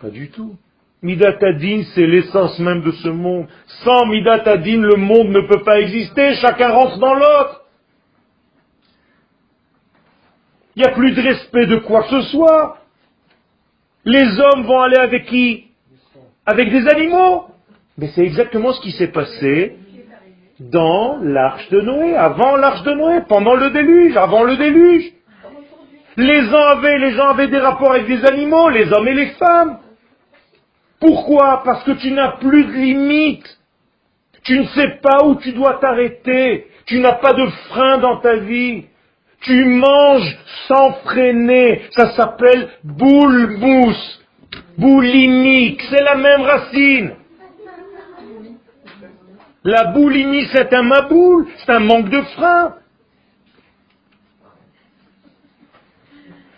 Pas 0.00 0.08
du 0.08 0.30
tout. 0.30 0.56
Midata 1.02 1.52
din, 1.52 1.82
c'est 1.94 2.06
l'essence 2.06 2.58
même 2.58 2.80
de 2.80 2.90
ce 2.90 3.08
monde. 3.10 3.48
Sans 3.84 4.06
Midata 4.06 4.56
din, 4.56 4.80
le 4.80 4.96
monde 4.96 5.28
ne 5.28 5.42
peut 5.42 5.62
pas 5.62 5.78
exister, 5.78 6.34
chacun 6.36 6.70
rentre 6.70 6.96
dans 6.96 7.12
l'autre. 7.12 7.66
Il 10.74 10.80
n'y 10.82 10.88
a 10.88 10.92
plus 10.92 11.12
de 11.12 11.20
respect 11.20 11.66
de 11.66 11.76
quoi 11.76 12.04
que 12.04 12.22
ce 12.22 12.22
soit. 12.30 12.78
Les 14.06 14.40
hommes 14.40 14.62
vont 14.62 14.80
aller 14.80 14.96
avec 14.96 15.26
qui? 15.26 15.66
Avec 16.46 16.70
des 16.70 16.88
animaux. 16.88 17.47
Mais 17.98 18.08
c'est 18.14 18.22
exactement 18.22 18.72
ce 18.72 18.80
qui 18.80 18.92
s'est 18.92 19.08
passé 19.08 19.76
dans 20.60 21.18
l'arche 21.22 21.68
de 21.70 21.80
Noé, 21.80 22.16
avant 22.16 22.56
l'arche 22.56 22.82
de 22.82 22.92
Noé, 22.92 23.20
pendant 23.28 23.54
le 23.54 23.70
déluge, 23.70 24.16
avant 24.16 24.44
le 24.44 24.56
déluge. 24.56 25.12
Les 26.16 26.42
gens 26.46 26.66
avaient, 26.66 27.10
gens 27.12 27.28
avaient 27.28 27.48
des 27.48 27.58
rapports 27.58 27.92
avec 27.92 28.06
des 28.06 28.24
animaux, 28.24 28.68
les 28.70 28.92
hommes 28.92 29.06
et 29.08 29.14
les 29.14 29.30
femmes. 29.30 29.78
Pourquoi? 31.00 31.62
Parce 31.64 31.84
que 31.84 31.92
tu 31.92 32.10
n'as 32.10 32.38
plus 32.38 32.64
de 32.64 32.72
limite. 32.72 33.58
Tu 34.44 34.58
ne 34.58 34.66
sais 34.66 34.98
pas 35.02 35.24
où 35.24 35.36
tu 35.36 35.52
dois 35.52 35.74
t'arrêter. 35.74 36.66
Tu 36.86 37.00
n'as 37.00 37.14
pas 37.14 37.34
de 37.34 37.46
frein 37.68 37.98
dans 37.98 38.18
ta 38.18 38.36
vie. 38.36 38.84
Tu 39.42 39.64
manges 39.64 40.38
sans 40.66 40.92
freiner. 41.04 41.82
Ça 41.90 42.10
s'appelle 42.16 42.68
boule-mousse. 42.82 44.24
Boulimique. 44.76 45.82
C'est 45.90 46.02
la 46.02 46.16
même 46.16 46.42
racine. 46.42 47.12
La 49.64 49.84
boulimie, 49.86 50.46
c'est 50.52 50.72
un 50.72 50.82
maboule. 50.82 51.46
C'est 51.58 51.70
un 51.70 51.80
manque 51.80 52.08
de 52.08 52.20
frein. 52.22 52.74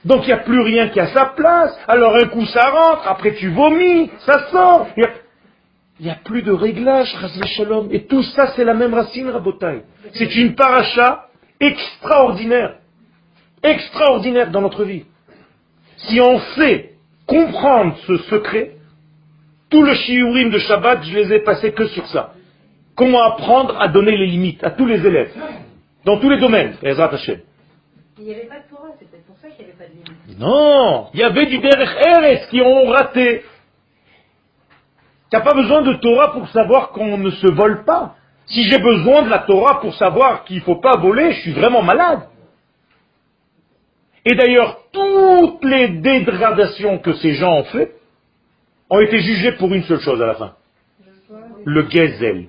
Donc 0.05 0.23
il 0.25 0.29
n'y 0.29 0.33
a 0.33 0.39
plus 0.39 0.61
rien 0.61 0.89
qui 0.89 1.01
a 1.01 1.09
sa 1.09 1.27
place. 1.27 1.77
Alors 1.87 2.17
un 2.17 2.27
coup 2.29 2.47
ça 2.47 2.71
rentre, 2.71 3.07
après 3.07 3.35
tu 3.35 3.51
vomis, 3.51 4.11
ça 4.21 4.51
sort. 4.51 4.89
Il 4.97 6.05
n'y 6.05 6.11
a, 6.11 6.15
plus 6.15 6.43
de 6.43 6.53
réglage, 6.53 7.15
shalom. 7.57 7.89
Et 7.91 8.07
tout 8.07 8.23
ça, 8.23 8.53
c'est 8.57 8.65
la 8.65 8.73
même 8.73 8.95
racine, 8.95 9.29
rabotaille. 9.29 9.83
C'est 10.15 10.35
une 10.37 10.55
paracha 10.55 11.27
extraordinaire, 11.61 12.77
extraordinaire 13.63 14.51
dans 14.51 14.63
notre 14.63 14.85
vie. 14.85 15.05
Si 15.99 16.19
on 16.19 16.41
sait 16.57 16.95
comprendre 17.27 17.99
ce 18.07 18.17
secret, 18.17 18.77
tout 19.69 19.83
le 19.83 19.95
shiurim 19.95 20.49
de 20.49 20.59
Shabbat, 20.59 21.05
je 21.05 21.15
les 21.15 21.33
ai 21.35 21.41
passés 21.41 21.73
que 21.73 21.87
sur 21.89 22.07
ça. 22.09 22.33
Comment 23.01 23.23
apprendre 23.23 23.81
à 23.81 23.89
donner 23.89 24.15
les 24.15 24.27
limites 24.27 24.63
à 24.63 24.73
tous 24.73 24.85
les 24.85 25.07
élèves, 25.07 25.33
dans 26.05 26.19
tous 26.19 26.29
les 26.29 26.37
domaines, 26.37 26.75
Il 26.83 26.89
n'y 26.89 26.91
avait 26.93 28.43
pas 28.43 28.59
de 28.59 28.69
Torah, 28.69 28.89
c'est 28.99 29.11
peut-être 29.11 29.25
pour 29.25 29.39
ça 29.39 29.49
qu'il 29.49 29.65
n'y 29.65 29.73
avait 29.73 29.79
pas 29.79 29.87
de 29.87 29.93
limite. 29.93 30.39
Non, 30.39 31.09
il 31.15 31.21
y 31.21 31.23
avait 31.23 31.47
du 31.47 31.61
Derech 31.61 31.97
Eres 31.97 32.49
qui 32.51 32.61
ont 32.61 32.85
raté. 32.91 33.43
Tu 35.31 35.35
n'as 35.35 35.41
pas 35.41 35.55
besoin 35.55 35.81
de 35.81 35.95
Torah 35.95 36.33
pour 36.33 36.47
savoir 36.51 36.91
qu'on 36.91 37.17
ne 37.17 37.31
se 37.31 37.51
vole 37.51 37.87
pas. 37.87 38.17
Si 38.45 38.65
j'ai 38.65 38.79
besoin 38.79 39.23
de 39.23 39.31
la 39.31 39.39
Torah 39.39 39.81
pour 39.81 39.95
savoir 39.95 40.45
qu'il 40.45 40.57
ne 40.57 40.63
faut 40.63 40.77
pas 40.83 40.99
voler, 40.99 41.33
je 41.33 41.41
suis 41.41 41.53
vraiment 41.53 41.81
malade. 41.81 42.29
Et 44.27 44.35
d'ailleurs, 44.35 44.77
toutes 44.93 45.65
les 45.65 45.89
dégradations 45.89 46.99
que 46.99 47.15
ces 47.15 47.33
gens 47.33 47.61
ont 47.61 47.65
fait 47.65 47.95
ont 48.91 49.01
été 49.01 49.21
jugées 49.21 49.53
pour 49.53 49.73
une 49.73 49.85
seule 49.85 50.01
chose 50.01 50.21
à 50.21 50.27
la 50.27 50.35
fin. 50.35 50.53
Le 51.65 51.89
gezel. 51.89 52.49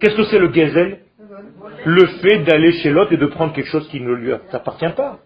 Qu'est-ce 0.00 0.16
que 0.16 0.24
c'est 0.24 0.38
le 0.38 0.52
gezel 0.52 1.00
Le 1.84 2.06
fait 2.22 2.38
d'aller 2.44 2.72
chez 2.72 2.90
l'autre 2.90 3.12
et 3.12 3.16
de 3.16 3.26
prendre 3.26 3.52
quelque 3.52 3.68
chose 3.68 3.88
qui 3.88 4.00
ne 4.00 4.12
lui 4.12 4.32
appartient 4.32 4.92
pas. 4.96 5.20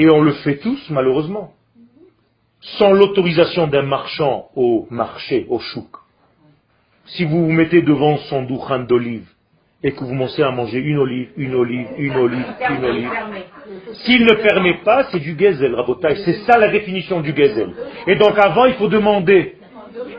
Et 0.00 0.08
on 0.08 0.22
le 0.22 0.32
fait 0.32 0.58
tous, 0.58 0.90
malheureusement. 0.90 1.54
Sans 2.60 2.92
l'autorisation 2.92 3.66
d'un 3.66 3.82
marchand 3.82 4.48
au 4.54 4.86
marché, 4.90 5.46
au 5.48 5.58
chouk, 5.58 5.88
si 7.06 7.24
vous 7.24 7.46
vous 7.46 7.52
mettez 7.52 7.82
devant 7.82 8.16
son 8.28 8.42
douchan 8.44 8.80
d'olive 8.80 9.28
et 9.82 9.92
que 9.92 10.00
vous 10.00 10.08
commencez 10.08 10.42
à 10.42 10.50
manger 10.50 10.78
une 10.78 10.98
olive, 10.98 11.28
une 11.36 11.54
olive, 11.54 11.86
une 11.98 12.16
olive, 12.16 12.46
une 12.70 12.84
olive, 12.84 13.10
s'il 14.04 14.24
ne 14.24 14.34
permet 14.34 14.74
pas, 14.84 15.04
c'est 15.10 15.20
du 15.20 15.38
gezel, 15.38 15.74
rabotage. 15.74 16.18
C'est 16.24 16.44
ça 16.46 16.58
la 16.58 16.68
définition 16.68 17.20
du 17.20 17.34
gezel. 17.34 17.70
Et 18.08 18.16
donc 18.16 18.36
avant, 18.38 18.64
il 18.66 18.74
faut 18.74 18.88
demander, 18.88 19.56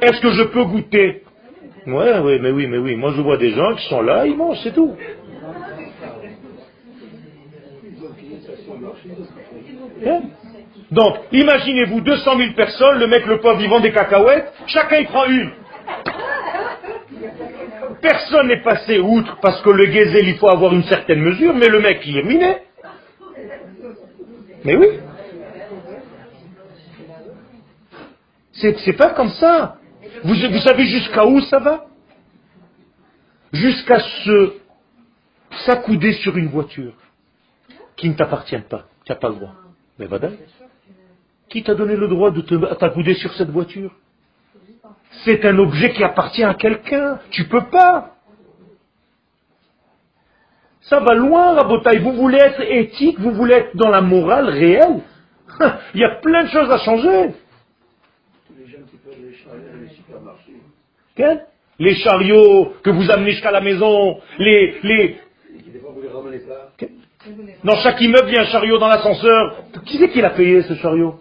est-ce 0.01 0.22
que 0.22 0.32
je 0.32 0.43
peux 0.43 0.64
goûter? 0.64 1.24
Oui, 1.88 2.05
oui, 2.24 2.39
mais 2.41 2.51
oui, 2.51 2.68
mais 2.68 2.78
oui. 2.78 2.95
Moi, 2.95 3.14
je 3.16 3.22
vois 3.22 3.38
des 3.38 3.51
gens 3.51 3.76
qui 3.76 3.88
sont 3.89 4.01
là, 4.01 4.26
ils 4.26 4.38
mangent, 4.38 4.60
c'est 4.64 4.74
tout. 4.74 4.95
Hein? 10.05 10.22
Donc, 10.91 11.18
imaginez-vous 11.32 12.01
200 12.01 12.38
000 12.38 12.53
personnes, 12.55 12.99
le 12.99 13.07
mec, 13.07 13.26
le 13.26 13.39
pauvre, 13.39 13.62
vend 13.68 13.80
des 13.80 13.91
cacahuètes, 13.91 14.53
chacun 14.68 14.99
il 14.99 15.07
prend 15.07 15.26
une. 15.26 15.51
Personne 18.02 18.47
n'est 18.47 18.62
passé 18.62 19.00
outre 19.00 19.38
parce 19.41 19.62
que 19.62 19.70
le 19.70 19.86
gazelle, 19.86 20.28
il 20.28 20.38
faut 20.38 20.50
avoir 20.50 20.74
une 20.74 20.84
certaine 20.84 21.22
mesure, 21.22 21.54
mais 21.54 21.68
le 21.68 21.80
mec, 21.80 22.02
il 22.06 22.18
est 22.18 22.24
miné. 22.24 22.58
Mais 24.64 24.76
oui. 24.76 24.88
C'est 28.54 28.97
pas 28.97 29.12
comme 29.12 29.30
ça. 29.30 29.78
Vous, 30.24 30.36
savez 30.36 30.86
jusqu'à 30.86 31.26
où 31.26 31.39
ça 31.41 31.60
va? 31.60 31.86
Jusqu'à 33.54 34.00
se 34.00 34.54
s'accouder 35.66 36.14
sur 36.14 36.38
une 36.38 36.50
voiture 36.50 36.93
qui 37.95 38.10
ne 38.10 38.14
t'appartient 38.14 38.58
pas. 38.70 38.86
Tu 39.06 39.12
n'as 39.12 39.18
pas 39.18 39.30
le 39.30 39.36
droit. 39.36 39.56
Mais 39.97 40.06
va 40.06 40.20
Qui 41.50 41.64
t'a 41.64 41.74
donné 41.74 41.95
le 41.95 42.08
droit 42.08 42.32
de 42.32 42.41
t'accouder 42.76 43.16
sur 43.16 43.34
cette 43.34 43.50
voiture? 43.50 43.91
C'est 45.26 45.43
un 45.45 45.57
objet 45.57 45.91
qui 45.91 46.03
appartient 46.03 46.43
à 46.43 46.53
quelqu'un. 46.53 47.20
Tu 47.32 47.47
peux 47.47 47.66
pas. 47.66 48.16
Ça 50.82 50.99
va 50.99 51.14
loin, 51.14 51.53
Rabotaï. 51.53 51.99
Vous 51.99 52.14
voulez 52.14 52.38
être 52.38 52.62
éthique, 52.62 53.20
vous 53.20 53.32
voulez 53.32 53.55
être 53.55 53.76
dans 53.76 53.89
la 53.89 54.01
morale 54.01 54.49
réelle. 54.49 55.01
Il 55.93 56.01
y 56.01 56.05
a 56.05 56.10
plein 56.10 56.43
de 56.43 56.49
choses 56.49 56.72
à 56.72 56.78
changer. 56.80 57.32
Les 61.80 61.95
chariots 61.95 62.74
que 62.84 62.89
vous 62.89 63.10
amenez 63.12 63.32
jusqu'à 63.32 63.51
la 63.51 63.62
maison, 63.62 64.20
les, 64.38 64.80
les... 64.84 65.18
Dans 67.64 67.76
chaque 67.78 67.99
immeuble, 68.01 68.30
il 68.30 68.34
y 68.34 68.38
a 68.38 68.41
un 68.41 68.45
chariot 68.45 68.78
dans 68.78 68.88
l'ascenseur. 68.88 69.64
Qui 69.86 69.97
c'est 69.97 70.10
qui 70.10 70.22
l'a 70.22 70.30
payé 70.30 70.62
ce 70.62 70.76
chariot? 70.76 71.20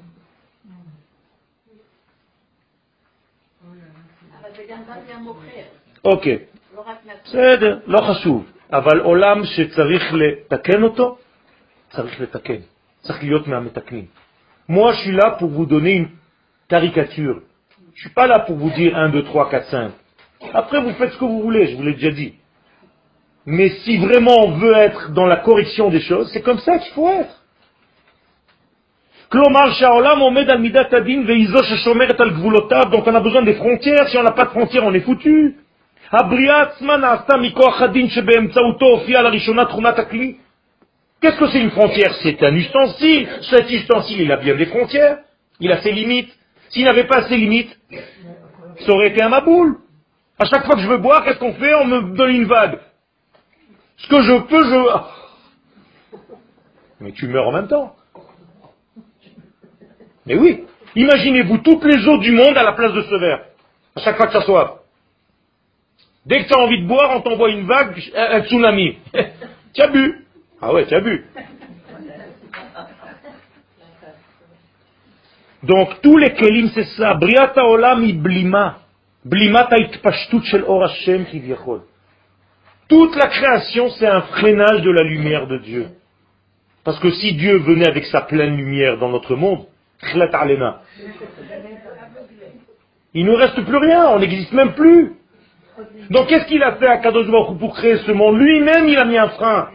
Ok. 6.08 6.28
C'est 7.26 7.60
לא 7.88 8.02
חשוב, 8.02 8.46
אבל 8.72 9.00
עולם 9.00 9.46
שצריך 9.46 10.14
לתקן 10.14 10.84
אותו, 10.84 11.18
צריך 11.90 12.22
לתקן. 12.22 12.62
צריך 13.04 13.24
להיות 13.24 13.48
מהמתקנים. 13.48 14.06
Moi, 14.70 14.94
je 14.94 14.98
suis 15.02 15.12
là 15.12 15.32
pour 15.32 15.50
vous 15.50 15.66
donner 15.66 15.94
une 15.94 16.10
caricature. 16.70 17.42
Je 17.96 18.02
suis 18.02 18.10
pas 18.10 18.28
là 18.28 18.40
pour 18.40 18.56
vous 18.56 18.70
dire 18.70 18.98
1, 18.98 19.10
2, 19.10 19.24
3, 19.24 19.50
4, 19.50 19.70
5. 19.70 19.92
Après, 20.54 20.82
vous 20.82 20.94
faites 20.94 21.12
ce 21.12 21.18
que 21.18 21.26
vous 21.26 21.42
voulez, 21.42 21.68
je 21.68 21.76
vous 21.76 21.84
l'ai 21.84 21.94
déjà 21.94 22.12
dit. 22.12 22.34
Mais 23.46 23.70
si 23.84 23.98
vraiment 23.98 24.38
on 24.46 24.52
veut 24.52 24.74
être 24.74 25.12
dans 25.12 25.26
la 25.26 25.38
correction 25.38 25.90
des 25.90 26.00
choses, 26.00 26.30
c'est 26.32 26.42
comme 26.42 26.60
ça 26.60 26.78
qu'il 26.80 26.94
faut 26.94 27.10
être. 27.10 27.42
Donc 32.92 33.08
on 33.08 33.16
a 33.16 33.20
besoin 33.20 33.42
des 33.42 33.56
frontières. 33.56 34.08
Si 34.10 34.18
on 34.18 34.24
n'a 34.24 34.32
pas 34.32 34.46
de 34.46 34.52
frontières, 34.52 34.86
on 34.86 34.94
est 34.94 35.02
foutu. 35.02 35.58
Qu'est-ce 41.21 41.39
que 41.39 41.49
c'est 41.49 41.61
une 41.61 41.71
frontière? 41.71 42.15
C'est 42.23 42.43
un 42.43 42.55
ustensile. 42.55 43.29
Cet 43.51 43.71
ustensile, 43.71 44.21
il 44.23 44.33
a 44.33 44.37
bien 44.37 44.55
des 44.55 44.67
frontières. 44.67 45.19
Il 45.61 45.71
a 45.71 45.83
ses 45.83 45.93
limites. 45.93 46.33
S'il 46.71 46.85
n'avait 46.85 47.07
pas 47.07 47.29
ses 47.29 47.37
limites, 47.37 47.77
ça 48.81 48.93
aurait 48.93 49.09
été 49.09 49.23
un 49.23 49.29
maboule. 49.29 49.79
À 50.39 50.45
chaque 50.45 50.65
fois 50.65 50.77
que 50.77 50.83
je 50.83 50.89
veux 50.89 50.99
boire, 50.99 51.25
qu'est-ce 51.25 51.39
qu'on 51.39 51.55
fait? 51.55 51.75
On 51.75 51.85
me 51.85 52.17
donne 52.17 52.31
une 52.31 52.45
vague. 52.45 52.79
Ce 53.97 54.09
que 54.09 54.23
je 54.23 54.39
peux, 54.43 54.65
je... 54.65 56.17
Mais 57.01 57.13
tu 57.13 57.27
meurs 57.27 57.49
en 57.49 57.53
même 57.53 57.69
temps. 57.69 57.97
Mais 60.25 60.37
oui. 60.37 60.65
Imaginez-vous 60.95 61.59
toutes 61.59 61.85
les 61.85 62.07
eaux 62.07 62.19
du 62.19 62.33
monde 62.33 62.57
à 62.57 62.63
la 62.63 62.73
place 62.73 62.93
de 62.93 63.03
ce 63.03 63.15
verre. 63.17 63.45
À 63.97 64.01
chaque 64.01 64.17
fois 64.17 64.27
que 64.27 64.33
ça 64.33 64.43
soit. 64.43 64.78
Dès 66.27 66.43
que 66.43 66.49
tu 66.49 66.55
as 66.55 66.59
envie 66.59 66.83
de 66.83 66.87
boire, 66.87 67.11
on 67.17 67.21
t'envoie 67.21 67.51
une 67.51 67.67
vague, 67.67 67.99
un 68.15 68.43
tsunami. 68.43 68.99
tu 69.75 69.83
as 69.83 69.89
bu? 69.89 70.25
Ah 70.61 70.73
ouais, 70.73 70.87
tu 70.87 70.95
as 70.95 71.01
bu. 71.01 71.25
Donc 75.63 76.01
tous 76.03 76.17
les 76.17 76.35
kelim 76.35 76.71
c'est 76.75 76.87
ça. 76.97 77.15
Briata 77.15 77.65
olam 77.67 78.01
blima. 78.13 78.79
Blima 79.25 79.69
itpashtut 79.77 80.43
shel 80.45 80.65
or 80.67 80.85
Hashem 80.85 81.27
Toute 82.89 83.17
la 83.17 83.27
création 83.27 83.91
c'est 83.91 84.07
un 84.07 84.23
freinage 84.23 84.83
de 84.83 84.91
la 84.91 85.03
lumière 85.03 85.47
de 85.47 85.59
Dieu. 85.59 85.89
Parce 86.85 87.01
que 87.01 87.11
si 87.11 87.35
Dieu 87.35 87.59
venait 87.59 87.89
avec 87.89 88.07
sa 88.07 88.23
pleine 88.23 88.57
lumière 88.57 88.99
dans 88.99 89.09
notre 89.09 89.35
monde, 89.35 89.67
il 93.15 93.25
ne 93.25 93.31
nous 93.31 93.37
reste 93.37 93.61
plus 93.65 93.77
rien, 93.77 94.09
on 94.11 94.19
n'existe 94.21 94.53
même 94.53 94.75
plus. 94.75 95.13
Donc 96.11 96.29
qu'est-ce 96.29 96.47
qu'il 96.47 96.63
a 96.63 96.77
fait 96.77 96.87
à 96.87 96.99
Kadosh 96.99 97.29
pour 97.59 97.75
créer 97.75 97.99
ce 97.99 98.13
monde? 98.13 98.39
Lui-même, 98.39 98.89
il 98.89 98.97
a 98.97 99.05
mis 99.05 99.17
un 99.17 99.29
frein. 99.29 99.71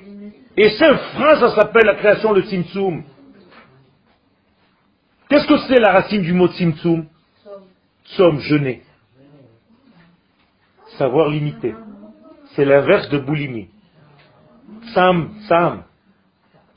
Et 0.58 0.70
ce 0.70 0.95
frein, 0.95 1.39
ça 1.39 1.56
s'appelle 1.56 1.86
la 1.86 1.95
création, 1.95 2.34
le 2.34 2.43
Simtsum. 2.43 3.04
Qu'est-ce 5.30 5.47
que 5.47 5.58
c'est 5.68 5.80
la 5.80 5.91
racine 5.91 6.22
du 6.22 6.34
mot 6.34 6.47
Simtsum? 6.47 7.08
Somme, 8.04 8.39
jeûner. 8.39 8.84
Savoir 10.97 11.30
limiter. 11.30 11.74
C'est 12.56 12.66
l'inverse 12.66 13.10
de 13.10 13.18
boulimie. 13.18 13.70
Sam, 14.93 15.32
Sam. 15.47 15.84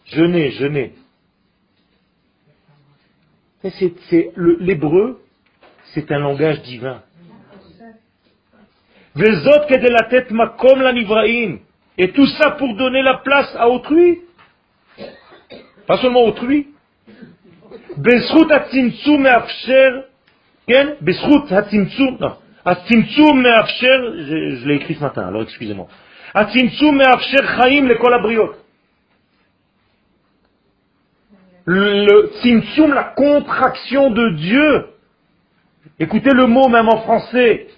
Jeûner, 0.07 0.53
jeûner. 0.53 0.95
C'est 3.62 4.33
l'hébreu, 4.37 5.20
c'est 5.93 6.11
un 6.12 6.20
langage 6.20 6.62
divin. 6.62 7.03
autres 7.03 7.14
que 7.74 7.83
de 7.83 7.85
la 7.87 7.93
tête 7.93 7.95
comme 7.95 7.95
la 7.97 9.05
nivraïm. 9.05 9.05
Vezot 9.16 9.66
que 9.66 9.78
de 9.78 9.88
la 9.88 10.08
tête 10.10 10.30
ma 10.30 10.48
comme 10.48 10.82
la. 10.82 10.92
Et 11.98 12.12
tout 12.12 12.26
ça 12.26 12.50
pour 12.52 12.76
donner 12.76 13.02
la 13.02 13.14
place 13.18 13.54
à 13.56 13.68
autrui. 13.68 14.20
Pas 15.86 15.96
seulement 15.98 16.24
autrui. 16.24 16.68
Besrut 17.96 18.50
a 18.52 18.68
tzimtzum 18.68 19.22
me 19.22 19.28
afsher. 19.28 19.90
Ken? 20.68 20.96
Besrut 21.00 21.50
a. 21.50 21.62
Non. 22.20 22.36
A 22.64 22.74
me 22.74 23.48
afsher. 23.48 24.58
Je, 24.60 24.68
l'ai 24.68 24.74
écrit 24.74 24.94
ce 24.94 25.00
matin, 25.00 25.26
alors 25.26 25.42
excusez-moi. 25.42 25.88
A 26.34 26.44
tzimtzum 26.46 26.96
me 26.96 27.04
afsher 27.04 27.42
chaim 27.56 27.86
le 27.86 27.94
kol 27.94 28.12
abriot. 28.12 28.54
Le 31.64 32.32
tzimtzum, 32.40 32.92
la 32.92 33.14
contraction 33.16 34.10
de 34.10 34.30
Dieu. 34.36 34.86
Écoutez 35.98 36.30
le 36.34 36.46
mot 36.46 36.68
même 36.68 36.88
en 36.88 36.98
français. 36.98 37.68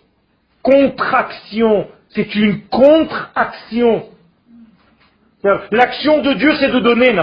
Contraction. 0.63 1.89
C'est 2.11 2.35
une 2.35 2.63
contre-action. 2.69 4.07
L'action 5.71 6.23
de 6.23 6.35
Dieu, 6.35 6.55
c'est 6.59 6.71
de 6.73 6.81
donner, 6.81 7.15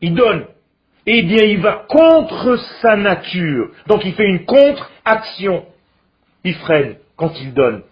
Il 0.00 0.14
donne 0.14 0.46
eh 1.06 1.22
bien 1.22 1.44
il 1.44 1.60
va 1.60 1.84
contre 1.88 2.56
sa 2.80 2.96
nature. 2.96 3.70
Donc 3.86 4.04
il 4.04 4.14
fait 4.14 4.26
une 4.26 4.44
contre-action. 4.44 5.66
Il 6.44 6.54
freine 6.56 6.96
quand 7.16 7.32
il 7.40 7.52
donne. 7.52 7.82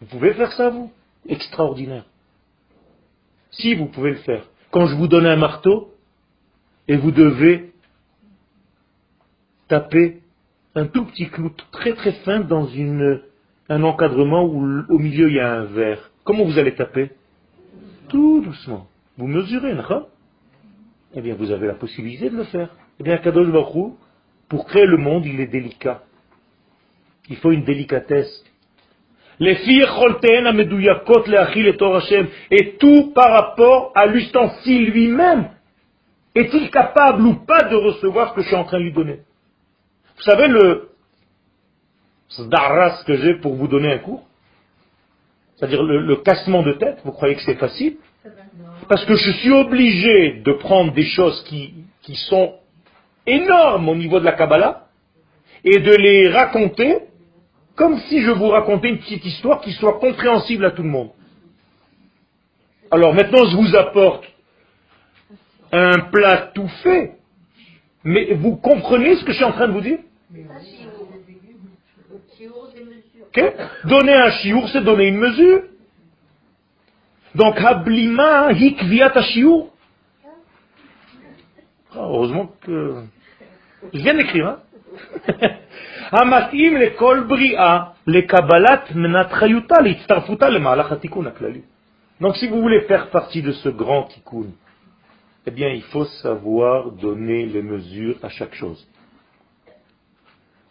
Vous 0.00 0.06
pouvez 0.06 0.34
faire 0.34 0.52
ça, 0.52 0.70
vous? 0.70 0.90
Extraordinaire. 1.28 2.04
Si 3.50 3.74
vous 3.74 3.86
pouvez 3.86 4.10
le 4.10 4.16
faire. 4.16 4.44
Quand 4.70 4.86
je 4.86 4.94
vous 4.94 5.08
donne 5.08 5.26
un 5.26 5.36
marteau, 5.36 5.92
et 6.88 6.96
vous 6.96 7.10
devez 7.10 7.72
taper 9.68 10.20
un 10.74 10.86
tout 10.86 11.04
petit 11.06 11.28
clou 11.28 11.50
très 11.72 11.94
très 11.94 12.12
fin 12.24 12.40
dans 12.40 12.68
un 13.68 13.82
encadrement 13.82 14.44
où 14.44 14.82
au 14.88 14.98
milieu 14.98 15.28
il 15.28 15.36
y 15.36 15.40
a 15.40 15.52
un 15.52 15.64
verre. 15.64 16.10
Comment 16.24 16.44
vous 16.44 16.58
allez 16.58 16.74
taper? 16.74 17.10
Tout 18.08 18.40
doucement. 18.40 18.88
Vous 19.16 19.26
mesurez, 19.26 19.74
d'accord? 19.74 20.08
Eh 21.14 21.20
bien 21.20 21.34
vous 21.34 21.50
avez 21.50 21.66
la 21.66 21.74
possibilité 21.74 22.30
de 22.30 22.36
le 22.36 22.44
faire. 22.44 22.68
Eh 22.98 23.02
bien 23.02 23.18
Kadosh 23.18 23.48
pour 24.48 24.66
créer 24.66 24.86
le 24.86 24.96
monde, 24.96 25.26
il 25.26 25.40
est 25.40 25.46
délicat. 25.46 26.02
Il 27.28 27.36
faut 27.36 27.52
une 27.52 27.64
délicatesse. 27.64 28.44
Et 29.40 29.56
tout 32.78 33.12
par 33.14 33.30
rapport 33.32 33.92
à 33.94 34.06
l'ustensile 34.06 34.90
lui-même. 34.90 35.50
Est-il 36.34 36.70
capable 36.70 37.22
ou 37.22 37.34
pas 37.34 37.62
de 37.62 37.76
recevoir 37.76 38.30
ce 38.30 38.34
que 38.34 38.42
je 38.42 38.48
suis 38.48 38.56
en 38.56 38.64
train 38.64 38.78
de 38.78 38.84
lui 38.84 38.92
donner? 38.92 39.20
Vous 40.20 40.30
savez 40.30 40.48
le 40.48 40.90
sdaras 42.28 43.04
que 43.06 43.16
j'ai 43.16 43.36
pour 43.36 43.54
vous 43.54 43.68
donner 43.68 43.90
un 43.90 43.98
cours 44.00 44.22
C'est-à-dire 45.56 45.82
le 45.82 46.16
cassement 46.16 46.62
de 46.62 46.74
tête, 46.74 46.98
vous 47.06 47.12
croyez 47.12 47.36
que 47.36 47.42
c'est 47.42 47.54
facile? 47.54 47.96
Parce 48.86 49.02
que 49.06 49.14
je 49.14 49.30
suis 49.30 49.50
obligé 49.50 50.42
de 50.44 50.52
prendre 50.52 50.92
des 50.92 51.04
choses 51.04 51.42
qui, 51.44 51.72
qui 52.02 52.16
sont 52.16 52.54
énormes 53.26 53.88
au 53.88 53.94
niveau 53.94 54.20
de 54.20 54.26
la 54.26 54.32
Kabbalah 54.32 54.88
et 55.64 55.78
de 55.78 55.92
les 55.92 56.28
raconter 56.28 56.98
comme 57.74 57.98
si 58.00 58.20
je 58.20 58.30
vous 58.30 58.48
racontais 58.48 58.90
une 58.90 58.98
petite 58.98 59.24
histoire 59.24 59.62
qui 59.62 59.72
soit 59.72 59.98
compréhensible 60.00 60.66
à 60.66 60.72
tout 60.72 60.82
le 60.82 60.90
monde. 60.90 61.12
Alors 62.90 63.14
maintenant, 63.14 63.46
je 63.46 63.56
vous 63.56 63.74
apporte 63.74 64.26
un 65.72 65.98
plat 66.12 66.50
tout 66.54 66.68
fait. 66.82 67.12
Mais 68.04 68.34
vous 68.34 68.56
comprenez 68.56 69.16
ce 69.16 69.24
que 69.24 69.32
je 69.32 69.36
suis 69.36 69.44
en 69.44 69.52
train 69.52 69.68
de 69.68 69.72
vous 69.72 69.80
dire? 69.80 69.98
Donner 73.85 74.13
un 74.13 74.31
chiour, 74.31 74.69
c'est 74.69 74.83
donner 74.83 75.07
une 75.07 75.17
mesure. 75.17 75.63
Donc, 77.33 77.59
hablima 77.59 78.51
hikviat 78.53 79.21
shiur. 79.21 79.69
Ah, 81.91 81.99
heureusement 81.99 82.51
que 82.61 83.03
je 83.93 83.99
viens 83.99 84.13
d'écrire. 84.13 84.47
Hein 84.47 84.59
המתאים 86.11 86.77
לכל 86.77 87.23
בריאה 87.27 87.83
לקבלת 88.07 88.91
מנת 88.95 89.31
חיותה, 89.31 89.75
להצטרפותה 89.81 90.49
למהלך 90.49 90.91
התיקון 90.91 91.27
הכללי. 91.27 91.61
Donc 92.21 92.37
si 92.37 92.47
vous 92.47 92.61
voulez 92.61 92.81
faire 92.81 93.09
partie 93.09 93.41
de 93.41 93.51
ce 93.51 93.67
grand 93.67 94.03
tikkun, 94.03 94.47
eh 95.45 95.51
bien 95.51 95.69
il 95.69 95.81
faut 95.81 96.05
savoir 96.23 96.91
donner 96.91 97.45
les 97.45 97.61
mesures 97.61 98.15
à 98.23 98.29
chaque 98.29 98.55
chose. 98.55 98.87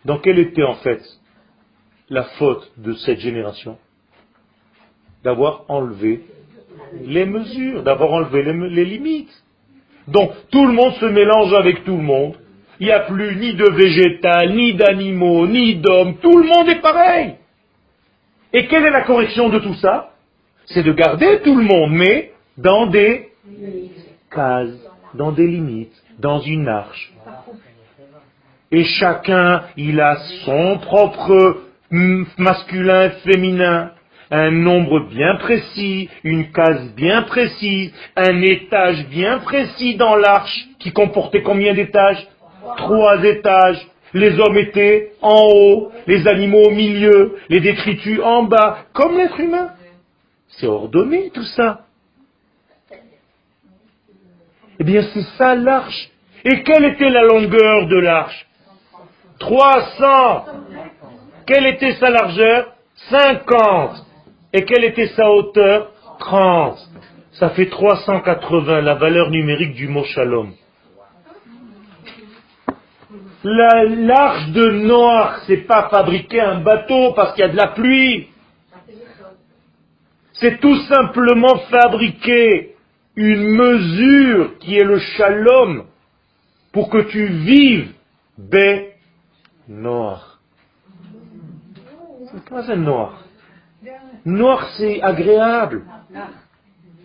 Donc 0.05 0.23
quelle 0.23 0.39
était 0.39 0.63
en 0.63 0.75
fait 0.75 1.01
la 2.09 2.23
faute 2.23 2.71
de 2.77 2.93
cette 2.93 3.19
génération 3.19 3.77
D'avoir 5.23 5.65
enlevé 5.67 6.21
les 7.03 7.25
mesures, 7.25 7.83
d'avoir 7.83 8.11
enlevé 8.11 8.43
les, 8.43 8.69
les 8.69 8.85
limites? 8.85 9.43
Donc 10.07 10.31
tout 10.51 10.65
le 10.65 10.73
monde 10.73 10.93
se 10.93 11.05
mélange 11.05 11.53
avec 11.53 11.83
tout 11.83 11.97
le 11.97 12.03
monde. 12.03 12.35
Il 12.79 12.85
n'y 12.85 12.91
a 12.91 13.01
plus 13.01 13.35
ni 13.35 13.53
de 13.55 13.69
végétal, 13.71 14.55
ni 14.55 14.73
d'animaux, 14.73 15.45
ni 15.47 15.75
d'hommes. 15.75 16.15
Tout 16.17 16.37
le 16.37 16.47
monde 16.47 16.69
est 16.69 16.81
pareil. 16.81 17.35
Et 18.53 18.67
quelle 18.67 18.85
est 18.85 18.91
la 18.91 19.01
correction 19.01 19.49
de 19.49 19.59
tout 19.59 19.75
ça? 19.75 20.13
C'est 20.65 20.83
de 20.83 20.93
garder 20.93 21.41
tout 21.43 21.55
le 21.55 21.63
monde, 21.63 21.91
mais 21.91 22.31
dans 22.57 22.87
des 22.87 23.29
cases, 24.31 24.79
dans 25.13 25.31
des 25.31 25.47
limites, 25.47 25.93
dans 26.19 26.39
une 26.39 26.67
arche. 26.67 27.13
Et 28.71 28.83
chacun, 28.83 29.63
il 29.77 29.99
a 29.99 30.17
son 30.45 30.77
propre 30.77 31.63
masculin, 32.37 33.09
féminin, 33.23 33.91
un 34.31 34.51
nombre 34.51 35.07
bien 35.09 35.35
précis, 35.37 36.09
une 36.23 36.51
case 36.51 36.93
bien 36.95 37.23
précise, 37.23 37.91
un 38.15 38.41
étage 38.41 39.07
bien 39.07 39.39
précis 39.39 39.95
dans 39.95 40.15
l'arche 40.15 40.67
qui 40.79 40.91
comportait 40.91 41.41
combien 41.41 41.73
d'étages? 41.73 42.27
Trois 42.77 43.23
étages. 43.23 43.79
Les 44.13 44.39
hommes 44.39 44.57
étaient 44.57 45.13
en 45.21 45.47
haut, 45.51 45.91
les 46.07 46.27
animaux 46.27 46.63
au 46.65 46.71
milieu, 46.71 47.37
les 47.49 47.59
détritus 47.59 48.19
en 48.23 48.43
bas, 48.43 48.85
comme 48.93 49.17
l'être 49.17 49.39
humain. 49.39 49.71
C'est 50.47 50.67
ordonné 50.67 51.31
tout 51.33 51.43
ça. 51.43 51.81
Eh 54.79 54.83
bien, 54.83 55.01
c'est 55.13 55.25
ça 55.37 55.55
l'arche. 55.55 56.09
Et 56.45 56.63
quelle 56.63 56.85
était 56.85 57.09
la 57.09 57.23
longueur 57.23 57.87
de 57.87 57.99
l'arche? 57.99 58.45
300. 59.39 60.45
Quelle 61.45 61.65
était 61.67 61.93
sa 61.93 62.09
largeur? 62.09 62.73
50. 63.09 64.05
Et 64.53 64.63
quelle 64.65 64.83
était 64.85 65.07
sa 65.07 65.29
hauteur? 65.29 65.91
30. 66.19 66.77
Ça 67.33 67.49
fait 67.51 67.67
380, 67.67 68.81
la 68.81 68.95
valeur 68.95 69.29
numérique 69.29 69.73
du 69.73 69.87
mot 69.87 70.03
shalom. 70.03 70.53
L'arche 73.43 74.49
de 74.49 74.71
Noir, 74.71 75.39
c'est 75.47 75.65
pas 75.65 75.87
fabriquer 75.89 76.41
un 76.41 76.59
bateau 76.59 77.13
parce 77.13 77.33
qu'il 77.33 77.41
y 77.41 77.47
a 77.47 77.51
de 77.51 77.55
la 77.55 77.67
pluie. 77.67 78.27
C'est 80.33 80.59
tout 80.59 80.75
simplement 80.83 81.57
fabriquer 81.69 82.75
une 83.15 83.47
mesure 83.47 84.57
qui 84.59 84.75
est 84.75 84.83
le 84.83 84.99
shalom 84.99 85.85
pour 86.73 86.89
que 86.89 86.99
tu 86.99 87.25
vives 87.25 87.93
bé 88.37 88.88
noir. 89.69 90.39
Quoi 92.49 92.63
c'est 92.63 92.75
noir 92.75 93.23
Noir 94.25 94.67
c'est 94.77 95.01
agréable. 95.01 95.85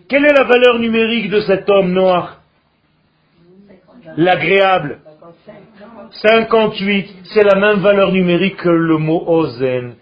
Quelle 0.09 0.25
est 0.25 0.33
la 0.33 0.43
valeur 0.43 0.79
numérique 0.79 1.29
de 1.29 1.39
cet 1.41 1.69
homme 1.69 1.93
noir? 1.93 2.41
L'agréable. 4.17 4.99
58, 6.11 7.15
c'est 7.25 7.43
la 7.43 7.59
même 7.59 7.81
valeur 7.81 8.11
numérique 8.11 8.57
que 8.57 8.69
le 8.69 8.97
mot 8.97 9.23
ozen. 9.27 9.95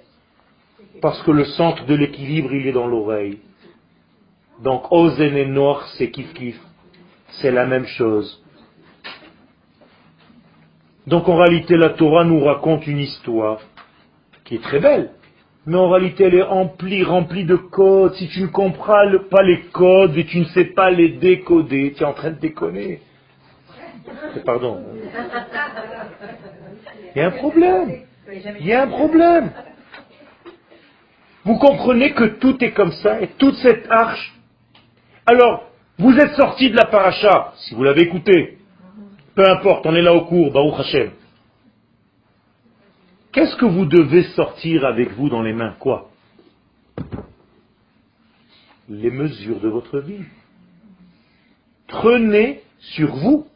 Parce 1.01 1.21
que 1.23 1.31
le 1.31 1.45
centre 1.45 1.85
de 1.85 1.95
l'équilibre, 1.95 2.53
il 2.53 2.67
est 2.67 2.71
dans 2.71 2.87
l'oreille. 2.87 3.39
Donc 4.61 4.91
ozen 4.91 5.35
et 5.35 5.45
noir, 5.45 5.87
c'est 5.97 6.11
kif 6.11 6.33
kif. 6.33 6.59
C'est 7.41 7.51
la 7.51 7.65
même 7.65 7.85
chose. 7.85 8.42
Donc 11.07 11.27
en 11.27 11.37
réalité, 11.37 11.75
la 11.75 11.89
Torah 11.89 12.23
nous 12.23 12.43
raconte 12.43 12.87
une 12.87 12.99
histoire 12.99 13.59
qui 14.45 14.55
est 14.55 14.63
très 14.63 14.79
belle. 14.79 15.11
Mais 15.65 15.77
en 15.77 15.89
réalité, 15.89 16.25
elle 16.25 16.35
est 16.35 16.43
remplie, 16.43 17.03
remplie 17.03 17.45
de 17.45 17.55
codes. 17.55 18.13
Si 18.15 18.27
tu 18.27 18.41
ne 18.41 18.47
comprends 18.47 19.05
pas 19.29 19.43
les 19.43 19.61
codes 19.71 20.17
et 20.17 20.25
tu 20.25 20.39
ne 20.39 20.45
sais 20.45 20.65
pas 20.65 20.91
les 20.91 21.09
décoder, 21.09 21.93
tu 21.95 22.03
es 22.03 22.05
en 22.05 22.13
train 22.13 22.31
de 22.31 22.39
déconner. 22.39 23.01
Pardon. 24.45 24.83
Il 27.15 27.19
y 27.19 27.21
a 27.21 27.27
un 27.27 27.31
problème. 27.31 28.01
Il 28.59 28.65
y 28.65 28.73
a 28.73 28.83
un 28.83 28.87
problème. 28.87 29.51
Vous 31.45 31.57
comprenez 31.57 32.13
que 32.13 32.25
tout 32.25 32.61
est 32.63 32.71
comme 32.71 32.91
ça 32.91 33.21
et 33.21 33.27
toute 33.37 33.55
cette 33.55 33.85
arche. 33.89 34.33
Alors, 35.25 35.69
vous 35.97 36.17
êtes 36.17 36.33
sorti 36.33 36.71
de 36.71 36.75
la 36.75 36.85
paracha, 36.85 37.53
si 37.57 37.75
vous 37.75 37.83
l'avez 37.83 38.01
écouté. 38.01 38.57
Peu 39.35 39.49
importe, 39.49 39.85
on 39.85 39.95
est 39.95 40.01
là 40.01 40.13
au 40.13 40.25
cours, 40.25 40.51
Baruch 40.51 40.79
Hashem. 40.79 41.11
Qu'est-ce 43.31 43.55
que 43.55 43.65
vous 43.65 43.85
devez 43.85 44.23
sortir 44.35 44.85
avec 44.85 45.11
vous 45.13 45.29
dans 45.29 45.41
les 45.41 45.53
mains 45.53 45.75
Quoi? 45.79 46.11
Les 48.89 49.09
mesures 49.09 49.59
de 49.59 49.69
votre 49.69 49.99
vie. 49.99 50.23
Prenez 51.87 52.61
sur 52.79 53.15
vous 53.15 53.47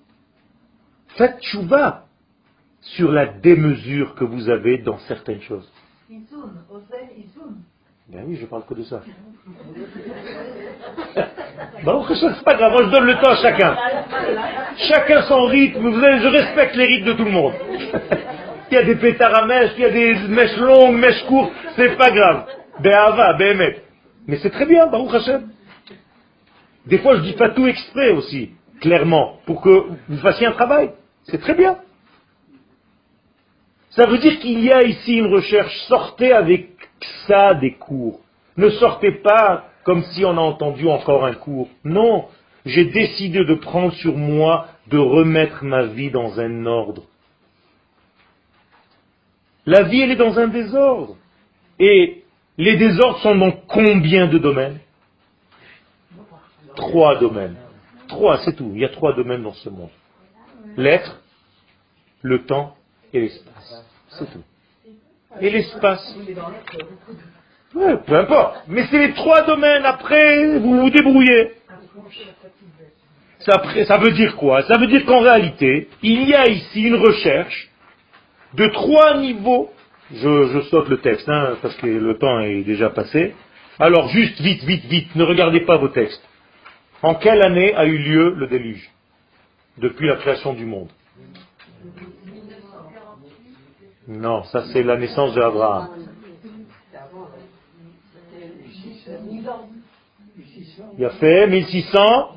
Faites 1.17 1.41
chouva 1.41 2.05
sur 2.81 3.11
la 3.11 3.25
démesure 3.25 4.13
que 4.15 4.23
vous 4.23 4.49
avez 4.49 4.77
dans 4.77 4.99
certaines 4.99 5.41
choses. 5.41 5.67
Ben 8.09 8.23
oui, 8.25 8.37
je 8.39 8.45
parle 8.45 8.65
que 8.65 8.73
de 8.73 8.83
ça. 8.83 9.01
Bon, 11.83 12.03
c'est 12.07 12.43
pas 12.43 12.55
grave, 12.55 12.73
je 12.85 12.89
donne 12.89 13.05
le 13.05 13.15
temps 13.15 13.31
à 13.31 13.35
chacun. 13.35 13.77
Chacun 14.87 15.21
son 15.23 15.45
rythme, 15.45 15.79
vous 15.79 15.93
je 15.93 16.27
respecte 16.27 16.75
les 16.75 16.85
rythmes 16.85 17.05
de 17.05 17.13
tout 17.13 17.23
le 17.23 17.31
monde. 17.31 17.53
il 18.71 18.73
y 18.73 18.77
a 18.77 18.83
des 18.83 18.95
pétards 18.95 19.35
à 19.35 19.45
mèches, 19.45 19.71
il 19.77 19.81
y 19.81 19.85
a 19.85 19.89
des 19.89 20.15
mèches 20.27 20.57
longues, 20.57 20.97
mèches 20.97 21.23
courtes, 21.25 21.51
c'est 21.75 21.95
pas 21.97 22.11
grave. 22.11 22.45
Be'ava, 22.79 23.33
be'emet. 23.33 23.81
Mais 24.27 24.37
c'est 24.37 24.49
très 24.49 24.65
bien, 24.65 24.87
Baruch 24.87 25.13
Hashem. 25.13 25.49
Des 26.85 26.97
fois, 26.99 27.15
je 27.17 27.21
dis 27.21 27.33
pas 27.33 27.49
tout 27.49 27.67
exprès 27.67 28.11
aussi, 28.11 28.51
clairement, 28.81 29.39
pour 29.45 29.61
que 29.61 29.85
vous 30.09 30.17
fassiez 30.17 30.47
un 30.47 30.53
travail. 30.53 30.91
C'est 31.23 31.41
très 31.41 31.53
bien. 31.53 31.77
Ça 33.91 34.05
veut 34.05 34.17
dire 34.19 34.39
qu'il 34.39 34.59
y 34.59 34.71
a 34.71 34.83
ici 34.83 35.17
une 35.17 35.33
recherche. 35.33 35.75
Sortez 35.87 36.31
avec 36.31 36.76
ça 37.27 37.53
des 37.53 37.73
cours. 37.73 38.19
Ne 38.55 38.69
sortez 38.69 39.11
pas 39.11 39.65
comme 39.83 40.03
si 40.03 40.25
on 40.25 40.37
a 40.37 40.41
entendu 40.41 40.87
encore 40.87 41.25
un 41.25 41.33
cours. 41.33 41.69
Non, 41.83 42.25
j'ai 42.65 42.85
décidé 42.85 43.45
de 43.45 43.53
prendre 43.55 43.93
sur 43.93 44.17
moi 44.17 44.67
de 44.87 44.97
remettre 44.97 45.63
ma 45.63 45.85
vie 45.85 46.11
dans 46.11 46.39
un 46.39 46.65
ordre. 46.65 47.03
La 49.65 49.83
vie, 49.83 50.01
elle 50.01 50.11
est 50.11 50.15
dans 50.15 50.39
un 50.39 50.47
désordre. 50.47 51.17
Et 51.79 52.23
les 52.57 52.77
désordres 52.77 53.19
sont 53.19 53.35
dans 53.35 53.51
combien 53.51 54.27
de 54.27 54.37
domaines? 54.37 54.79
Trois 56.75 57.17
domaines. 57.19 57.57
Trois, 58.07 58.39
c'est 58.39 58.55
tout. 58.55 58.71
Il 58.73 58.81
y 58.81 58.85
a 58.85 58.89
trois 58.89 59.13
domaines 59.13 59.43
dans 59.43 59.53
ce 59.53 59.69
monde 59.69 59.89
l'être, 60.77 61.19
le 62.21 62.45
temps 62.45 62.75
et 63.11 63.19
l'espace. 63.19 63.85
C'est 64.09 64.31
tout. 64.31 64.43
Et 65.39 65.49
l'espace. 65.49 66.15
peu 67.73 68.15
importe. 68.15 68.63
Mais 68.67 68.87
c'est 68.89 69.07
les 69.07 69.13
trois 69.13 69.43
domaines. 69.43 69.85
Après, 69.85 70.57
vous 70.59 70.81
vous 70.81 70.89
débrouillez. 70.89 71.53
Ça, 73.39 73.61
ça 73.85 73.97
veut 73.97 74.11
dire 74.11 74.35
quoi? 74.35 74.63
Ça 74.63 74.77
veut 74.77 74.87
dire 74.87 75.05
qu'en 75.05 75.19
réalité, 75.19 75.89
il 76.01 76.27
y 76.27 76.33
a 76.33 76.47
ici 76.47 76.83
une 76.83 76.95
recherche 76.95 77.69
de 78.53 78.67
trois 78.67 79.17
niveaux. 79.17 79.71
Je, 80.11 80.61
saute 80.69 80.87
le 80.89 80.99
texte, 80.99 81.27
hein, 81.27 81.57
parce 81.61 81.75
que 81.75 81.87
le 81.87 82.17
temps 82.17 82.39
est 82.39 82.63
déjà 82.63 82.89
passé. 82.89 83.35
Alors 83.79 84.07
juste, 84.09 84.39
vite, 84.41 84.63
vite, 84.63 84.85
vite, 84.85 85.15
ne 85.15 85.23
regardez 85.23 85.61
pas 85.61 85.77
vos 85.77 85.89
textes. 85.89 86.23
En 87.03 87.15
quelle 87.15 87.43
année 87.43 87.75
a 87.75 87.85
eu 87.85 87.97
lieu 87.97 88.33
le 88.35 88.47
déluge? 88.47 88.89
Depuis 89.77 90.07
la 90.07 90.15
création 90.15 90.53
du 90.53 90.65
monde. 90.65 90.89
Non, 94.07 94.43
ça 94.43 94.63
c'est 94.71 94.83
la 94.83 94.95
naissance 94.97 95.33
d'Abraham. 95.35 95.89
Il 100.97 101.05
a 101.05 101.09
fait 101.11 101.47
1600 101.47 102.35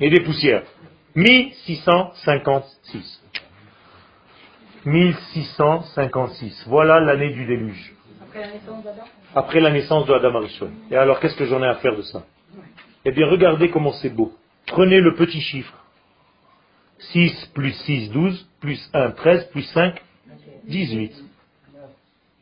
et 0.00 0.10
des 0.10 0.20
poussières. 0.20 0.62
1656. 1.14 3.22
1656. 4.84 6.64
Voilà 6.66 7.00
l'année 7.00 7.30
du 7.30 7.46
déluge. 7.46 7.94
Après 9.34 9.60
la 9.60 9.70
naissance 9.70 10.04
de 10.06 10.12
Adam 10.12 10.34
Arishon. 10.36 10.70
Et 10.90 10.96
alors, 10.96 11.20
qu'est-ce 11.20 11.36
que 11.36 11.46
j'en 11.46 11.62
ai 11.62 11.68
à 11.68 11.76
faire 11.76 11.96
de 11.96 12.02
ça? 12.02 12.24
Eh 13.04 13.12
bien, 13.12 13.28
regardez 13.28 13.70
comment 13.70 13.92
c'est 13.92 14.10
beau. 14.10 14.32
Prenez 14.66 15.00
le 15.00 15.14
petit 15.14 15.40
chiffre. 15.40 15.72
6 17.10 17.50
plus 17.54 17.72
6, 17.72 18.10
12, 18.10 18.48
plus 18.60 18.90
1, 18.92 19.10
13, 19.10 19.48
plus 19.50 19.62
5, 19.62 20.00
18. 20.64 21.12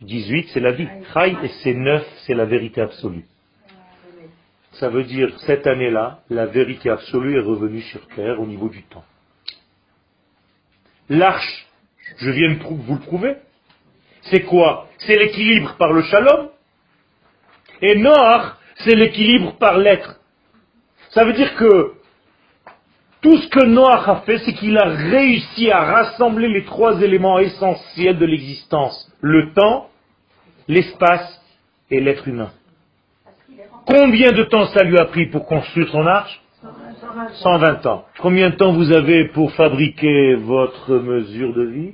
18, 0.03 0.49
c'est 0.53 0.61
la 0.61 0.73
vie. 0.73 0.89
et 1.43 1.49
c'est 1.63 1.75
9, 1.75 2.07
c'est 2.27 2.35
la 2.35 2.45
vérité 2.45 2.81
absolue. 2.81 3.25
Ça 4.73 4.89
veut 4.89 5.05
dire, 5.05 5.39
cette 5.41 5.67
année-là, 5.67 6.21
la 6.31 6.47
vérité 6.47 6.91
absolue 6.91 7.37
est 7.37 7.43
revenue 7.43 7.83
sur 7.83 8.07
terre 8.09 8.41
au 8.41 8.47
niveau 8.47 8.69
du 8.69 8.83
temps. 8.85 9.05
L'arche, 11.09 11.67
je 12.19 12.31
viens 12.31 12.55
de 12.55 12.63
vous 12.63 12.95
le 12.95 13.01
prouver, 13.01 13.37
c'est 14.23 14.43
quoi? 14.43 14.89
C'est 14.99 15.17
l'équilibre 15.17 15.77
par 15.77 15.93
le 15.93 16.03
shalom. 16.03 16.51
Et 17.83 17.97
Noach, 17.97 18.55
c'est 18.77 18.95
l'équilibre 18.95 19.57
par 19.57 19.79
l'être. 19.79 20.21
Ça 21.11 21.25
veut 21.25 21.33
dire 21.33 21.57
que 21.57 21.95
tout 23.23 23.37
ce 23.37 23.49
que 23.49 23.65
Noach 23.67 24.09
a 24.09 24.17
fait, 24.27 24.39
c'est 24.39 24.55
qu'il 24.55 24.77
a 24.79 24.89
réussi 24.89 25.71
à 25.71 25.81
rassembler 25.85 26.49
les 26.49 26.65
trois 26.65 27.01
éléments 27.01 27.39
essentiels 27.39 28.19
de 28.19 28.27
l'existence. 28.27 29.11
Le 29.21 29.53
temps, 29.53 29.89
l'espace 30.69 31.41
et 31.91 32.01
l'être 32.01 32.27
humain. 32.29 32.51
Combien 33.87 34.33
de 34.33 34.45
temps 34.45 34.67
ça 34.67 34.85
lui 34.85 34.99
a 34.99 35.05
pris 35.07 35.27
pour 35.27 35.47
construire 35.47 35.89
son 35.89 36.07
arche? 36.07 36.41
120 37.43 37.87
ans. 37.87 38.05
Combien 38.21 38.51
de 38.51 38.57
temps 38.57 38.73
vous 38.73 38.93
avez 38.93 39.29
pour 39.29 39.53
fabriquer 39.53 40.35
votre 40.35 40.95
mesure 40.95 41.55
de 41.55 41.63
vie? 41.63 41.93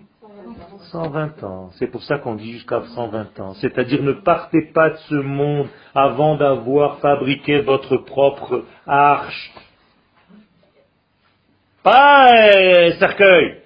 120 0.92 1.42
ans. 1.44 1.70
C'est 1.78 1.86
pour 1.88 2.02
ça 2.02 2.18
qu'on 2.18 2.34
dit 2.34 2.52
jusqu'à 2.52 2.82
120 2.94 3.40
ans. 3.40 3.54
C'est-à-dire 3.54 4.02
ne 4.02 4.12
partez 4.12 4.62
pas 4.72 4.90
de 4.90 4.96
ce 5.08 5.14
monde 5.14 5.68
avant 5.94 6.36
d'avoir 6.36 6.98
fabriqué 6.98 7.60
votre 7.60 7.96
propre 7.96 8.64
arche. 8.86 9.52
Pas 11.86 12.26
cercueil. 12.98 13.58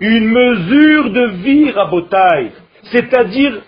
Une 0.00 0.26
mesure 0.26 1.10
de 1.10 1.26
vie, 1.44 1.70
rabotaille. 1.70 2.50
C'est-à-dire 2.90 3.62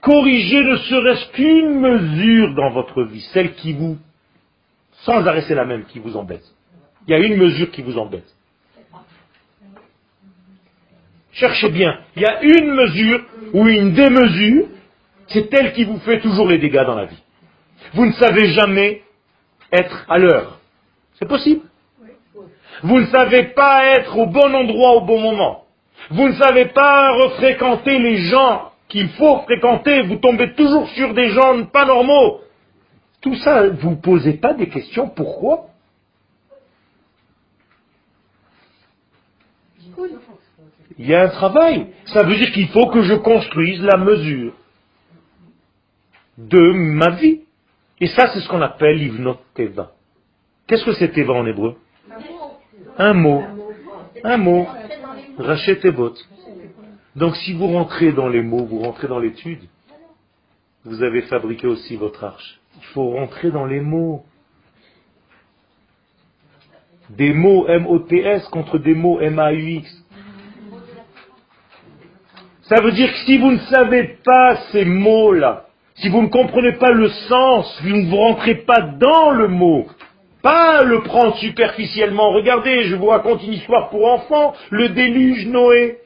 corriger 0.00 0.64
ne 0.64 0.76
serait-ce 0.76 1.30
qu'une 1.34 1.78
mesure 1.78 2.52
dans 2.56 2.70
votre 2.70 3.04
vie, 3.04 3.20
celle 3.32 3.54
qui 3.54 3.74
vous, 3.74 3.96
sans 5.04 5.24
arrêt 5.24 5.44
c'est 5.46 5.54
la 5.54 5.64
même, 5.64 5.84
qui 5.84 6.00
vous 6.00 6.16
embête. 6.16 6.42
Il 7.06 7.12
y 7.12 7.14
a 7.14 7.20
une 7.20 7.36
mesure 7.36 7.70
qui 7.70 7.82
vous 7.82 7.96
embête. 7.96 8.34
Cherchez 11.30 11.68
bien, 11.68 12.00
il 12.16 12.22
y 12.22 12.26
a 12.26 12.42
une 12.42 12.74
mesure 12.74 13.24
ou 13.52 13.68
une 13.68 13.92
démesure, 13.92 14.66
c'est 15.28 15.54
elle 15.54 15.74
qui 15.74 15.84
vous 15.84 16.00
fait 16.00 16.18
toujours 16.18 16.48
les 16.48 16.58
dégâts 16.58 16.84
dans 16.84 16.96
la 16.96 17.04
vie. 17.04 17.22
Vous 17.94 18.04
ne 18.04 18.12
savez 18.14 18.48
jamais 18.48 19.02
être 19.70 20.04
à 20.08 20.18
l'heure. 20.18 20.57
C'est 21.18 21.28
possible. 21.28 21.62
Vous 22.82 23.00
ne 23.00 23.06
savez 23.06 23.44
pas 23.54 23.86
être 23.86 24.16
au 24.16 24.26
bon 24.26 24.54
endroit 24.54 24.96
au 24.96 25.00
bon 25.00 25.20
moment. 25.20 25.64
Vous 26.10 26.28
ne 26.28 26.34
savez 26.34 26.66
pas 26.66 27.12
refréquenter 27.12 27.98
les 27.98 28.18
gens 28.28 28.72
qu'il 28.88 29.08
faut 29.10 29.40
fréquenter, 29.40 30.02
vous 30.02 30.16
tombez 30.16 30.54
toujours 30.54 30.88
sur 30.90 31.12
des 31.12 31.28
gens 31.30 31.64
pas 31.66 31.84
normaux. 31.84 32.40
Tout 33.20 33.34
ça, 33.36 33.68
vous 33.68 33.90
ne 33.90 33.96
posez 33.96 34.34
pas 34.34 34.54
des 34.54 34.68
questions, 34.68 35.08
pourquoi? 35.08 35.66
Il 40.98 41.06
y 41.06 41.14
a 41.14 41.24
un 41.24 41.28
travail. 41.28 41.88
Ça 42.06 42.22
veut 42.22 42.36
dire 42.36 42.52
qu'il 42.52 42.68
faut 42.68 42.86
que 42.86 43.02
je 43.02 43.14
construise 43.14 43.82
la 43.82 43.96
mesure 43.96 44.52
de 46.38 46.72
ma 46.72 47.10
vie. 47.10 47.40
Et 48.00 48.06
ça, 48.06 48.28
c'est 48.32 48.40
ce 48.40 48.48
qu'on 48.48 48.62
appelle 48.62 48.96
l'ivnot 48.96 49.38
teva. 49.54 49.92
Qu'est-ce 50.68 50.84
que 50.84 50.92
c'est 50.92 51.08
teva 51.08 51.32
en 51.32 51.46
hébreu 51.46 51.76
Un 52.98 53.14
mot. 53.14 53.42
Un 54.22 54.36
mot. 54.36 54.66
Rachet 55.38 55.76
tevot. 55.76 56.14
Donc 57.16 57.36
si 57.36 57.54
vous 57.54 57.68
rentrez 57.68 58.12
dans 58.12 58.28
les 58.28 58.42
mots, 58.42 58.66
vous 58.66 58.80
rentrez 58.80 59.08
dans 59.08 59.18
l'étude, 59.18 59.62
vous 60.84 61.02
avez 61.02 61.22
fabriqué 61.22 61.66
aussi 61.66 61.96
votre 61.96 62.22
arche. 62.22 62.60
Il 62.76 62.84
faut 62.92 63.10
rentrer 63.10 63.50
dans 63.50 63.64
les 63.64 63.80
mots. 63.80 64.24
Des 67.10 67.32
mots 67.32 67.66
M-O-T-S 67.66 68.46
contre 68.48 68.78
des 68.78 68.94
mots 68.94 69.20
M-A-U-X. 69.20 70.04
Ça 72.62 72.82
veut 72.82 72.92
dire 72.92 73.10
que 73.10 73.18
si 73.24 73.38
vous 73.38 73.52
ne 73.52 73.58
savez 73.58 74.18
pas 74.22 74.56
ces 74.70 74.84
mots-là, 74.84 75.64
si 75.94 76.10
vous 76.10 76.22
ne 76.22 76.28
comprenez 76.28 76.72
pas 76.72 76.90
le 76.90 77.08
sens, 77.08 77.80
vous 77.82 77.96
ne 77.96 78.10
vous 78.10 78.16
rentrez 78.16 78.56
pas 78.56 78.82
dans 78.82 79.30
le 79.30 79.48
mot, 79.48 79.86
pas 80.48 80.82
le 80.82 81.02
prendre 81.02 81.36
superficiellement. 81.36 82.32
Regardez, 82.32 82.84
je 82.84 82.96
vous 82.96 83.08
raconte 83.08 83.42
une 83.42 83.52
histoire 83.52 83.90
pour 83.90 84.06
enfants, 84.06 84.54
le 84.70 84.88
déluge 84.88 85.46
Noé. 85.46 85.98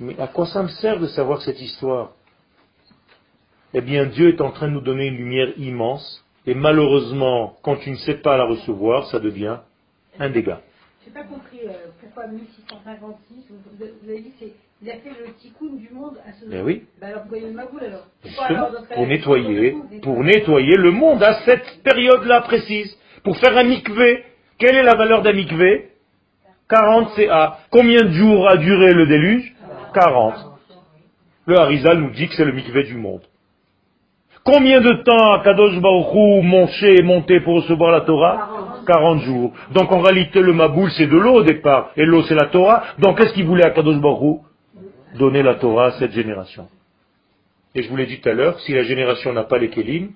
Mais 0.00 0.18
à 0.18 0.26
quoi 0.26 0.46
ça 0.46 0.64
me 0.64 0.68
sert 0.68 0.98
de 0.98 1.06
savoir 1.06 1.40
cette 1.42 1.60
histoire? 1.60 2.10
Eh 3.74 3.80
bien, 3.80 4.06
Dieu 4.06 4.28
est 4.30 4.40
en 4.40 4.50
train 4.50 4.66
de 4.66 4.72
nous 4.72 4.80
donner 4.80 5.06
une 5.06 5.18
lumière 5.18 5.52
immense, 5.56 6.24
et 6.46 6.54
malheureusement, 6.54 7.56
quand 7.62 7.76
tu 7.76 7.90
ne 7.90 7.96
sais 7.96 8.14
pas 8.14 8.36
la 8.36 8.46
recevoir, 8.46 9.06
ça 9.10 9.20
devient 9.20 9.58
un 10.18 10.30
dégât. 10.30 10.62
Je 11.08 11.18
n'ai 11.18 11.24
pas 11.24 11.32
compris 11.32 11.60
euh, 11.64 11.72
pourquoi 12.00 12.26
1656, 12.26 13.46
vous, 13.50 14.10
avez 14.10 14.20
dit 14.20 14.32
qu'il 14.38 14.90
a 14.90 14.94
fait 14.94 15.10
le 15.10 15.32
tikkun 15.34 15.76
du 15.76 15.88
monde 15.90 16.18
à 16.26 16.32
ce 16.32 16.44
moment. 16.44 16.56
Ben 16.58 16.64
oui. 16.66 16.84
Ben 17.00 17.08
alors 17.08 17.22
vous 17.30 17.52
maboul 17.52 17.82
alors 17.84 18.06
Pour 18.94 19.06
nettoyer, 19.06 19.76
pour 20.02 20.22
nettoyer 20.22 20.76
le 20.76 20.90
monde 20.90 21.22
à 21.22 21.40
cette 21.44 21.82
période-là 21.82 22.42
précise. 22.42 22.98
Pour 23.24 23.38
faire 23.38 23.56
un 23.56 23.64
mikvé. 23.64 24.24
Quelle 24.58 24.76
est 24.76 24.82
la 24.82 24.96
valeur 24.96 25.22
d'un 25.22 25.32
mikvé? 25.32 25.88
40 26.68 27.10
CA. 27.16 27.58
Combien 27.70 28.02
de 28.02 28.10
jours 28.10 28.46
a 28.48 28.56
duré 28.56 28.92
le 28.92 29.06
déluge? 29.06 29.54
40. 29.94 30.34
Le 31.46 31.58
Harizal 31.58 31.98
nous 32.00 32.10
dit 32.10 32.28
que 32.28 32.34
c'est 32.34 32.44
le 32.44 32.52
mikvé 32.52 32.82
du 32.82 32.96
monde. 32.96 33.22
Combien 34.44 34.80
de 34.80 35.02
temps 35.02 35.42
Kadosh 35.42 35.80
Baruchou 35.80 36.42
monché 36.42 36.96
et 36.98 37.02
monté 37.02 37.40
pour 37.40 37.56
recevoir 37.56 37.92
la 37.92 38.00
Torah? 38.02 38.57
40 38.88 39.20
jours. 39.20 39.52
Donc 39.72 39.92
en 39.92 40.00
réalité, 40.00 40.40
le 40.40 40.54
Maboul, 40.54 40.90
c'est 40.92 41.06
de 41.06 41.16
l'eau 41.16 41.34
au 41.34 41.42
départ. 41.42 41.90
Et 41.96 42.04
l'eau, 42.04 42.22
c'est 42.22 42.34
la 42.34 42.46
Torah. 42.46 42.82
Donc 42.98 43.18
qu'est-ce 43.18 43.34
qu'il 43.34 43.44
voulait 43.44 43.64
à 43.64 43.70
Kadosh 43.70 44.00
Baruchou 44.00 44.42
Donner 45.18 45.42
la 45.42 45.56
Torah 45.56 45.86
à 45.86 45.90
cette 45.92 46.12
génération. 46.12 46.68
Et 47.74 47.82
je 47.82 47.88
vous 47.90 47.96
l'ai 47.96 48.06
dit 48.06 48.20
tout 48.20 48.28
à 48.28 48.32
l'heure, 48.32 48.58
si 48.60 48.72
la 48.72 48.82
génération 48.82 49.32
n'a 49.32 49.44
pas 49.44 49.58
les 49.58 49.70
Kélim, 49.70 50.12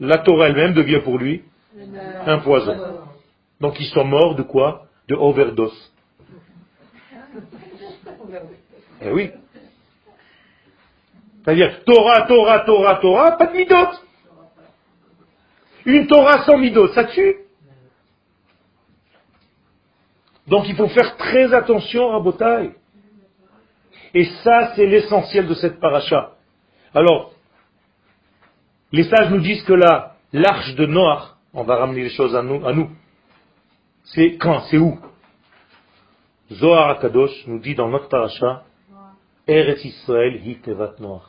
la 0.00 0.18
Torah 0.18 0.48
elle-même 0.48 0.72
devient 0.74 1.00
pour 1.04 1.18
lui 1.18 1.42
un 2.26 2.38
poison. 2.38 2.76
Donc 3.60 3.78
ils 3.78 3.86
sont 3.86 4.04
morts 4.04 4.34
de 4.34 4.42
quoi? 4.42 4.86
De 5.08 5.14
overdose. 5.14 5.92
Eh 9.00 9.12
oui. 9.12 9.30
C'est-à-dire 11.44 11.84
Torah, 11.84 12.22
Torah, 12.22 12.60
Torah, 12.60 12.96
Torah, 12.96 13.36
pas 13.36 13.46
de 13.46 13.56
midot. 13.56 13.90
Une 15.86 16.08
Torah 16.08 16.44
sans 16.44 16.58
midot, 16.58 16.88
ça 16.88 17.04
tue. 17.04 17.36
Donc 20.48 20.68
il 20.68 20.76
faut 20.76 20.88
faire 20.88 21.16
très 21.16 21.52
attention 21.52 22.14
à 22.14 22.20
Botaï. 22.20 22.72
Et 24.14 24.24
ça, 24.42 24.72
c'est 24.74 24.86
l'essentiel 24.86 25.46
de 25.46 25.54
cette 25.54 25.78
paracha. 25.80 26.32
Alors, 26.94 27.32
les 28.90 29.04
sages 29.04 29.30
nous 29.30 29.40
disent 29.40 29.62
que 29.64 29.74
là, 29.74 30.16
l'arche 30.32 30.74
de 30.74 30.86
Noach, 30.86 31.34
on 31.52 31.64
va 31.64 31.76
ramener 31.76 32.04
les 32.04 32.10
choses 32.10 32.34
à 32.34 32.42
nous, 32.42 32.66
à 32.66 32.72
nous. 32.72 32.88
c'est 34.04 34.36
quand, 34.36 34.60
c'est 34.70 34.78
où? 34.78 34.98
Zohar 36.50 36.88
Akadosh 36.90 37.46
nous 37.46 37.58
dit 37.58 37.74
dans 37.74 37.88
notre 37.88 38.08
paracha, 38.08 38.64
Eretz 39.46 39.84
Israël 39.84 40.40
hi 40.46 40.56
tevat 40.56 40.98
Noach. 40.98 41.22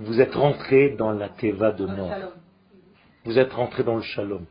Vous 0.00 0.20
êtes 0.20 0.34
rentré 0.34 0.90
dans 0.90 1.12
la 1.12 1.28
teva 1.28 1.70
de 1.70 1.86
Noach. 1.86 2.32
Vous 3.24 3.38
êtes 3.38 3.52
rentré 3.52 3.84
dans 3.84 3.96
le 3.96 4.02
shalom. 4.02 4.44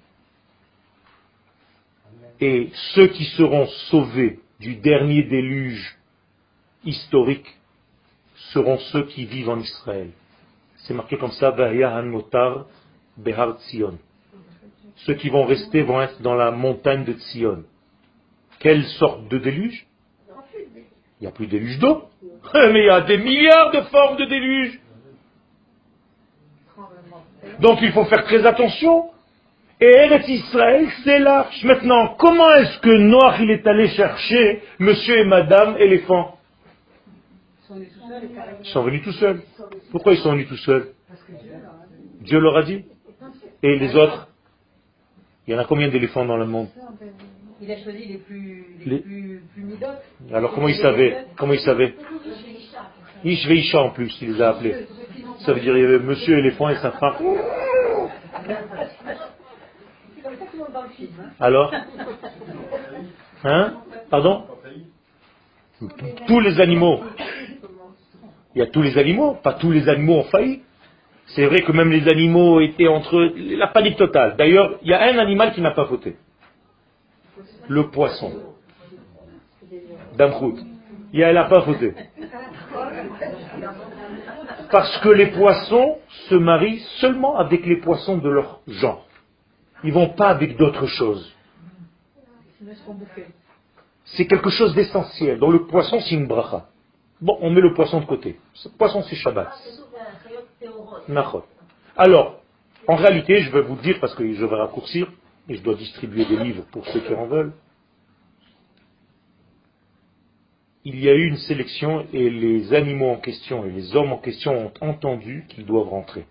Et 2.39 2.69
ceux 2.93 3.07
qui 3.07 3.25
seront 3.25 3.67
sauvés 3.89 4.39
du 4.59 4.75
dernier 4.75 5.23
déluge 5.23 5.97
historique 6.83 7.47
seront 8.53 8.77
ceux 8.91 9.03
qui 9.03 9.25
vivent 9.25 9.49
en 9.49 9.59
Israël. 9.59 10.09
C'est 10.77 10.93
marqué 10.93 11.17
comme 11.17 11.31
ça, 11.31 11.51
Motar 12.03 12.65
Behar 13.17 13.57
Tzion. 13.59 13.97
Ceux 14.97 15.15
qui 15.15 15.29
vont 15.29 15.45
rester 15.45 15.81
vont 15.81 16.01
être 16.01 16.21
dans 16.21 16.35
la 16.35 16.51
montagne 16.51 17.03
de 17.03 17.13
Tzion. 17.13 17.63
Quelle 18.59 18.85
sorte 18.85 19.27
de 19.27 19.37
déluge? 19.37 19.85
Il 21.19 21.23
n'y 21.23 21.27
a 21.27 21.31
plus 21.31 21.47
de 21.47 21.51
déluge 21.51 21.79
d'eau. 21.79 22.03
Mais 22.53 22.81
il 22.81 22.85
y 22.85 22.89
a 22.89 23.01
des 23.01 23.17
milliards 23.17 23.71
de 23.71 23.81
formes 23.81 24.17
de 24.17 24.25
déluge. 24.25 24.79
Donc 27.59 27.79
il 27.81 27.91
faut 27.91 28.05
faire 28.05 28.23
très 28.23 28.45
attention. 28.45 29.09
Et 29.79 29.85
Eretz 29.85 30.27
Israël, 30.27 30.87
c'est 31.03 31.19
l'arche. 31.19 31.63
Maintenant, 31.63 32.15
comment 32.17 32.51
est-ce 32.55 32.79
que 32.79 32.97
Noach 32.97 33.39
il 33.41 33.51
est 33.51 33.67
allé 33.67 33.87
chercher 33.89 34.63
monsieur 34.79 35.19
et 35.19 35.25
madame 35.25 35.77
éléphant 35.77 36.35
Ils 37.69 37.85
sont 38.63 38.83
venus 38.83 39.03
tout 39.03 39.11
seuls. 39.11 39.41
Pourquoi 39.91 40.13
ils 40.13 40.19
sont 40.19 40.31
venus 40.31 40.47
tout 40.47 40.57
seuls 40.57 40.87
Dieu 42.21 42.39
leur 42.39 42.57
a 42.57 42.63
dit. 42.63 42.85
Et 43.61 43.77
les 43.77 43.95
autres 43.95 44.27
Il 45.45 45.53
y 45.53 45.55
en 45.55 45.59
a 45.59 45.65
combien 45.65 45.89
d'éléphants 45.89 46.25
dans 46.25 46.37
le 46.37 46.45
monde 46.45 46.69
Il 47.61 47.71
a 47.71 47.77
choisi 47.83 48.05
les 48.05 48.17
plus, 48.17 48.65
les, 48.83 48.99
plus, 48.99 49.43
Alors 50.33 50.53
comment 50.53 50.69
il 50.69 50.77
savait 50.77 51.25
Comment 51.37 51.53
il 51.53 51.59
savait 51.59 51.93
Ishveisha 53.23 53.79
en 53.79 53.91
plus, 53.91 54.15
il 54.21 54.33
les 54.33 54.41
a 54.41 54.49
appelés. 54.49 54.87
Ça 55.39 55.53
veut 55.53 55.59
dire 55.59 55.77
il 55.77 55.83
y 55.83 55.85
avait 55.85 55.99
monsieur 55.99 56.39
éléphant 56.39 56.69
et 56.69 56.75
sa 56.77 56.91
femme. 56.91 57.15
Alors 61.39 61.73
Hein 63.43 63.73
Pardon 64.09 64.45
Tous 66.27 66.39
les 66.39 66.59
animaux. 66.59 67.01
Il 68.55 68.59
y 68.59 68.61
a 68.61 68.67
tous 68.67 68.81
les 68.81 68.97
animaux, 68.97 69.35
pas 69.35 69.53
tous 69.53 69.71
les 69.71 69.87
animaux 69.87 70.15
ont 70.15 70.23
failli. 70.23 70.63
C'est 71.27 71.45
vrai 71.45 71.61
que 71.61 71.71
même 71.71 71.91
les 71.91 72.07
animaux 72.07 72.61
étaient 72.61 72.87
entre 72.87 73.17
eux, 73.17 73.33
la 73.35 73.67
panique 73.67 73.97
totale. 73.97 74.35
D'ailleurs, 74.37 74.79
il 74.81 74.89
y 74.89 74.93
a 74.93 75.01
un 75.01 75.17
animal 75.17 75.53
qui 75.53 75.61
n'a 75.61 75.71
pas 75.71 75.83
voté. 75.83 76.15
Le 77.67 77.89
poisson. 77.89 78.31
Damchout. 80.15 80.57
Il 81.13 81.19
n'a 81.19 81.43
pas 81.45 81.59
voté. 81.59 81.93
Parce 84.71 84.97
que 84.99 85.09
les 85.09 85.27
poissons 85.27 85.97
se 86.29 86.35
marient 86.35 86.83
seulement 86.99 87.37
avec 87.37 87.65
les 87.65 87.77
poissons 87.77 88.17
de 88.17 88.29
leur 88.29 88.61
genre. 88.67 89.06
Ils 89.83 89.93
vont 89.93 90.09
pas 90.09 90.29
avec 90.29 90.57
d'autres 90.57 90.87
choses. 90.87 91.33
C'est 94.05 94.25
quelque 94.25 94.49
chose 94.49 94.73
d'essentiel. 94.73 95.39
Dans 95.39 95.51
le 95.51 95.65
poisson, 95.65 95.99
c'est 95.99 96.15
une 96.15 96.27
bracha. 96.27 96.67
Bon, 97.19 97.37
on 97.41 97.49
met 97.49 97.61
le 97.61 97.73
poisson 97.73 97.99
de 97.99 98.05
côté. 98.05 98.39
Ce 98.53 98.69
poisson, 98.69 99.01
c'est 99.03 99.15
Shabbat. 99.15 99.51
Alors, 101.95 102.39
en 102.87 102.95
réalité, 102.95 103.41
je 103.41 103.51
vais 103.51 103.61
vous 103.61 103.75
dire, 103.75 103.99
parce 103.99 104.15
que 104.15 104.31
je 104.31 104.45
vais 104.45 104.55
raccourcir, 104.55 105.11
et 105.49 105.55
je 105.55 105.61
dois 105.61 105.75
distribuer 105.75 106.25
des 106.25 106.37
livres 106.37 106.63
pour 106.71 106.85
ceux 106.87 106.99
qui 106.99 107.13
en 107.13 107.25
veulent, 107.25 107.53
il 110.83 110.99
y 111.03 111.09
a 111.09 111.13
eu 111.13 111.27
une 111.27 111.37
sélection 111.37 112.05
et 112.13 112.29
les 112.29 112.73
animaux 112.73 113.09
en 113.09 113.17
question 113.17 113.65
et 113.65 113.69
les 113.69 113.93
hommes 113.93 114.13
en 114.13 114.17
question 114.19 114.53
ont 114.67 114.71
entendu 114.79 115.45
qu'ils 115.49 115.65
doivent 115.65 115.89
rentrer. 115.89 116.25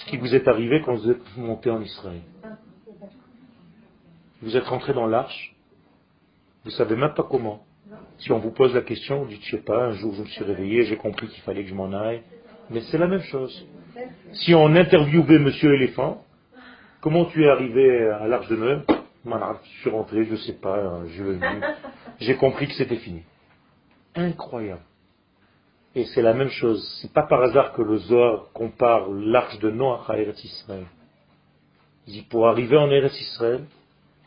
Ce 0.00 0.06
qui 0.06 0.16
vous 0.16 0.34
est 0.34 0.48
arrivé 0.48 0.80
quand 0.80 0.94
vous 0.94 1.10
êtes 1.10 1.36
monté 1.36 1.70
en 1.70 1.82
Israël. 1.82 2.22
Vous 4.40 4.56
êtes 4.56 4.64
rentré 4.64 4.94
dans 4.94 5.06
l'arche, 5.06 5.54
vous 6.64 6.70
savez 6.70 6.96
même 6.96 7.12
pas 7.14 7.22
comment. 7.22 7.64
Si 8.18 8.32
on 8.32 8.38
vous 8.38 8.50
pose 8.50 8.74
la 8.74 8.80
question, 8.80 9.22
vous 9.22 9.28
dites, 9.28 9.42
je 9.44 9.56
sais 9.56 9.62
pas, 9.62 9.86
un 9.86 9.92
jour 9.92 10.14
je 10.14 10.22
me 10.22 10.26
suis 10.26 10.44
réveillé, 10.44 10.84
j'ai 10.84 10.96
compris 10.96 11.28
qu'il 11.28 11.42
fallait 11.42 11.64
que 11.64 11.68
je 11.68 11.74
m'en 11.74 11.92
aille. 11.92 12.22
Mais 12.70 12.80
c'est 12.82 12.96
la 12.96 13.08
même 13.08 13.22
chose. 13.22 13.66
Si 14.32 14.54
on 14.54 14.74
interviewait 14.74 15.38
Monsieur 15.38 15.74
Éléphant, 15.74 16.24
comment 17.02 17.26
tu 17.26 17.44
es 17.44 17.48
arrivé 17.48 18.08
à 18.08 18.26
l'Arche 18.26 18.48
de 18.48 18.56
Noël 18.56 18.84
Je 19.26 19.80
suis 19.80 19.90
rentré, 19.90 20.24
je 20.24 20.32
ne 20.32 20.36
sais 20.36 20.54
pas, 20.54 21.04
je 21.08 21.24
J'ai 22.20 22.36
compris 22.36 22.68
que 22.68 22.74
c'était 22.74 22.96
fini. 22.96 23.22
Incroyable. 24.14 24.82
Et 25.94 26.04
c'est 26.04 26.22
la 26.22 26.34
même 26.34 26.50
chose. 26.50 26.98
C'est 27.00 27.12
pas 27.12 27.24
par 27.24 27.42
hasard 27.42 27.72
que 27.72 27.82
le 27.82 27.98
Zohar 27.98 28.52
compare 28.52 29.10
l'arche 29.10 29.58
de 29.58 29.70
Noach 29.70 30.08
à 30.08 30.18
Eretz 30.18 30.44
Israël. 30.44 30.86
Il 32.06 32.12
dit, 32.12 32.22
pour 32.22 32.48
arriver 32.48 32.76
en 32.76 32.90
Eretz 32.90 33.20
Israël, 33.20 33.64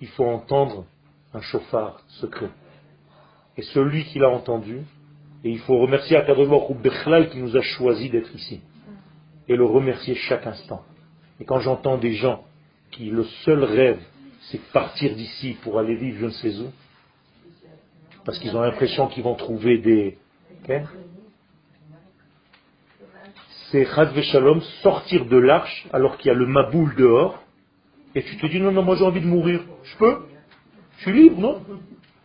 il 0.01 0.07
faut 0.09 0.26
entendre 0.26 0.86
un 1.34 1.41
chauffard 1.41 2.01
secret. 2.07 2.49
Et 3.57 3.61
celui 3.61 4.03
qui 4.05 4.20
l'a 4.20 4.30
entendu, 4.30 4.82
et 5.43 5.49
il 5.49 5.59
faut 5.59 5.78
remercier 5.78 6.18
Akadosh 6.18 6.47
ou 6.70 6.76
Bechlal 6.76 7.30
qui 7.30 7.38
nous 7.38 7.55
a 7.55 7.61
choisi 7.61 8.09
d'être 8.09 8.34
ici. 8.36 8.61
Et 9.47 9.55
le 9.55 9.66
remercier 9.66 10.16
chaque 10.16 10.47
instant. 10.47 10.84
Et 11.39 11.45
quand 11.45 11.59
j'entends 11.59 11.97
des 11.97 12.14
gens 12.14 12.43
qui 12.91 13.09
le 13.09 13.24
seul 13.45 13.64
rêve, 13.64 14.01
c'est 14.51 14.61
partir 14.72 15.16
d'ici 15.16 15.57
pour 15.61 15.80
aller 15.80 15.95
vivre 15.95 16.20
je 16.20 16.26
ne 16.26 16.32
sais 16.32 16.59
où, 16.59 16.72
parce 18.26 18.39
qu'ils 18.39 18.55
ont 18.55 18.61
l'impression 18.61 19.07
qu'ils 19.07 19.24
vont 19.24 19.36
trouver 19.36 19.78
des... 19.80 20.18
c'est 23.74 23.86
Chad 23.86 24.15
Shalom 24.21 24.61
sortir 24.84 25.26
de 25.26 25.36
l'arche 25.36 25.88
alors 25.91 26.17
qu'il 26.17 26.28
y 26.28 26.30
a 26.30 26.36
le 26.36 26.45
maboul 26.45 26.95
dehors, 26.95 27.41
et 28.13 28.21
tu 28.21 28.38
te 28.38 28.45
dis 28.45 28.59
non, 28.59 28.71
non, 28.71 28.84
moi 28.84 28.95
j'ai 28.97 29.03
envie 29.03 29.19
de 29.19 29.26
mourir. 29.26 29.61
Je 29.84 29.97
peux 29.97 30.28
Je 30.97 31.01
suis 31.01 31.11
libre, 31.11 31.39
non? 31.39 31.61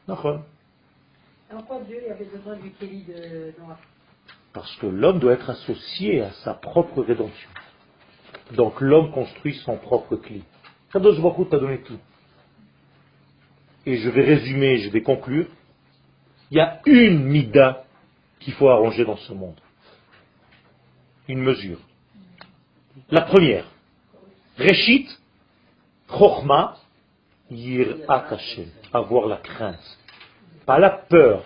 Non, 0.06 0.44
pourquoi 1.48 1.80
Dieu 1.88 2.02
avait 2.10 2.26
besoin 2.26 2.56
du 2.56 2.70
Kéli 2.72 3.02
de 3.04 3.54
Noah? 3.58 3.78
Parce 4.52 4.76
que 4.76 4.86
l'homme 4.86 5.20
doit 5.20 5.32
être 5.32 5.48
associé 5.48 6.20
à 6.20 6.32
sa 6.44 6.52
propre 6.52 7.00
rédemption. 7.02 7.48
Donc 8.52 8.78
l'homme 8.82 9.10
construit 9.12 9.54
son 9.64 9.78
propre 9.78 10.16
cli. 10.16 10.44
Kadosh 10.92 11.18
Baruch 11.18 11.48
t'a 11.48 11.58
donné 11.58 11.78
tout. 11.78 11.98
Et 13.86 13.96
je 13.96 14.10
vais 14.10 14.22
résumer, 14.22 14.78
je 14.80 14.90
vais 14.90 15.00
conclure. 15.00 15.46
Il 16.50 16.58
y 16.58 16.60
a 16.60 16.82
une 16.84 17.24
mida 17.24 17.84
qu'il 18.38 18.52
faut 18.52 18.68
arranger 18.68 19.06
dans 19.06 19.16
ce 19.16 19.32
monde. 19.32 19.58
Une 21.28 21.42
mesure. 21.42 21.78
La 23.10 23.22
première. 23.22 23.64
Reshit, 24.58 25.08
Chochma, 26.08 26.76
Yir'at 27.50 28.26
Hashem. 28.30 28.66
Avoir 28.92 29.28
la 29.28 29.36
crainte 29.36 29.98
pas 30.68 30.78
la 30.78 30.90
peur, 30.90 31.44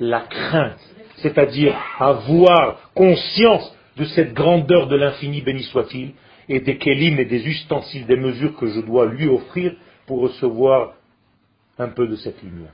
la 0.00 0.22
crainte, 0.22 0.80
c'est-à-dire 1.18 1.76
avoir 1.98 2.90
conscience 2.94 3.76
de 3.98 4.04
cette 4.06 4.32
grandeur 4.32 4.86
de 4.88 4.96
l'infini, 4.96 5.42
béni 5.42 5.62
soit-il, 5.64 6.14
et 6.48 6.60
des 6.60 6.78
kélim 6.78 7.20
et 7.20 7.26
des 7.26 7.46
ustensiles, 7.46 8.06
des 8.06 8.16
mesures 8.16 8.56
que 8.56 8.68
je 8.68 8.80
dois 8.80 9.04
lui 9.04 9.28
offrir 9.28 9.76
pour 10.06 10.22
recevoir 10.22 10.94
un 11.78 11.88
peu 11.88 12.08
de 12.08 12.16
cette 12.16 12.42
lumière. 12.42 12.72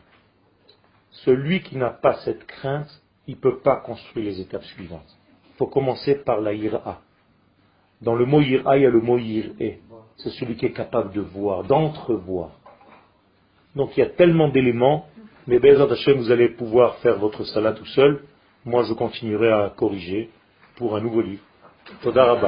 Celui 1.10 1.62
qui 1.62 1.76
n'a 1.76 1.90
pas 1.90 2.14
cette 2.24 2.46
crainte, 2.46 3.02
il 3.26 3.34
ne 3.34 3.40
peut 3.40 3.58
pas 3.58 3.80
construire 3.80 4.26
les 4.26 4.40
étapes 4.40 4.64
suivantes. 4.66 5.17
Faut 5.58 5.66
commencer 5.66 6.14
par 6.14 6.40
la 6.40 6.54
ira. 6.54 7.00
Dans 8.00 8.14
le 8.14 8.24
mot 8.24 8.40
ira, 8.40 8.78
il 8.78 8.82
y 8.84 8.86
a 8.86 8.90
le 8.90 9.00
mot 9.00 9.18
iré. 9.18 9.80
C'est 10.16 10.30
celui 10.30 10.56
qui 10.56 10.66
est 10.66 10.72
capable 10.72 11.12
de 11.12 11.20
voir, 11.20 11.64
d'entrevoir. 11.64 12.50
Donc 13.76 13.96
il 13.96 14.00
y 14.00 14.02
a 14.02 14.10
tellement 14.10 14.48
d'éléments 14.48 15.06
mais 15.48 15.58
Bezat 15.60 15.90
Hashem, 15.90 16.18
vous 16.18 16.30
allez 16.30 16.50
pouvoir 16.50 16.96
faire 16.96 17.16
votre 17.16 17.42
salat 17.44 17.72
tout 17.72 17.86
seul. 17.86 18.20
Moi, 18.66 18.82
je 18.82 18.92
continuerai 18.92 19.50
à 19.50 19.72
corriger 19.74 20.28
pour 20.76 20.94
un 20.94 21.00
nouveau 21.00 21.22
livre. 21.22 21.42
Toda 22.02 22.38